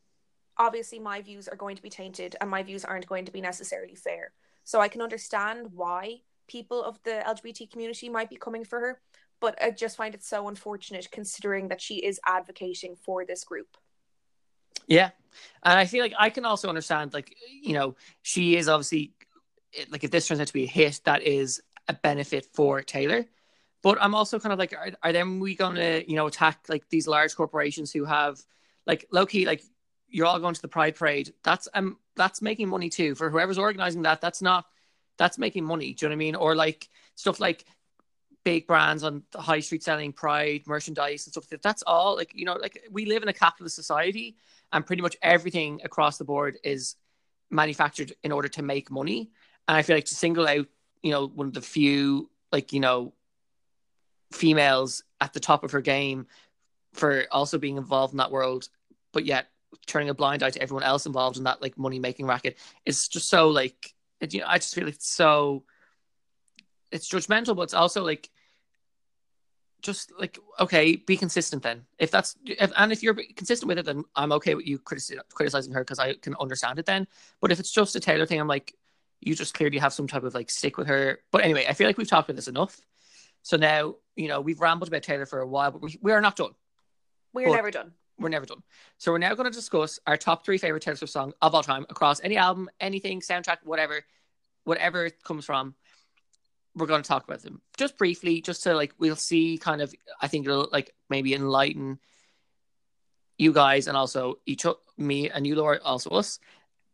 obviously 0.57 0.98
my 0.98 1.20
views 1.20 1.48
are 1.48 1.57
going 1.57 1.77
to 1.77 1.83
be 1.83 1.90
tainted 1.90 2.35
and 2.40 2.51
my 2.51 2.62
views 2.62 2.85
aren't 2.85 3.07
going 3.07 3.24
to 3.24 3.33
be 3.33 3.40
necessarily 3.40 3.94
fair 3.94 4.33
so 4.64 4.81
i 4.81 4.88
can 4.88 5.01
understand 5.01 5.68
why 5.74 6.16
people 6.48 6.83
of 6.83 6.98
the 7.05 7.22
lgbt 7.27 7.70
community 7.70 8.09
might 8.09 8.31
be 8.31 8.37
coming 8.37 8.64
for 8.64 8.81
her 8.81 9.01
but 9.40 9.61
i 9.62 9.70
just 9.70 9.96
find 9.96 10.14
it 10.14 10.24
so 10.24 10.48
unfortunate 10.48 11.09
considering 11.12 11.68
that 11.68 11.81
she 11.81 11.96
is 11.96 12.20
advocating 12.27 12.96
for 12.96 13.24
this 13.24 13.44
group 13.44 13.77
yeah 14.87 15.11
and 15.62 15.79
i 15.79 15.85
feel 15.85 16.03
like 16.03 16.14
i 16.19 16.31
can 16.31 16.45
also 16.45 16.69
understand 16.69 17.12
like 17.12 17.35
you 17.62 17.75
know 17.75 17.97
she 18.23 18.57
is 18.57 18.69
obviously 18.69 19.12
like 19.91 20.05
if 20.05 20.11
this 20.11 20.27
turns 20.27 20.41
out 20.41 20.47
to 20.47 20.53
be 20.53 20.64
a 20.64 20.69
hit 20.69 21.01
that 21.05 21.23
is 21.23 21.61
a 21.88 21.93
benefit 21.93 22.47
for 22.53 22.83
taylor 22.83 23.27
but 23.83 23.99
I'm 24.01 24.14
also 24.14 24.41
kind 24.41 24.53
of 24.53 24.59
like, 24.59 24.73
are, 24.73 24.91
are 25.03 25.12
then 25.12 25.41
we 25.41 25.55
going 25.55 25.77
to, 25.77 26.09
you 26.09 26.17
know, 26.17 26.27
attack 26.27 26.64
like 26.69 26.88
these 26.88 27.07
large 27.07 27.35
corporations 27.37 27.93
who 27.93 28.05
have, 28.05 28.41
like, 28.87 29.07
low 29.12 29.25
key, 29.25 29.47
like, 29.47 29.62
you're 30.09 30.27
all 30.27 30.38
going 30.38 30.55
to 30.55 30.62
the 30.62 30.69
Pride 30.69 30.97
Parade. 30.97 31.33
That's 31.45 31.69
um, 31.75 31.99
that's 32.17 32.41
making 32.41 32.69
money 32.69 32.88
too 32.88 33.14
for 33.14 33.29
whoever's 33.31 33.59
organizing 33.59 34.03
that. 34.03 34.21
That's 34.21 34.41
not, 34.41 34.64
that's 35.19 35.38
making 35.38 35.64
money. 35.64 35.93
Do 35.93 36.07
you 36.07 36.09
know 36.09 36.12
what 36.12 36.17
I 36.17 36.19
mean? 36.19 36.35
Or 36.35 36.57
like 36.57 36.88
stuff 37.14 37.41
like 37.41 37.67
big 38.48 38.66
brands 38.66 39.04
on 39.04 39.22
the 39.32 39.42
high 39.42 39.61
street 39.61 39.82
selling 39.82 40.11
Pride 40.11 40.62
merchandise 40.66 41.26
and 41.26 41.32
stuff. 41.32 41.61
That's 41.62 41.82
all. 41.82 42.16
Like 42.16 42.32
you 42.34 42.46
know, 42.46 42.54
like 42.54 42.82
we 42.90 43.04
live 43.04 43.22
in 43.22 43.28
a 43.28 43.32
capitalist 43.34 43.76
society, 43.76 44.37
and 44.72 44.87
pretty 44.87 45.02
much 45.02 45.18
everything 45.20 45.82
across 45.84 46.16
the 46.16 46.24
board 46.24 46.56
is 46.64 46.96
manufactured 47.50 48.14
in 48.22 48.32
order 48.32 48.48
to 48.48 48.62
make 48.62 48.90
money. 48.90 49.30
And 49.66 49.76
I 49.76 49.82
feel 49.82 49.96
like 49.96 50.06
to 50.06 50.14
single 50.14 50.48
out, 50.48 50.66
you 51.02 51.11
know, 51.11 51.26
one 51.26 51.48
of 51.48 51.52
the 51.52 51.61
few 51.61 52.30
like 52.50 52.72
you 52.72 52.80
know 52.80 53.12
females 54.32 55.04
at 55.20 55.34
the 55.34 55.40
top 55.40 55.62
of 55.62 55.72
her 55.72 55.82
game 55.82 56.26
for 56.94 57.26
also 57.30 57.58
being 57.58 57.76
involved 57.76 58.14
in 58.14 58.18
that 58.18 58.30
world, 58.30 58.70
but 59.12 59.26
yet 59.26 59.48
turning 59.87 60.08
a 60.08 60.14
blind 60.14 60.42
eye 60.42 60.48
to 60.48 60.62
everyone 60.62 60.84
else 60.84 61.04
involved 61.04 61.37
in 61.37 61.44
that 61.44 61.61
like 61.61 61.76
money 61.76 61.98
making 61.98 62.26
racket 62.26 62.56
is 62.87 63.08
just 63.08 63.28
so 63.28 63.50
like 63.50 63.92
it, 64.22 64.32
you 64.32 64.40
know 64.40 64.46
I 64.48 64.56
just 64.56 64.74
feel 64.74 64.84
like 64.84 64.94
it's 64.94 65.11
so 65.11 65.64
it's 66.90 67.11
judgmental, 67.11 67.54
but 67.54 67.62
it's 67.62 67.74
also 67.74 68.02
like 68.02 68.30
just 69.83 70.12
like 70.19 70.38
okay, 70.61 70.97
be 70.97 71.17
consistent 71.17 71.62
then. 71.62 71.85
If 71.99 72.11
that's 72.11 72.37
if 72.45 72.73
and 72.77 72.93
if 72.93 73.03
you're 73.03 73.14
consistent 73.37 73.69
with 73.69 73.79
it, 73.79 73.85
then 73.85 74.05
I'm 74.17 74.33
okay 74.33 74.55
with 74.55 74.67
you 74.67 74.79
criticizing 74.79 75.73
her 75.73 75.81
because 75.81 75.99
I 75.99 76.14
can 76.14 76.35
understand 76.41 76.79
it 76.79 76.87
then. 76.87 77.07
But 77.41 77.53
if 77.53 77.61
it's 77.61 77.71
just 77.71 77.97
a 77.97 78.01
Taylor 78.01 78.27
thing, 78.27 78.41
I'm 78.41 78.49
like, 78.49 78.75
you 79.21 79.35
just 79.35 79.55
clearly 79.55 79.79
have 79.79 79.93
some 79.93 80.07
type 80.07 80.25
of 80.25 80.35
like 80.35 80.51
stick 80.51 80.77
with 80.77 80.88
her. 80.88 81.21
But 81.31 81.45
anyway, 81.45 81.67
I 81.69 81.75
feel 81.75 81.87
like 81.87 81.99
we've 81.99 82.09
talked 82.09 82.29
about 82.29 82.37
this 82.37 82.49
enough. 82.49 82.81
So 83.43 83.57
now, 83.57 83.97
you 84.17 84.29
know, 84.29 84.41
we've 84.41 84.61
rambled 84.61 84.89
about 84.89 85.03
Taylor 85.03 85.26
for 85.26 85.41
a 85.41 85.47
while, 85.47 85.70
but 85.70 85.83
we, 85.83 85.99
we 86.03 86.12
are 86.12 86.20
not 86.20 86.37
done. 86.37 86.53
We're 87.33 87.55
never 87.55 87.70
done. 87.70 87.93
We're 88.18 88.31
never 88.31 88.47
done. 88.47 88.62
So 88.99 89.12
we're 89.12 89.18
now 89.18 89.35
going 89.35 89.51
to 89.51 89.57
discuss 89.57 90.01
our 90.07 90.16
top 90.16 90.45
three 90.45 90.59
favorite 90.59 90.83
Taylor 90.83 90.97
Swift 90.97 91.12
song 91.12 91.33
of 91.41 91.55
all 91.55 91.62
time 91.62 91.87
across 91.89 92.20
any 92.20 92.37
album, 92.37 92.68
anything, 92.81 93.20
soundtrack, 93.20 93.59
whatever, 93.62 94.05
whatever 94.64 95.07
it 95.07 95.22
comes 95.22 95.45
from. 95.45 95.74
We're 96.79 96.87
going 96.87 97.03
to 97.03 97.09
talk 97.09 97.24
about 97.24 97.43
them 97.43 97.61
just 97.76 97.99
briefly, 97.99 98.41
just 98.41 98.62
to 98.62 98.74
like 98.74 98.95
we'll 98.99 99.16
see 99.16 99.59
kind 99.59 99.83
of. 99.83 99.95
I 100.20 100.29
think 100.29 100.47
it'll 100.47 100.68
like 100.72 100.95
maybe 101.11 101.35
enlighten 101.35 101.99
you 103.39 103.53
guys 103.53 103.87
and 103.87 103.97
also 103.97 104.39
each 104.47 104.66
me 104.97 105.31
and 105.31 105.47
you, 105.47 105.55
Laura, 105.55 105.79
also 105.85 106.11
us, 106.11 106.41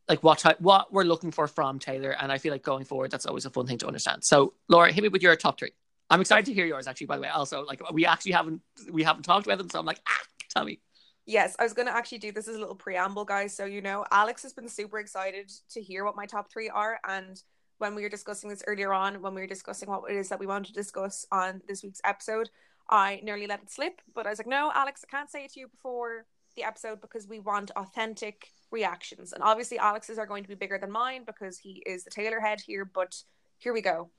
like 0.08 0.22
what 0.22 0.38
type, 0.38 0.60
what 0.60 0.92
we're 0.92 1.04
looking 1.04 1.30
for 1.30 1.48
from 1.48 1.78
Taylor. 1.78 2.10
And 2.10 2.30
I 2.30 2.38
feel 2.38 2.52
like 2.52 2.62
going 2.62 2.84
forward, 2.84 3.10
that's 3.10 3.26
always 3.26 3.46
a 3.46 3.50
fun 3.50 3.66
thing 3.66 3.78
to 3.78 3.86
understand. 3.86 4.22
So, 4.24 4.52
Laura, 4.68 4.92
hit 4.92 5.02
me 5.02 5.08
with 5.08 5.22
your 5.22 5.34
top 5.36 5.58
three. 5.58 5.72
I'm 6.10 6.20
excited 6.20 6.44
to 6.46 6.52
hear 6.52 6.66
yours 6.66 6.86
actually. 6.86 7.06
By 7.06 7.16
the 7.16 7.22
way, 7.22 7.28
also 7.28 7.64
like 7.64 7.80
we 7.92 8.04
actually 8.04 8.32
haven't 8.32 8.60
we 8.90 9.02
haven't 9.02 9.22
talked 9.22 9.46
about 9.46 9.58
them, 9.58 9.70
so 9.70 9.78
I'm 9.78 9.86
like, 9.86 10.00
ah, 10.06 10.20
tell 10.50 10.64
me. 10.64 10.80
Yes, 11.26 11.56
I 11.58 11.62
was 11.62 11.72
going 11.72 11.88
to 11.88 11.96
actually 11.96 12.18
do 12.18 12.32
this 12.32 12.48
as 12.48 12.56
a 12.56 12.58
little 12.58 12.74
preamble, 12.74 13.24
guys. 13.24 13.56
So 13.56 13.64
you 13.64 13.80
know, 13.80 14.04
Alex 14.10 14.42
has 14.42 14.52
been 14.52 14.68
super 14.68 14.98
excited 14.98 15.50
to 15.70 15.80
hear 15.80 16.04
what 16.04 16.14
my 16.14 16.26
top 16.26 16.52
three 16.52 16.68
are, 16.68 17.00
and 17.08 17.42
when 17.78 17.94
we 17.94 18.02
were 18.02 18.08
discussing 18.08 18.50
this 18.50 18.62
earlier 18.66 18.92
on, 18.92 19.20
when 19.20 19.34
we 19.34 19.40
were 19.40 19.46
discussing 19.46 19.88
what 19.88 20.10
it 20.10 20.16
is 20.16 20.28
that 20.28 20.38
we 20.38 20.46
wanted 20.46 20.68
to 20.68 20.72
discuss 20.72 21.26
on 21.32 21.60
this 21.66 21.82
week's 21.82 22.00
episode, 22.04 22.50
I 22.88 23.20
nearly 23.22 23.46
let 23.46 23.62
it 23.62 23.70
slip, 23.70 24.00
but 24.14 24.26
I 24.26 24.30
was 24.30 24.38
like, 24.38 24.46
no, 24.46 24.70
Alex, 24.74 25.04
I 25.06 25.10
can't 25.10 25.30
say 25.30 25.44
it 25.44 25.52
to 25.54 25.60
you 25.60 25.68
before 25.68 26.26
the 26.56 26.64
episode 26.64 27.00
because 27.00 27.26
we 27.26 27.40
want 27.40 27.70
authentic 27.76 28.48
reactions. 28.70 29.32
And 29.32 29.42
obviously, 29.42 29.78
Alex's 29.78 30.18
are 30.18 30.26
going 30.26 30.42
to 30.42 30.48
be 30.48 30.54
bigger 30.54 30.78
than 30.78 30.90
mine 30.90 31.22
because 31.24 31.58
he 31.58 31.82
is 31.86 32.04
the 32.04 32.10
Taylor 32.10 32.40
head 32.40 32.60
here. 32.60 32.84
But 32.84 33.22
here 33.58 33.72
we 33.72 33.80
go. 33.80 34.10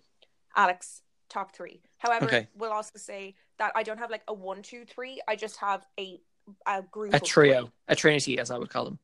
Alex, 0.55 1.01
top 1.29 1.55
three. 1.55 1.81
However, 1.97 2.25
okay. 2.25 2.47
we'll 2.55 2.71
also 2.71 2.97
say 2.97 3.35
that 3.59 3.71
I 3.75 3.83
don't 3.83 3.99
have 3.99 4.11
like 4.11 4.23
a 4.27 4.33
one, 4.33 4.61
two, 4.61 4.85
three. 4.85 5.21
I 5.27 5.35
just 5.35 5.57
have 5.57 5.85
a 5.99 6.19
a 6.67 6.83
group, 6.83 7.13
a 7.13 7.19
trio, 7.19 7.71
a 7.87 7.95
trinity, 7.95 8.37
as 8.37 8.51
I 8.51 8.57
would 8.57 8.69
call 8.69 8.85
them. 8.85 8.99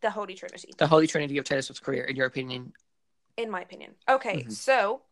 The 0.00 0.10
Holy 0.10 0.34
Trinity. 0.34 0.72
The 0.76 0.86
Holy 0.86 1.06
Trinity 1.06 1.38
of 1.38 1.44
Taylor 1.44 1.62
Swift's 1.62 1.80
career, 1.80 2.04
in 2.04 2.16
your 2.16 2.26
opinion. 2.26 2.72
In 3.36 3.50
my 3.50 3.60
opinion. 3.60 3.92
Okay, 4.08 4.38
mm-hmm. 4.40 4.50
so 4.50 5.02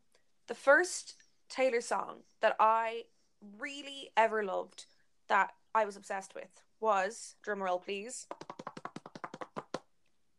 the 0.47 0.55
first 0.55 1.15
Taylor 1.49 1.81
song 1.81 2.19
that 2.41 2.57
I 2.61 3.05
really 3.59 4.11
ever 4.17 4.45
loved 4.45 4.87
that 5.29 5.53
I 5.75 5.85
was 5.85 5.97
obsessed 5.97 6.35
with 6.35 6.63
was 6.81 7.37
drumroll 7.47 7.83
please. 7.83 8.27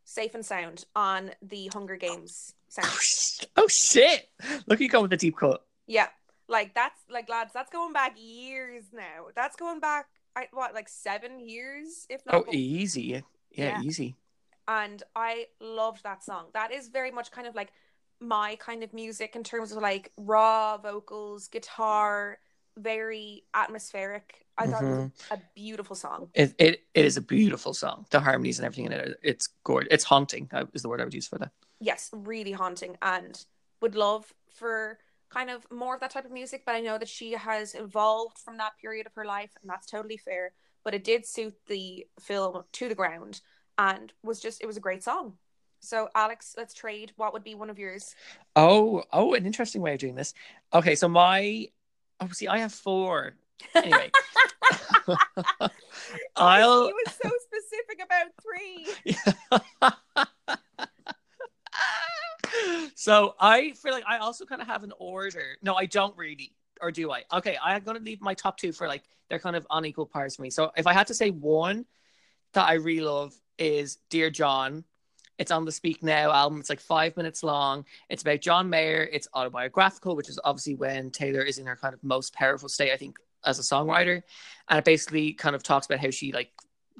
Safe 0.04 0.34
and 0.34 0.44
Sound 0.44 0.84
on 0.94 1.30
the 1.40 1.70
Hunger 1.72 1.96
Games 1.96 2.54
sound. 2.68 3.48
Oh 3.56 3.68
shit! 3.68 4.28
Look, 4.66 4.80
you 4.80 4.88
go 4.88 5.02
with 5.02 5.10
the 5.10 5.16
deep 5.16 5.36
cut. 5.36 5.64
Yeah, 5.86 6.08
like 6.48 6.74
that's 6.74 7.00
like 7.10 7.28
lads, 7.28 7.52
that's 7.52 7.70
going 7.70 7.92
back 7.92 8.16
years 8.16 8.84
now. 8.92 9.26
That's 9.34 9.56
going 9.56 9.80
back, 9.80 10.06
I, 10.36 10.48
what, 10.52 10.74
like 10.74 10.88
seven 10.88 11.40
years, 11.40 12.06
if 12.08 12.24
not. 12.26 12.34
Oh, 12.34 12.44
easy. 12.52 13.02
Yeah, 13.02 13.20
Yeah. 13.50 13.82
easy. 13.82 14.16
And 14.68 15.02
I 15.16 15.46
loved 15.60 16.02
that 16.04 16.22
song. 16.24 16.46
That 16.54 16.72
is 16.72 16.88
very 16.88 17.10
much 17.10 17.30
kind 17.30 17.46
of 17.46 17.54
like 17.54 17.72
my 18.20 18.56
kind 18.56 18.82
of 18.82 18.92
music 18.92 19.34
in 19.36 19.42
terms 19.44 19.72
of 19.72 19.82
like 19.82 20.12
raw 20.16 20.76
vocals, 20.78 21.48
guitar, 21.48 22.38
very 22.76 23.44
atmospheric. 23.54 24.46
I 24.58 24.66
thought 24.66 24.82
it 24.82 24.86
was 24.86 24.98
Mm-hmm. 24.98 25.34
a 25.34 25.38
beautiful 25.54 25.96
song. 25.96 26.28
It, 26.34 26.54
it 26.58 26.82
it 26.94 27.04
is 27.04 27.16
a 27.16 27.22
beautiful 27.22 27.74
song. 27.74 28.06
The 28.10 28.20
harmonies 28.20 28.58
and 28.58 28.66
everything 28.66 28.86
in 28.86 28.92
it, 28.92 29.18
it's 29.22 29.48
gorgeous. 29.64 29.88
It's 29.90 30.04
haunting. 30.04 30.48
uh, 30.52 30.66
Is 30.74 30.82
the 30.82 30.88
word 30.88 31.00
I 31.00 31.04
would 31.04 31.14
use 31.14 31.26
for 31.26 31.38
that. 31.38 31.50
Yes, 31.80 32.10
really 32.12 32.52
haunting, 32.52 32.96
and 33.02 33.44
would 33.80 33.94
love 33.96 34.32
for 34.50 34.98
kind 35.30 35.50
of 35.50 35.66
more 35.72 35.94
of 35.94 36.00
that 36.00 36.10
type 36.12 36.26
of 36.26 36.30
music. 36.30 36.62
But 36.66 36.74
I 36.76 36.80
know 36.80 36.98
that 36.98 37.08
she 37.08 37.32
has 37.32 37.74
evolved 37.74 38.38
from 38.38 38.58
that 38.58 38.76
period 38.80 39.06
of 39.06 39.14
her 39.14 39.24
life, 39.24 39.50
and 39.60 39.68
that's 39.70 39.86
totally 39.86 40.18
fair. 40.18 40.52
But 40.84 40.94
it 40.94 41.02
did 41.02 41.26
suit 41.26 41.54
the 41.66 42.06
film 42.20 42.62
to 42.72 42.88
the 42.88 42.94
ground, 42.94 43.40
and 43.78 44.12
was 44.22 44.40
just 44.40 44.62
it 44.62 44.66
was 44.66 44.76
a 44.76 44.80
great 44.80 45.02
song. 45.02 45.34
So 45.80 46.08
Alex, 46.14 46.54
let's 46.56 46.74
trade. 46.74 47.12
What 47.16 47.32
would 47.32 47.44
be 47.44 47.54
one 47.54 47.70
of 47.70 47.78
yours? 47.78 48.14
Oh, 48.54 49.02
oh, 49.12 49.34
an 49.34 49.46
interesting 49.46 49.82
way 49.82 49.94
of 49.94 49.98
doing 49.98 50.14
this. 50.14 50.34
Okay, 50.72 50.94
so 50.94 51.08
my 51.08 51.68
oh, 52.20 52.28
see, 52.32 52.48
I 52.48 52.58
have 52.58 52.72
four. 52.72 53.34
Anyway, 53.74 54.10
oh, 55.08 55.68
I'll. 56.36 56.86
He 56.86 56.92
was 56.92 57.18
so 57.22 57.30
specific 57.46 58.00
about 58.04 58.26
three. 58.42 58.86
so 62.94 63.34
I 63.38 63.72
feel 63.72 63.92
like 63.92 64.04
I 64.06 64.18
also 64.18 64.44
kind 64.44 64.60
of 64.60 64.68
have 64.68 64.82
an 64.82 64.92
order. 64.98 65.56
No, 65.62 65.74
I 65.74 65.86
don't 65.86 66.16
really, 66.16 66.52
or 66.80 66.90
do 66.90 67.10
I? 67.10 67.22
Okay, 67.32 67.56
I'm 67.62 67.82
gonna 67.82 68.00
leave 68.00 68.20
my 68.20 68.34
top 68.34 68.56
two 68.56 68.72
for 68.72 68.86
like 68.86 69.02
they're 69.28 69.38
kind 69.38 69.56
of 69.56 69.66
unequal 69.70 70.06
parts 70.06 70.36
for 70.36 70.42
me. 70.42 70.50
So 70.50 70.70
if 70.76 70.86
I 70.86 70.92
had 70.92 71.06
to 71.08 71.14
say 71.14 71.30
one 71.30 71.86
that 72.52 72.68
I 72.68 72.74
really 72.74 73.00
love 73.00 73.34
is 73.58 73.98
Dear 74.10 74.30
John. 74.30 74.84
It's 75.38 75.50
on 75.50 75.64
the 75.64 75.72
Speak 75.72 76.02
Now 76.02 76.30
album. 76.30 76.60
It's 76.60 76.70
like 76.70 76.80
five 76.80 77.16
minutes 77.16 77.42
long. 77.42 77.84
It's 78.08 78.22
about 78.22 78.40
John 78.40 78.70
Mayer. 78.70 79.08
It's 79.10 79.28
autobiographical, 79.34 80.14
which 80.14 80.28
is 80.28 80.38
obviously 80.44 80.74
when 80.74 81.10
Taylor 81.10 81.42
is 81.42 81.58
in 81.58 81.66
her 81.66 81.76
kind 81.76 81.94
of 81.94 82.04
most 82.04 82.32
powerful 82.34 82.68
state, 82.68 82.92
I 82.92 82.96
think, 82.96 83.18
as 83.44 83.58
a 83.58 83.62
songwriter. 83.62 84.22
And 84.68 84.78
it 84.78 84.84
basically 84.84 85.32
kind 85.32 85.56
of 85.56 85.62
talks 85.62 85.86
about 85.86 86.00
how 86.00 86.10
she 86.10 86.32
like 86.32 86.50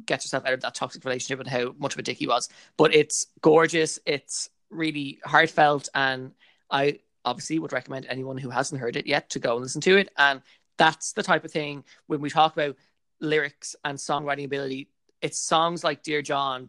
gets 0.07 0.25
herself 0.25 0.45
out 0.47 0.55
of 0.55 0.61
that 0.63 0.75
toxic 0.75 1.05
relationship 1.05 1.41
and 1.41 1.49
how 1.49 1.75
much 1.79 1.95
of 1.95 1.99
a 1.99 2.03
dick 2.03 2.19
he 2.19 2.27
was. 2.27 2.49
But 2.77 2.95
it's 2.95 3.27
gorgeous. 3.43 3.99
It's 4.07 4.51
really 4.71 5.21
heartfelt, 5.25 5.89
and 5.95 6.33
I 6.71 7.01
obviously 7.25 7.59
would 7.59 7.73
recommend 7.73 8.07
anyone 8.09 8.39
who 8.39 8.51
hasn't 8.51 8.81
heard 8.81 8.97
it 8.97 9.07
yet 9.07 9.31
to 9.31 9.39
go 9.39 9.53
and 9.53 9.63
listen 9.63 9.81
to 9.83 9.97
it. 9.99 10.09
And 10.19 10.43
that's 10.79 11.13
the 11.13 11.23
type 11.23 11.45
of 11.45 11.53
thing 11.53 11.85
when 12.07 12.21
we 12.21 12.31
talk 12.31 12.55
about 12.55 12.77
lyrics 13.21 13.77
and 13.85 13.97
songwriting 13.99 14.45
ability. 14.45 14.89
It's 15.23 15.39
songs 15.39 15.85
like 15.85 16.03
Dear 16.03 16.21
John 16.21 16.69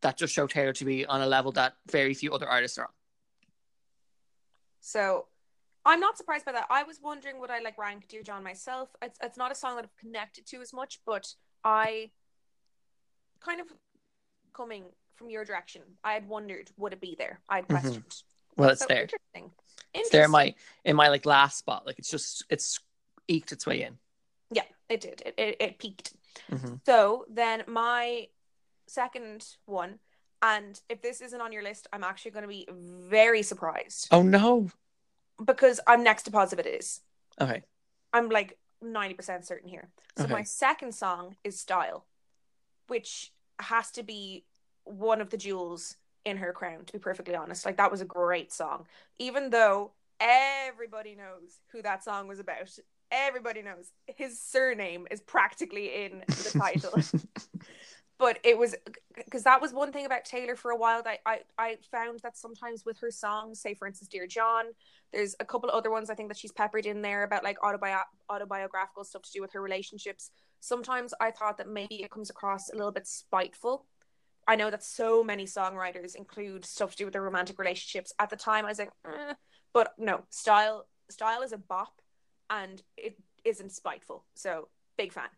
that 0.00 0.16
just 0.16 0.32
show 0.34 0.46
Taylor 0.46 0.72
to 0.72 0.84
be 0.84 1.04
on 1.04 1.20
a 1.20 1.26
level 1.26 1.52
that 1.52 1.74
very 1.90 2.14
few 2.14 2.32
other 2.32 2.48
artists 2.48 2.78
are 2.78 2.84
on. 2.86 2.90
So 4.80 5.26
I'm 5.84 6.00
not 6.00 6.16
surprised 6.16 6.46
by 6.46 6.52
that. 6.52 6.66
I 6.70 6.82
was 6.82 6.98
wondering 7.02 7.40
would 7.40 7.50
I 7.50 7.60
like 7.60 7.76
rank 7.78 8.08
Dear 8.08 8.22
John 8.22 8.42
myself. 8.42 8.88
It's 9.02 9.18
it's 9.22 9.36
not 9.36 9.52
a 9.52 9.54
song 9.54 9.76
that 9.76 9.84
I've 9.84 9.96
connected 9.96 10.46
to 10.46 10.60
as 10.60 10.72
much, 10.72 11.00
but 11.04 11.34
I 11.62 12.10
kind 13.40 13.60
of 13.60 13.66
coming 14.54 14.84
from 15.14 15.30
your 15.30 15.44
direction. 15.44 15.82
I 16.02 16.14
had 16.14 16.26
wondered 16.26 16.70
would 16.78 16.94
it 16.94 17.00
be 17.00 17.14
there. 17.18 17.40
I 17.48 17.56
had 17.56 17.68
Mhm. 17.68 17.80
questioned. 17.80 18.22
Well, 18.56 18.70
it's 18.70 18.80
So 18.80 18.86
there. 18.88 19.02
Interesting. 19.02 19.52
It's 19.94 20.10
there 20.10 20.24
in 20.24 20.30
my 20.30 20.54
in 20.84 20.96
my 20.96 21.08
like 21.08 21.26
last 21.26 21.58
spot. 21.58 21.86
Like 21.86 21.98
it's 21.98 22.10
just 22.10 22.44
it's 22.48 22.80
eked 23.26 23.52
its 23.52 23.66
way 23.66 23.82
in. 23.82 23.98
Yeah, 24.50 24.64
it 24.88 25.00
did. 25.00 25.22
It 25.26 25.34
it, 25.36 25.56
it 25.60 25.78
peaked. 25.78 26.14
Hmm 26.50 26.74
So 26.86 27.24
then 27.28 27.64
my 27.66 28.28
second 28.86 29.44
one, 29.66 29.98
and 30.42 30.80
if 30.88 31.02
this 31.02 31.20
isn't 31.20 31.40
on 31.40 31.52
your 31.52 31.62
list, 31.62 31.86
I'm 31.92 32.04
actually 32.04 32.30
going 32.32 32.42
to 32.42 32.48
be 32.48 32.66
very 32.72 33.42
surprised 33.42 34.08
Oh 34.10 34.22
no. 34.22 34.70
because 35.44 35.80
I'm 35.86 36.02
next 36.04 36.24
to 36.24 36.30
positive 36.30 36.66
it 36.66 36.80
is. 36.80 37.00
Okay. 37.40 37.62
I'm 38.12 38.28
like 38.28 38.58
90% 38.82 39.44
certain 39.44 39.68
here. 39.68 39.90
So 40.16 40.24
Okay. 40.24 40.32
my 40.32 40.42
second 40.42 40.94
song 40.94 41.36
is 41.44 41.60
Style, 41.60 42.06
which 42.86 43.32
has 43.58 43.90
to 43.92 44.02
be 44.02 44.44
one 44.84 45.20
of 45.20 45.30
the 45.30 45.36
jewels 45.36 45.96
in 46.24 46.38
her 46.38 46.52
crown, 46.52 46.84
to 46.84 46.92
be 46.92 46.98
perfectly 46.98 47.34
honest. 47.34 47.66
Like 47.66 47.76
that 47.76 47.90
was 47.90 48.00
a 48.00 48.04
great 48.06 48.52
song. 48.52 48.86
Even 49.18 49.50
though 49.50 49.92
everybody 50.20 51.14
knows 51.14 51.60
who 51.72 51.82
that 51.82 52.02
song 52.04 52.28
was 52.28 52.38
about. 52.38 52.70
Everybody 53.10 53.62
knows 53.62 53.90
his 54.06 54.40
surname 54.40 55.06
is 55.10 55.20
practically 55.20 56.04
in 56.04 56.22
the 56.26 56.58
title. 56.58 56.92
but 58.18 58.38
it 58.44 58.58
was 58.58 58.74
because 59.16 59.44
that 59.44 59.60
was 59.60 59.72
one 59.72 59.92
thing 59.92 60.06
about 60.06 60.24
Taylor 60.24 60.56
for 60.56 60.70
a 60.70 60.76
while 60.76 61.02
that 61.04 61.20
I, 61.24 61.40
I 61.56 61.76
found 61.90 62.20
that 62.22 62.36
sometimes 62.36 62.84
with 62.84 62.98
her 62.98 63.10
songs, 63.10 63.60
say 63.60 63.74
for 63.74 63.86
instance, 63.86 64.08
Dear 64.08 64.26
John, 64.26 64.66
there's 65.12 65.36
a 65.40 65.44
couple 65.44 65.70
other 65.70 65.90
ones 65.90 66.10
I 66.10 66.14
think 66.14 66.28
that 66.28 66.36
she's 66.36 66.52
peppered 66.52 66.86
in 66.86 67.00
there 67.00 67.22
about 67.22 67.44
like 67.44 67.58
autobi- 67.60 68.02
autobiographical 68.28 69.04
stuff 69.04 69.22
to 69.22 69.32
do 69.32 69.40
with 69.40 69.52
her 69.52 69.62
relationships. 69.62 70.30
Sometimes 70.60 71.14
I 71.20 71.30
thought 71.30 71.58
that 71.58 71.68
maybe 71.68 72.02
it 72.02 72.10
comes 72.10 72.30
across 72.30 72.70
a 72.70 72.76
little 72.76 72.92
bit 72.92 73.06
spiteful. 73.06 73.86
I 74.48 74.56
know 74.56 74.70
that 74.70 74.82
so 74.82 75.22
many 75.22 75.44
songwriters 75.44 76.16
include 76.16 76.64
stuff 76.64 76.92
to 76.92 76.96
do 76.96 77.04
with 77.04 77.12
their 77.12 77.22
romantic 77.22 77.58
relationships. 77.58 78.12
At 78.18 78.30
the 78.30 78.36
time, 78.36 78.64
I 78.64 78.68
was 78.68 78.78
like, 78.78 78.90
eh. 79.06 79.34
but 79.72 79.92
no, 79.98 80.24
style 80.30 80.86
style 81.10 81.42
is 81.42 81.52
a 81.52 81.58
bop, 81.58 82.00
and 82.50 82.82
it 82.96 83.18
isn't 83.44 83.72
spiteful. 83.72 84.24
So 84.34 84.68
big 84.96 85.12
fan. 85.12 85.28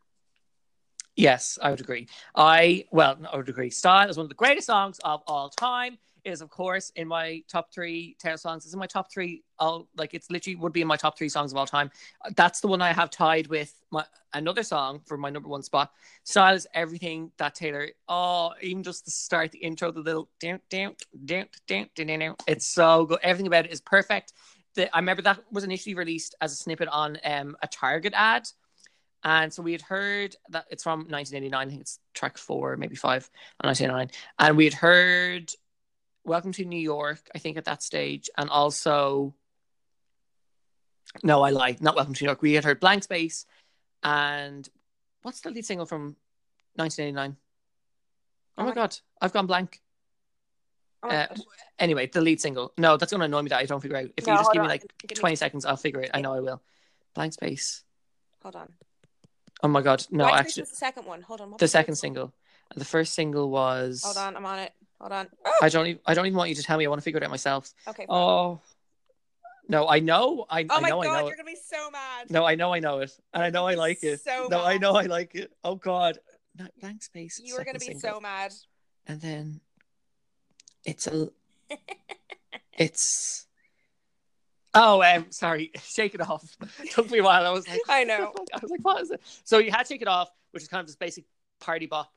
Yes, 1.16 1.58
I 1.60 1.70
would 1.70 1.80
agree. 1.80 2.08
I 2.34 2.86
well, 2.90 3.18
I 3.30 3.36
would 3.36 3.48
agree. 3.48 3.70
Style 3.70 4.08
is 4.08 4.16
one 4.16 4.24
of 4.24 4.30
the 4.30 4.34
greatest 4.34 4.66
songs 4.66 4.98
of 5.04 5.22
all 5.26 5.50
time. 5.50 5.98
It 6.24 6.30
is 6.30 6.40
of 6.40 6.50
course 6.50 6.90
in 6.96 7.08
my 7.08 7.42
top 7.48 7.72
three 7.72 8.16
Taylor 8.18 8.36
songs. 8.36 8.64
It's 8.64 8.74
in 8.74 8.78
my 8.78 8.86
top 8.86 9.12
three. 9.12 9.42
All 9.58 9.88
like 9.96 10.14
it's 10.14 10.30
literally 10.30 10.56
would 10.56 10.72
be 10.72 10.82
in 10.82 10.86
my 10.86 10.96
top 10.96 11.18
three 11.18 11.28
songs 11.28 11.52
of 11.52 11.58
all 11.58 11.66
time. 11.66 11.90
That's 12.36 12.60
the 12.60 12.68
one 12.68 12.80
I 12.80 12.92
have 12.92 13.10
tied 13.10 13.48
with 13.48 13.74
my 13.90 14.04
another 14.32 14.62
song 14.62 15.00
for 15.04 15.16
my 15.16 15.30
number 15.30 15.48
one 15.48 15.62
spot. 15.62 15.92
Style 16.24 16.54
is 16.54 16.66
everything 16.74 17.32
that 17.38 17.54
Taylor. 17.54 17.88
Oh, 18.08 18.52
even 18.62 18.82
just 18.82 19.04
the 19.04 19.10
start, 19.10 19.50
the 19.50 19.58
intro, 19.58 19.90
the 19.90 20.00
little 20.00 20.28
down, 20.40 20.60
down, 20.70 20.94
down, 21.24 21.46
down, 21.66 21.88
down, 21.94 22.18
down. 22.18 22.36
It's 22.46 22.66
so 22.66 23.06
good. 23.06 23.18
Everything 23.22 23.46
about 23.46 23.66
it 23.66 23.72
is 23.72 23.80
perfect. 23.80 24.32
The, 24.76 24.94
I 24.94 24.98
remember 25.00 25.22
that 25.22 25.40
was 25.50 25.64
initially 25.64 25.94
released 25.94 26.34
as 26.40 26.52
a 26.52 26.56
snippet 26.56 26.88
on 26.88 27.18
um, 27.24 27.56
a 27.62 27.66
Target 27.66 28.12
ad. 28.16 28.48
And 29.22 29.52
so 29.52 29.62
we 29.62 29.72
had 29.72 29.82
heard 29.82 30.34
that 30.50 30.66
it's 30.70 30.82
from 30.82 31.00
1989. 31.00 31.66
I 31.66 31.70
think 31.70 31.80
it's 31.82 31.98
track 32.14 32.38
four, 32.38 32.76
maybe 32.76 32.94
five 32.96 33.28
on 33.62 33.68
1989. 33.68 34.10
And 34.38 34.56
we 34.56 34.64
had 34.64 34.74
heard 34.74 35.52
Welcome 36.24 36.52
to 36.52 36.64
New 36.64 36.78
York, 36.78 37.20
I 37.34 37.38
think, 37.38 37.56
at 37.56 37.64
that 37.64 37.82
stage. 37.82 38.28
And 38.36 38.48
also, 38.50 39.34
no, 41.22 41.42
I 41.42 41.50
lied, 41.50 41.80
not 41.80 41.96
Welcome 41.96 42.14
to 42.14 42.24
New 42.24 42.28
York. 42.28 42.42
We 42.42 42.52
had 42.52 42.64
heard 42.64 42.78
Blank 42.80 43.02
Space. 43.04 43.46
And 44.02 44.68
what's 45.22 45.40
the 45.40 45.50
lead 45.50 45.64
single 45.66 45.86
from 45.86 46.16
1989? 46.76 47.36
Oh, 47.36 47.42
Oh 48.58 48.62
my 48.64 48.68
my- 48.70 48.74
God, 48.74 48.96
I've 49.20 49.32
gone 49.32 49.46
blank. 49.46 49.80
Oh 51.02 51.08
Uh, 51.08 51.26
Anyway, 51.78 52.06
the 52.06 52.20
lead 52.20 52.40
single. 52.40 52.72
No, 52.76 52.96
that's 52.98 53.10
going 53.10 53.20
to 53.20 53.24
annoy 53.24 53.40
me 53.42 53.48
that 53.48 53.58
I 53.60 53.64
don't 53.64 53.80
figure 53.80 53.96
out. 53.96 54.10
If 54.16 54.26
No, 54.26 54.34
you 54.34 54.38
just 54.38 54.52
give 54.52 54.60
me 54.62 54.68
like 54.68 54.82
Give 55.06 55.16
me- 55.16 55.20
20 55.20 55.36
seconds, 55.36 55.64
I'll 55.64 55.76
figure 55.76 56.02
it. 56.02 56.10
I 56.12 56.20
know 56.20 56.34
I 56.34 56.40
will. 56.40 56.62
Blank 57.14 57.32
Space. 57.32 57.82
Hold 58.42 58.56
on. 58.56 58.72
Oh 59.62 59.68
my 59.68 59.80
God. 59.82 60.04
No, 60.10 60.26
Space 60.26 60.38
actually, 60.40 60.62
the 60.64 60.66
second 60.76 61.06
one. 61.06 61.22
Hold 61.22 61.40
on. 61.40 61.50
what 61.52 61.60
the 61.60 61.68
second 61.68 61.94
single. 61.96 62.32
The 62.76 62.84
first 62.84 63.14
single 63.14 63.50
was. 63.50 64.02
Hold 64.04 64.16
on, 64.16 64.36
I'm 64.36 64.46
on 64.46 64.58
it. 64.60 64.72
Hold 65.00 65.12
on. 65.12 65.28
I 65.62 65.68
don't. 65.70 65.86
Even, 65.86 66.00
I 66.06 66.14
don't 66.14 66.26
even 66.26 66.36
want 66.36 66.50
you 66.50 66.54
to 66.56 66.62
tell 66.62 66.78
me. 66.78 66.84
I 66.84 66.88
want 66.88 67.00
to 67.00 67.02
figure 67.02 67.18
it 67.18 67.24
out 67.24 67.30
myself. 67.30 67.72
Okay. 67.88 68.06
fine. 68.06 68.16
Oh. 68.16 68.60
No, 69.68 69.88
I 69.88 70.00
know. 70.00 70.46
I, 70.50 70.62
Oh 70.68 70.76
I 70.76 70.80
my 70.80 70.88
know. 70.88 71.02
I 71.02 71.06
god, 71.06 71.12
know. 71.14 71.24
you're 71.26 71.34
It. 71.34 71.36
gonna 71.38 71.44
be 71.50 71.56
so 71.64 71.90
mad. 71.90 72.30
No, 72.30 72.44
I 72.44 72.54
know. 72.56 72.72
I 72.74 72.80
know 72.80 73.00
it, 73.00 73.10
and 73.34 73.42
I 73.42 73.50
know 73.50 73.66
I 73.66 73.74
like 73.74 74.02
it. 74.02 74.20
So 74.20 74.48
no, 74.50 74.64
I 74.64 74.78
know 74.78 74.92
I 74.92 75.04
like 75.06 75.34
it. 75.34 75.50
Oh 75.64 75.74
God. 75.76 76.18
Blank 76.80 77.02
space. 77.02 77.40
You 77.42 77.54
are 77.56 77.64
gonna 77.64 77.78
be 77.78 77.86
single. 77.86 78.00
so 78.00 78.20
mad. 78.20 78.52
And 79.06 79.20
then, 79.20 79.60
it's 80.84 81.06
a. 81.06 81.28
it's. 82.72 83.46
Oh, 84.72 85.02
um, 85.02 85.26
sorry. 85.30 85.72
Shake 85.82 86.14
it 86.14 86.20
off. 86.20 86.56
Took 86.92 87.10
me 87.10 87.18
a 87.18 87.22
while. 87.22 87.46
I 87.46 87.50
was 87.50 87.68
like, 87.68 87.80
I 87.88 88.04
know. 88.04 88.32
I 88.54 88.58
was 88.62 88.70
like, 88.70 88.84
what 88.84 89.02
is 89.02 89.10
it? 89.10 89.20
So 89.44 89.58
you 89.58 89.70
had 89.70 89.86
Shake 89.86 90.02
It 90.02 90.08
Off, 90.08 90.30
which 90.52 90.62
is 90.62 90.68
kind 90.68 90.80
of 90.80 90.86
this 90.86 90.96
basic 90.96 91.24
party 91.60 91.86
bop. 91.86 92.12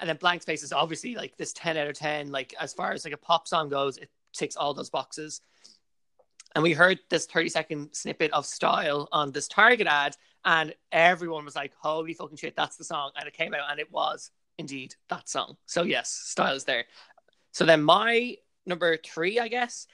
And 0.00 0.08
then 0.08 0.16
Blank 0.16 0.42
Space 0.42 0.62
is 0.62 0.72
obviously 0.72 1.14
like 1.14 1.36
this 1.36 1.52
10 1.52 1.76
out 1.76 1.88
of 1.88 1.94
10. 1.94 2.32
Like, 2.32 2.54
as 2.58 2.72
far 2.72 2.92
as 2.92 3.04
like 3.04 3.12
a 3.12 3.18
pop 3.18 3.46
song 3.46 3.68
goes, 3.68 3.98
it 3.98 4.08
ticks 4.32 4.56
all 4.56 4.74
those 4.74 4.90
boxes. 4.90 5.42
and 6.54 6.62
we 6.62 6.72
heard 6.72 6.98
this 7.10 7.26
30 7.26 7.48
second 7.48 7.88
snippet 7.92 8.32
of 8.32 8.46
style 8.46 9.08
on 9.12 9.32
this 9.32 9.48
target 9.48 9.86
ad 9.86 10.16
and 10.44 10.74
everyone 10.90 11.44
was 11.44 11.56
like 11.56 11.72
holy 11.80 12.14
fucking 12.14 12.36
shit 12.36 12.56
that's 12.56 12.76
the 12.76 12.84
song 12.84 13.10
and 13.16 13.26
it 13.26 13.34
came 13.34 13.54
out 13.54 13.70
and 13.70 13.80
it 13.80 13.90
was 13.92 14.30
indeed 14.58 14.94
that 15.08 15.28
song 15.28 15.56
so 15.66 15.82
yes 15.82 16.10
style 16.10 16.54
is 16.54 16.64
there 16.64 16.84
so 17.52 17.64
then 17.64 17.82
my 17.82 18.36
number 18.66 18.96
three 18.96 19.38
i 19.38 19.48
guess 19.48 19.86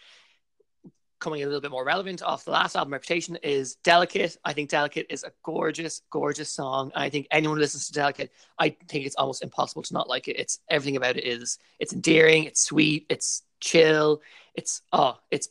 coming 1.20 1.42
a 1.42 1.46
little 1.46 1.60
bit 1.60 1.72
more 1.72 1.84
relevant 1.84 2.22
off 2.22 2.44
the 2.44 2.50
last 2.52 2.76
album 2.76 2.92
reputation 2.92 3.34
is 3.42 3.74
delicate. 3.82 4.36
I 4.44 4.52
think 4.52 4.70
delicate 4.70 5.06
is 5.10 5.24
a 5.24 5.32
gorgeous 5.42 6.02
gorgeous 6.10 6.48
song. 6.48 6.92
I 6.94 7.08
think 7.08 7.26
anyone 7.32 7.56
who 7.56 7.60
listens 7.60 7.88
to 7.88 7.92
delicate 7.92 8.30
i 8.56 8.68
think 8.68 9.04
it's 9.04 9.16
almost 9.16 9.42
impossible 9.42 9.82
to 9.82 9.94
not 9.94 10.08
like 10.08 10.28
it. 10.28 10.38
It's 10.38 10.60
everything 10.68 10.94
about 10.94 11.16
it 11.16 11.24
is 11.24 11.58
it's 11.80 11.92
endearing 11.92 12.44
it's 12.44 12.62
sweet 12.62 13.04
it's 13.08 13.42
chill 13.58 14.22
it's 14.54 14.82
oh 14.92 15.18
it's 15.32 15.48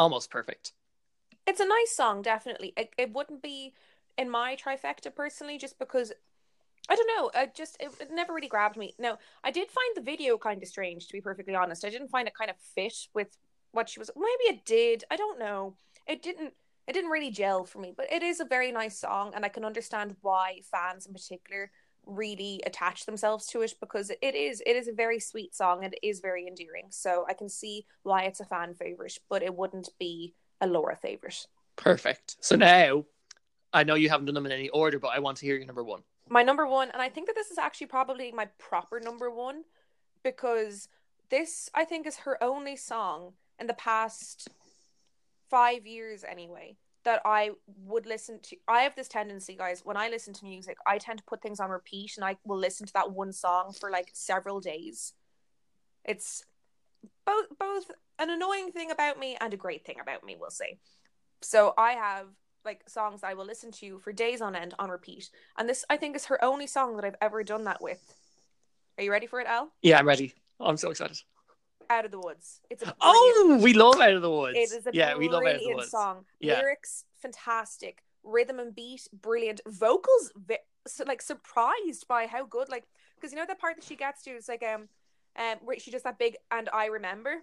almost 0.00 0.30
perfect. 0.30 0.72
It's 1.46 1.60
a 1.60 1.66
nice 1.66 1.90
song, 1.94 2.22
definitely. 2.22 2.72
It, 2.76 2.92
it 2.96 3.12
wouldn't 3.12 3.42
be 3.42 3.74
in 4.16 4.30
my 4.30 4.56
trifecta 4.56 5.14
personally, 5.14 5.58
just 5.58 5.78
because 5.78 6.12
I 6.90 6.96
don't 6.96 7.08
know. 7.08 7.30
I 7.34 7.46
just 7.46 7.76
it, 7.80 7.90
it 8.00 8.10
never 8.12 8.34
really 8.34 8.48
grabbed 8.48 8.76
me. 8.76 8.94
No, 8.98 9.18
I 9.44 9.52
did 9.52 9.70
find 9.70 9.96
the 9.96 10.02
video 10.02 10.36
kind 10.38 10.62
of 10.62 10.68
strange, 10.68 11.06
to 11.06 11.12
be 11.12 11.20
perfectly 11.20 11.54
honest. 11.54 11.84
I 11.84 11.90
didn't 11.90 12.08
find 12.10 12.28
it 12.28 12.34
kind 12.34 12.50
of 12.50 12.56
fit 12.58 12.94
with 13.14 13.36
what 13.72 13.88
she 13.88 14.00
was. 14.00 14.10
Maybe 14.16 14.56
it 14.56 14.64
did. 14.66 15.04
I 15.10 15.16
don't 15.16 15.38
know. 15.38 15.76
It 16.06 16.22
didn't. 16.22 16.54
It 16.88 16.94
didn't 16.94 17.10
really 17.10 17.30
gel 17.30 17.64
for 17.64 17.78
me. 17.78 17.94
But 17.96 18.12
it 18.12 18.22
is 18.24 18.40
a 18.40 18.44
very 18.44 18.72
nice 18.72 18.98
song, 18.98 19.32
and 19.34 19.44
I 19.44 19.48
can 19.48 19.64
understand 19.64 20.16
why 20.22 20.60
fans 20.70 21.06
in 21.06 21.12
particular 21.12 21.70
really 22.06 22.62
attach 22.66 23.06
themselves 23.06 23.46
to 23.46 23.62
it 23.62 23.74
because 23.80 24.10
it 24.10 24.34
is 24.34 24.62
it 24.66 24.74
is 24.76 24.88
a 24.88 24.92
very 24.92 25.20
sweet 25.20 25.54
song 25.54 25.84
and 25.84 25.94
it 25.94 26.06
is 26.06 26.20
very 26.20 26.46
endearing. 26.48 26.86
So 26.90 27.24
I 27.28 27.34
can 27.34 27.48
see 27.48 27.86
why 28.02 28.24
it's 28.24 28.40
a 28.40 28.44
fan 28.46 28.74
favorite, 28.74 29.18
but 29.28 29.42
it 29.42 29.54
wouldn't 29.54 29.90
be 29.98 30.34
a 30.60 30.66
Laura 30.66 30.96
favorite. 30.96 31.46
perfect 31.76 32.36
so 32.40 32.56
now 32.56 33.04
i 33.72 33.84
know 33.84 33.94
you 33.94 34.08
haven't 34.08 34.26
done 34.26 34.34
them 34.34 34.46
in 34.46 34.52
any 34.52 34.68
order 34.70 34.98
but 34.98 35.08
i 35.08 35.18
want 35.18 35.36
to 35.38 35.46
hear 35.46 35.56
your 35.56 35.66
number 35.66 35.84
one 35.84 36.02
my 36.30 36.42
number 36.42 36.66
one, 36.66 36.90
and 36.90 37.02
I 37.02 37.08
think 37.08 37.26
that 37.26 37.34
this 37.34 37.50
is 37.50 37.58
actually 37.58 37.88
probably 37.88 38.30
my 38.30 38.46
proper 38.58 39.00
number 39.00 39.28
one 39.30 39.64
because 40.22 40.88
this, 41.28 41.68
I 41.74 41.84
think, 41.84 42.06
is 42.06 42.18
her 42.18 42.42
only 42.42 42.76
song 42.76 43.32
in 43.58 43.66
the 43.66 43.74
past 43.74 44.48
five 45.50 45.86
years, 45.86 46.24
anyway, 46.24 46.76
that 47.04 47.20
I 47.24 47.50
would 47.84 48.06
listen 48.06 48.38
to. 48.44 48.56
I 48.68 48.82
have 48.82 48.94
this 48.94 49.08
tendency, 49.08 49.56
guys, 49.56 49.82
when 49.84 49.96
I 49.96 50.08
listen 50.08 50.32
to 50.34 50.44
music, 50.44 50.76
I 50.86 50.98
tend 50.98 51.18
to 51.18 51.24
put 51.24 51.42
things 51.42 51.58
on 51.58 51.70
repeat 51.70 52.12
and 52.16 52.24
I 52.24 52.36
will 52.44 52.58
listen 52.58 52.86
to 52.86 52.92
that 52.92 53.10
one 53.10 53.32
song 53.32 53.72
for 53.78 53.90
like 53.90 54.10
several 54.12 54.60
days. 54.60 55.14
It's 56.04 56.44
both 57.26 57.46
both 57.58 57.90
an 58.18 58.30
annoying 58.30 58.70
thing 58.70 58.90
about 58.90 59.18
me 59.18 59.36
and 59.40 59.52
a 59.52 59.56
great 59.56 59.84
thing 59.84 59.96
about 60.00 60.22
me, 60.24 60.36
we'll 60.38 60.50
say. 60.50 60.78
So 61.42 61.74
I 61.76 61.92
have 61.92 62.26
like 62.64 62.88
songs 62.88 63.22
I 63.22 63.34
will 63.34 63.46
listen 63.46 63.70
to 63.72 63.98
for 63.98 64.12
days 64.12 64.40
on 64.40 64.54
end 64.54 64.74
on 64.78 64.90
repeat. 64.90 65.30
And 65.58 65.68
this 65.68 65.84
I 65.88 65.96
think 65.96 66.16
is 66.16 66.26
her 66.26 66.42
only 66.44 66.66
song 66.66 66.96
that 66.96 67.04
I've 67.04 67.16
ever 67.20 67.42
done 67.42 67.64
that 67.64 67.80
with. 67.82 68.14
Are 68.98 69.04
you 69.04 69.10
ready 69.10 69.26
for 69.26 69.40
it, 69.40 69.46
Al? 69.46 69.70
yeah 69.82 69.98
i'm 69.98 70.06
ready 70.06 70.34
i'm 70.60 70.76
so 70.76 70.90
excited 70.90 71.16
Out 71.88 72.04
of 72.04 72.10
the 72.10 72.20
Woods. 72.20 72.60
It's 72.68 72.82
a 72.82 72.86
brilliant, 72.86 72.98
oh 73.00 73.60
we 73.62 73.72
love 73.72 73.98
out 74.00 74.12
of 74.12 74.22
the 74.22 74.30
woods 74.30 74.56
it 74.56 74.70
is 74.76 74.86
a 74.86 74.90
yeah 74.92 75.16
we 75.16 75.28
love 75.28 75.42
out 75.42 75.48
of 75.48 75.52
the 75.54 75.58
brilliant 75.58 75.76
woods 75.76 75.90
song. 75.90 76.24
Yeah. 76.38 76.58
Lyrics 76.58 77.04
fantastic, 77.18 78.02
rhythm 78.22 78.58
and 78.58 78.74
beat 78.74 79.08
brilliant, 79.12 79.60
vocals 79.66 80.32
vi- 80.36 80.58
so, 80.86 81.04
like 81.06 81.22
surprised 81.22 82.06
by 82.08 82.26
how 82.26 82.44
good 82.44 82.68
like 82.68 82.84
because 83.16 83.32
you 83.32 83.38
know 83.38 83.46
that 83.46 83.58
part 83.58 83.76
that 83.76 83.84
she 83.84 83.96
gets 83.96 84.22
to 84.24 84.30
is 84.30 84.48
like 84.48 84.62
um 84.62 84.88
um 85.38 85.56
where 85.64 85.78
she 85.78 85.90
does 85.90 86.02
that 86.02 86.18
big 86.18 86.36
and 86.50 86.68
I 86.72 86.86
remember. 86.86 87.36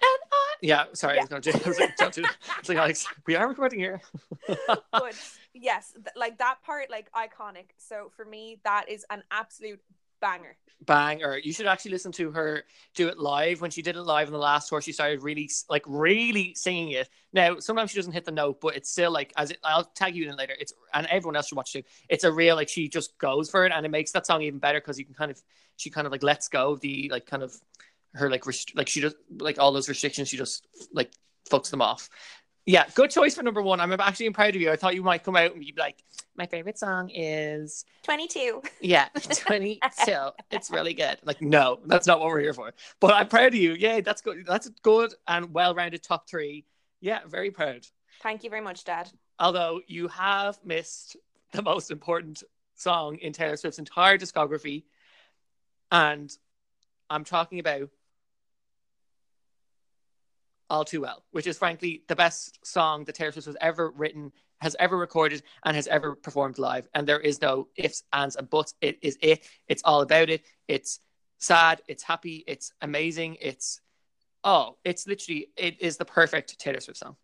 And 0.00 0.20
I... 0.32 0.54
yeah 0.62 0.84
sorry 0.92 1.16
Yeah. 1.16 1.20
i 1.20 1.22
was 1.24 1.28
going 1.30 1.42
to 1.42 1.64
I 1.64 1.68
was 1.68 1.80
like, 1.80 1.96
don't 1.96 2.14
do 2.14 2.24
it's 2.58 2.68
like 2.68 2.78
alex 2.78 3.06
we 3.26 3.36
are 3.36 3.48
recording 3.48 3.78
here. 3.80 4.00
But 4.92 5.14
yes, 5.54 5.92
th- 5.92 6.16
like 6.16 6.38
that 6.38 6.58
part 6.64 6.90
like 6.90 7.10
iconic. 7.12 7.70
So 7.76 8.10
for 8.16 8.24
me 8.24 8.60
that 8.64 8.88
is 8.88 9.04
an 9.10 9.22
absolute 9.30 9.80
banger. 10.20 10.56
bang 10.84 11.22
or 11.22 11.38
you 11.38 11.52
should 11.52 11.66
actually 11.66 11.92
listen 11.92 12.10
to 12.12 12.30
her 12.32 12.64
do 12.94 13.08
it 13.08 13.18
live. 13.18 13.60
When 13.60 13.70
she 13.70 13.82
did 13.82 13.96
it 13.96 14.02
live 14.02 14.26
in 14.28 14.32
the 14.32 14.38
last 14.38 14.68
tour 14.68 14.80
she 14.80 14.92
started 14.92 15.22
really 15.22 15.50
like 15.68 15.84
really 15.86 16.54
singing 16.54 16.90
it. 16.92 17.08
Now 17.32 17.58
sometimes 17.58 17.90
she 17.90 17.98
doesn't 17.98 18.12
hit 18.12 18.24
the 18.24 18.32
note 18.32 18.60
but 18.60 18.74
it's 18.76 18.90
still 18.90 19.10
like 19.12 19.32
as 19.36 19.50
it, 19.50 19.58
i'll 19.64 19.84
tag 19.84 20.16
you 20.16 20.28
in 20.28 20.36
later. 20.36 20.54
It's 20.58 20.72
and 20.94 21.06
everyone 21.06 21.36
else 21.36 21.48
should 21.48 21.56
watch 21.56 21.74
it 21.74 21.82
too. 21.82 21.88
It's 22.08 22.24
a 22.24 22.32
real 22.32 22.56
like 22.56 22.68
she 22.68 22.88
just 22.88 23.16
goes 23.18 23.50
for 23.50 23.66
it 23.66 23.72
and 23.74 23.84
it 23.84 23.90
makes 23.90 24.12
that 24.12 24.26
song 24.26 24.42
even 24.42 24.58
better 24.58 24.80
because 24.80 24.98
you 24.98 25.04
can 25.04 25.14
kind 25.14 25.30
of 25.30 25.40
she 25.76 25.90
kind 25.90 26.06
of 26.06 26.12
like 26.12 26.22
lets 26.22 26.48
go 26.48 26.70
of 26.72 26.80
the 26.80 27.08
like 27.12 27.26
kind 27.26 27.42
of 27.42 27.54
her 28.14 28.30
like 28.30 28.46
rest- 28.46 28.76
like 28.76 28.88
she 28.88 29.00
just 29.00 29.16
like 29.38 29.58
all 29.58 29.72
those 29.72 29.88
restrictions 29.88 30.28
she 30.28 30.36
just 30.36 30.66
like 30.92 31.10
fucks 31.50 31.70
them 31.70 31.82
off 31.82 32.08
yeah 32.66 32.84
good 32.94 33.10
choice 33.10 33.34
for 33.34 33.42
number 33.42 33.62
one 33.62 33.80
i'm 33.80 33.92
actually 33.92 34.28
proud 34.30 34.54
of 34.54 34.60
you 34.60 34.70
i 34.70 34.76
thought 34.76 34.94
you 34.94 35.02
might 35.02 35.24
come 35.24 35.36
out 35.36 35.52
and 35.52 35.60
be 35.60 35.74
like 35.76 36.02
my 36.38 36.46
favorite 36.46 36.78
song 36.78 37.10
is 37.10 37.84
22. 38.04 38.62
yeah, 38.80 39.08
22. 39.08 39.80
it's 40.52 40.70
really 40.70 40.94
good. 40.94 41.18
Like, 41.24 41.42
no, 41.42 41.80
that's 41.84 42.06
not 42.06 42.20
what 42.20 42.28
we're 42.28 42.40
here 42.40 42.54
for. 42.54 42.72
But 43.00 43.14
I'm 43.14 43.26
proud 43.26 43.48
of 43.48 43.54
you. 43.56 43.72
Yeah, 43.72 44.00
that's 44.00 44.22
good. 44.22 44.44
That's 44.46 44.68
a 44.68 44.70
good 44.82 45.12
and 45.26 45.52
well 45.52 45.74
rounded 45.74 46.04
top 46.04 46.28
three. 46.30 46.64
Yeah, 47.00 47.20
very 47.26 47.50
proud. 47.50 47.80
Thank 48.22 48.44
you 48.44 48.50
very 48.50 48.62
much, 48.62 48.84
Dad. 48.84 49.10
Although 49.40 49.80
you 49.88 50.06
have 50.08 50.58
missed 50.64 51.16
the 51.52 51.62
most 51.62 51.90
important 51.90 52.44
song 52.76 53.16
in 53.16 53.32
Taylor 53.32 53.56
Swift's 53.56 53.80
entire 53.80 54.16
discography. 54.16 54.84
And 55.90 56.30
I'm 57.10 57.24
talking 57.24 57.58
about 57.58 57.90
All 60.70 60.84
Too 60.84 61.00
Well, 61.00 61.24
which 61.30 61.46
is 61.46 61.58
frankly 61.58 62.02
the 62.08 62.16
best 62.16 62.58
song 62.66 63.04
that 63.04 63.14
Taylor 63.14 63.32
Swift 63.32 63.46
has 63.46 63.56
ever 63.60 63.90
written, 63.90 64.32
has 64.60 64.76
ever 64.78 64.96
recorded, 64.96 65.42
and 65.64 65.74
has 65.76 65.86
ever 65.86 66.14
performed 66.14 66.58
live. 66.58 66.88
And 66.94 67.06
there 67.06 67.20
is 67.20 67.40
no 67.40 67.68
ifs, 67.76 68.02
ands, 68.12 68.36
and 68.36 68.48
buts. 68.50 68.74
It 68.80 68.98
is 69.02 69.16
it. 69.22 69.44
It's 69.66 69.82
all 69.84 70.02
about 70.02 70.28
it. 70.30 70.42
It's 70.66 71.00
sad. 71.38 71.80
It's 71.88 72.02
happy. 72.02 72.44
It's 72.46 72.72
amazing. 72.82 73.36
It's 73.40 73.80
oh, 74.44 74.76
it's 74.84 75.06
literally 75.06 75.48
it 75.56 75.80
is 75.80 75.96
the 75.96 76.04
perfect 76.04 76.58
Taylor 76.58 76.80
Swift 76.80 76.98
song. 76.98 77.16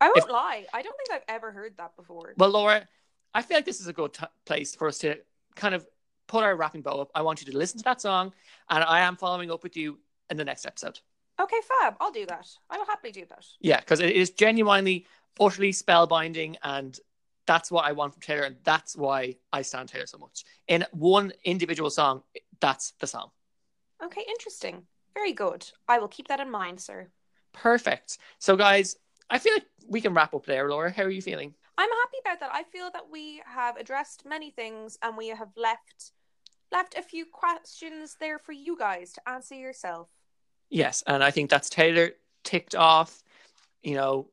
I 0.00 0.06
won't 0.06 0.18
If- 0.18 0.28
lie. 0.30 0.64
I 0.72 0.82
don't 0.82 0.96
think 0.96 1.10
I've 1.12 1.34
ever 1.34 1.50
heard 1.52 1.76
that 1.78 1.96
before. 1.96 2.34
Well, 2.36 2.50
Laura, 2.50 2.86
I 3.34 3.42
feel 3.42 3.56
like 3.56 3.64
this 3.64 3.80
is 3.80 3.88
a 3.88 3.92
good 3.92 4.14
t- 4.14 4.24
place 4.46 4.74
for 4.74 4.88
us 4.88 4.98
to 4.98 5.16
kind 5.56 5.74
of 5.74 5.86
put 6.28 6.44
our 6.44 6.54
wrapping 6.56 6.82
bow 6.82 7.00
up. 7.00 7.10
I 7.14 7.22
want 7.22 7.40
you 7.44 7.50
to 7.52 7.58
listen 7.58 7.78
to 7.78 7.84
that 7.84 8.00
song, 8.00 8.32
and 8.70 8.84
I 8.84 9.00
am 9.00 9.16
following 9.16 9.50
up 9.50 9.62
with 9.62 9.76
you 9.76 9.98
in 10.30 10.36
the 10.36 10.44
next 10.44 10.66
episode. 10.66 11.00
Okay, 11.40 11.56
fab. 11.80 11.96
I'll 12.00 12.10
do 12.10 12.26
that. 12.26 12.48
I 12.68 12.78
will 12.78 12.86
happily 12.86 13.12
do 13.12 13.24
that. 13.28 13.46
Yeah, 13.60 13.80
because 13.80 14.00
it 14.00 14.14
is 14.14 14.30
genuinely, 14.30 15.06
utterly 15.40 15.72
spellbinding, 15.72 16.56
and 16.62 16.98
that's 17.46 17.70
what 17.70 17.84
I 17.84 17.92
want 17.92 18.12
from 18.12 18.22
Taylor, 18.22 18.44
and 18.44 18.56
that's 18.64 18.96
why 18.96 19.36
I 19.52 19.62
stand 19.62 19.88
Taylor 19.88 20.06
so 20.06 20.18
much. 20.18 20.44
In 20.66 20.84
one 20.92 21.32
individual 21.44 21.90
song, 21.90 22.22
that's 22.60 22.92
the 23.00 23.06
song. 23.06 23.30
Okay, 24.02 24.24
interesting. 24.28 24.82
Very 25.14 25.32
good. 25.32 25.70
I 25.88 25.98
will 25.98 26.08
keep 26.08 26.28
that 26.28 26.40
in 26.40 26.50
mind, 26.50 26.80
sir. 26.80 27.08
Perfect. 27.52 28.18
So, 28.38 28.56
guys, 28.56 28.96
I 29.30 29.38
feel 29.38 29.54
like 29.54 29.66
we 29.88 30.00
can 30.00 30.14
wrap 30.14 30.34
up 30.34 30.46
there. 30.46 30.68
Laura, 30.68 30.90
how 30.90 31.04
are 31.04 31.10
you 31.10 31.22
feeling? 31.22 31.54
I'm 31.76 31.88
happy 31.88 32.16
about 32.24 32.40
that. 32.40 32.50
I 32.52 32.64
feel 32.64 32.90
that 32.92 33.10
we 33.10 33.42
have 33.46 33.76
addressed 33.76 34.24
many 34.26 34.50
things 34.50 34.98
and 35.02 35.16
we 35.16 35.28
have 35.28 35.50
left 35.56 36.12
left 36.70 36.98
a 36.98 37.02
few 37.02 37.24
questions 37.24 38.16
there 38.20 38.38
for 38.38 38.52
you 38.52 38.76
guys 38.76 39.12
to 39.12 39.28
answer 39.28 39.54
yourself. 39.54 40.10
Yes, 40.70 41.02
and 41.06 41.24
I 41.24 41.30
think 41.30 41.50
that's 41.50 41.70
Taylor 41.70 42.10
ticked 42.44 42.74
off. 42.74 43.22
You 43.82 43.94
know, 43.94 44.28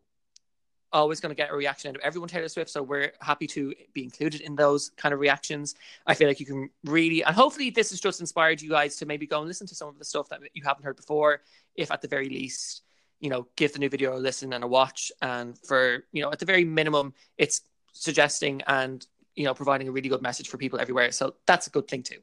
always 0.91 1.19
going 1.19 1.29
to 1.29 1.35
get 1.35 1.51
a 1.51 1.55
reaction 1.55 1.89
out 1.89 1.95
of 1.95 2.01
everyone 2.01 2.29
Taylor 2.29 2.47
Swift, 2.47 2.69
so 2.69 2.81
we're 2.81 3.13
happy 3.21 3.47
to 3.47 3.73
be 3.93 4.03
included 4.03 4.41
in 4.41 4.55
those 4.55 4.91
kind 4.97 5.13
of 5.13 5.19
reactions. 5.19 5.75
I 6.05 6.13
feel 6.13 6.27
like 6.27 6.39
you 6.39 6.45
can 6.45 6.69
really, 6.83 7.23
and 7.23 7.35
hopefully, 7.35 7.69
this 7.69 7.89
has 7.91 7.99
just 7.99 8.19
inspired 8.19 8.61
you 8.61 8.69
guys 8.69 8.95
to 8.97 9.05
maybe 9.05 9.27
go 9.27 9.39
and 9.39 9.47
listen 9.47 9.67
to 9.67 9.75
some 9.75 9.89
of 9.89 9.99
the 9.99 10.05
stuff 10.05 10.29
that 10.29 10.39
you 10.53 10.63
haven't 10.65 10.83
heard 10.83 10.95
before, 10.95 11.41
if 11.75 11.91
at 11.91 12.01
the 12.01 12.07
very 12.07 12.29
least, 12.29 12.83
you 13.19 13.29
know, 13.29 13.47
give 13.55 13.73
the 13.73 13.79
new 13.79 13.89
video 13.89 14.15
a 14.15 14.19
listen 14.19 14.53
and 14.53 14.63
a 14.63 14.67
watch. 14.67 15.11
And 15.21 15.57
for, 15.57 16.05
you 16.11 16.21
know, 16.21 16.31
at 16.31 16.39
the 16.39 16.45
very 16.45 16.65
minimum, 16.65 17.13
it's 17.37 17.61
suggesting 17.93 18.61
and, 18.67 19.05
you 19.35 19.45
know, 19.45 19.53
providing 19.53 19.87
a 19.87 19.91
really 19.91 20.09
good 20.09 20.21
message 20.21 20.49
for 20.49 20.57
people 20.57 20.79
everywhere. 20.79 21.11
So 21.11 21.35
that's 21.45 21.67
a 21.67 21.69
good 21.69 21.87
thing 21.87 22.03
too. 22.03 22.19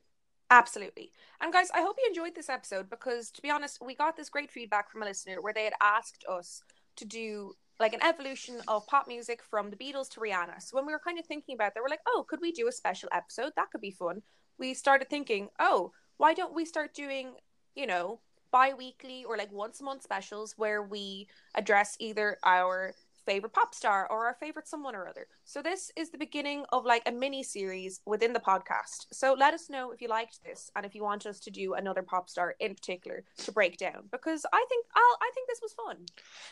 Absolutely. 0.50 1.12
And 1.42 1.52
guys, 1.52 1.70
I 1.74 1.80
hope 1.80 1.96
you 1.98 2.08
enjoyed 2.08 2.36
this 2.36 2.48
episode 2.48 2.88
because 2.88 3.32
to 3.32 3.42
be 3.42 3.50
honest, 3.50 3.84
we 3.84 3.96
got 3.96 4.16
this 4.16 4.28
great 4.28 4.48
feedback 4.48 4.88
from 4.88 5.02
a 5.02 5.06
listener 5.06 5.42
where 5.42 5.52
they 5.52 5.64
had 5.64 5.72
asked 5.82 6.24
us 6.30 6.62
to 6.94 7.04
do 7.04 7.54
like 7.80 7.92
an 7.92 8.04
evolution 8.04 8.60
of 8.68 8.86
pop 8.86 9.08
music 9.08 9.42
from 9.42 9.68
the 9.68 9.76
Beatles 9.76 10.08
to 10.10 10.20
Rihanna. 10.20 10.62
So 10.62 10.76
when 10.76 10.86
we 10.86 10.92
were 10.92 11.00
kind 11.04 11.18
of 11.18 11.26
thinking 11.26 11.56
about 11.56 11.74
that, 11.74 11.82
we're 11.82 11.88
like, 11.88 12.06
oh, 12.06 12.24
could 12.28 12.38
we 12.40 12.52
do 12.52 12.68
a 12.68 12.72
special 12.72 13.08
episode? 13.12 13.52
That 13.56 13.72
could 13.72 13.80
be 13.80 13.90
fun. 13.90 14.22
We 14.56 14.72
started 14.72 15.10
thinking, 15.10 15.48
oh, 15.58 15.90
why 16.16 16.32
don't 16.32 16.54
we 16.54 16.64
start 16.64 16.94
doing, 16.94 17.32
you 17.74 17.88
know, 17.88 18.20
bi 18.52 18.72
weekly 18.74 19.24
or 19.24 19.36
like 19.36 19.50
once 19.50 19.80
a 19.80 19.84
month 19.84 20.04
specials 20.04 20.54
where 20.56 20.80
we 20.80 21.26
address 21.56 21.96
either 21.98 22.38
our 22.44 22.94
favorite 23.26 23.52
pop 23.52 23.74
star 23.74 24.06
or 24.10 24.26
our 24.26 24.34
favorite 24.34 24.68
someone 24.68 24.94
or 24.94 25.08
other. 25.08 25.26
So 25.44 25.62
this 25.62 25.90
is 25.96 26.10
the 26.10 26.18
beginning 26.18 26.64
of 26.72 26.84
like 26.84 27.02
a 27.06 27.12
mini 27.12 27.42
series 27.42 28.00
within 28.06 28.32
the 28.32 28.40
podcast. 28.40 29.06
So 29.12 29.34
let 29.38 29.54
us 29.54 29.70
know 29.70 29.92
if 29.92 30.00
you 30.00 30.08
liked 30.08 30.42
this 30.44 30.70
and 30.76 30.84
if 30.84 30.94
you 30.94 31.02
want 31.02 31.26
us 31.26 31.40
to 31.40 31.50
do 31.50 31.74
another 31.74 32.02
pop 32.02 32.28
star 32.28 32.54
in 32.60 32.74
particular 32.74 33.24
to 33.38 33.52
break 33.52 33.76
down 33.76 34.04
because 34.10 34.44
I 34.52 34.64
think 34.68 34.86
I'll 34.94 35.18
I 35.20 35.30
think 35.34 35.48
this 35.48 35.60
was 35.62 35.72
fun. 35.72 35.98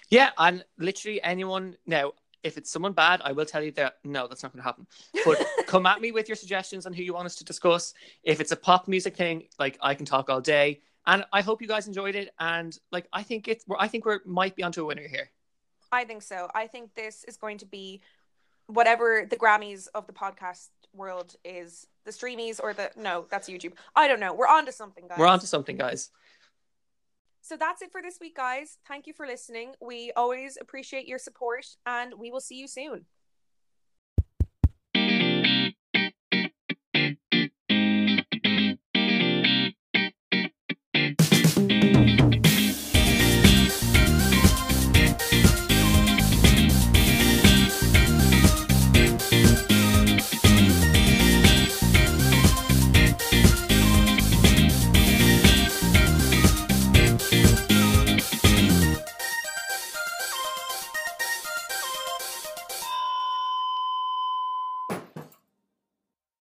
Yeah, 0.08 0.30
and 0.38 0.64
literally 0.78 1.22
anyone 1.22 1.76
now. 1.86 2.12
If 2.42 2.56
it's 2.56 2.70
someone 2.70 2.94
bad, 2.94 3.20
I 3.22 3.32
will 3.32 3.44
tell 3.44 3.62
you 3.62 3.70
that 3.72 3.96
no, 4.02 4.26
that's 4.26 4.42
not 4.42 4.50
going 4.54 4.62
to 4.62 4.64
happen. 4.64 4.86
But 5.26 5.46
come 5.66 5.84
at 5.84 6.00
me 6.00 6.10
with 6.10 6.26
your 6.26 6.36
suggestions 6.36 6.86
on 6.86 6.94
who 6.94 7.02
you 7.02 7.12
want 7.12 7.26
us 7.26 7.36
to 7.36 7.44
discuss. 7.44 7.92
If 8.22 8.40
it's 8.40 8.50
a 8.50 8.56
pop 8.56 8.88
music 8.88 9.14
thing, 9.14 9.42
like 9.58 9.76
I 9.82 9.94
can 9.94 10.06
talk 10.06 10.30
all 10.30 10.40
day. 10.40 10.80
And 11.06 11.24
I 11.34 11.42
hope 11.42 11.60
you 11.60 11.68
guys 11.68 11.86
enjoyed 11.86 12.14
it. 12.14 12.30
And 12.38 12.78
like 12.92 13.08
I 13.12 13.22
think 13.24 13.46
it's, 13.46 13.66
I 13.78 13.88
think 13.88 14.06
we 14.06 14.16
might 14.24 14.56
be 14.56 14.62
onto 14.62 14.82
a 14.82 14.86
winner 14.86 15.06
here. 15.06 15.30
I 15.92 16.04
think 16.04 16.22
so. 16.22 16.48
I 16.54 16.66
think 16.66 16.94
this 16.94 17.24
is 17.24 17.36
going 17.36 17.58
to 17.58 17.66
be 17.66 18.00
whatever 18.66 19.26
the 19.28 19.36
Grammys 19.36 19.88
of 19.94 20.06
the 20.06 20.12
podcast 20.12 20.68
world 20.94 21.34
is. 21.44 21.86
The 22.04 22.12
Streamys 22.12 22.60
or 22.62 22.72
the 22.72 22.90
no, 22.96 23.26
that's 23.30 23.48
YouTube. 23.48 23.72
I 23.94 24.08
don't 24.08 24.20
know. 24.20 24.32
We're 24.32 24.46
on 24.46 24.66
to 24.66 24.72
something, 24.72 25.06
guys. 25.08 25.18
We're 25.18 25.26
on 25.26 25.40
to 25.40 25.46
something, 25.46 25.76
guys. 25.76 26.10
So 27.42 27.56
that's 27.56 27.82
it 27.82 27.90
for 27.90 28.02
this 28.02 28.18
week, 28.20 28.36
guys. 28.36 28.78
Thank 28.86 29.06
you 29.06 29.12
for 29.12 29.26
listening. 29.26 29.72
We 29.80 30.12
always 30.16 30.56
appreciate 30.60 31.06
your 31.06 31.18
support 31.18 31.66
and 31.86 32.14
we 32.18 32.30
will 32.30 32.40
see 32.40 32.56
you 32.56 32.68
soon. 32.68 33.06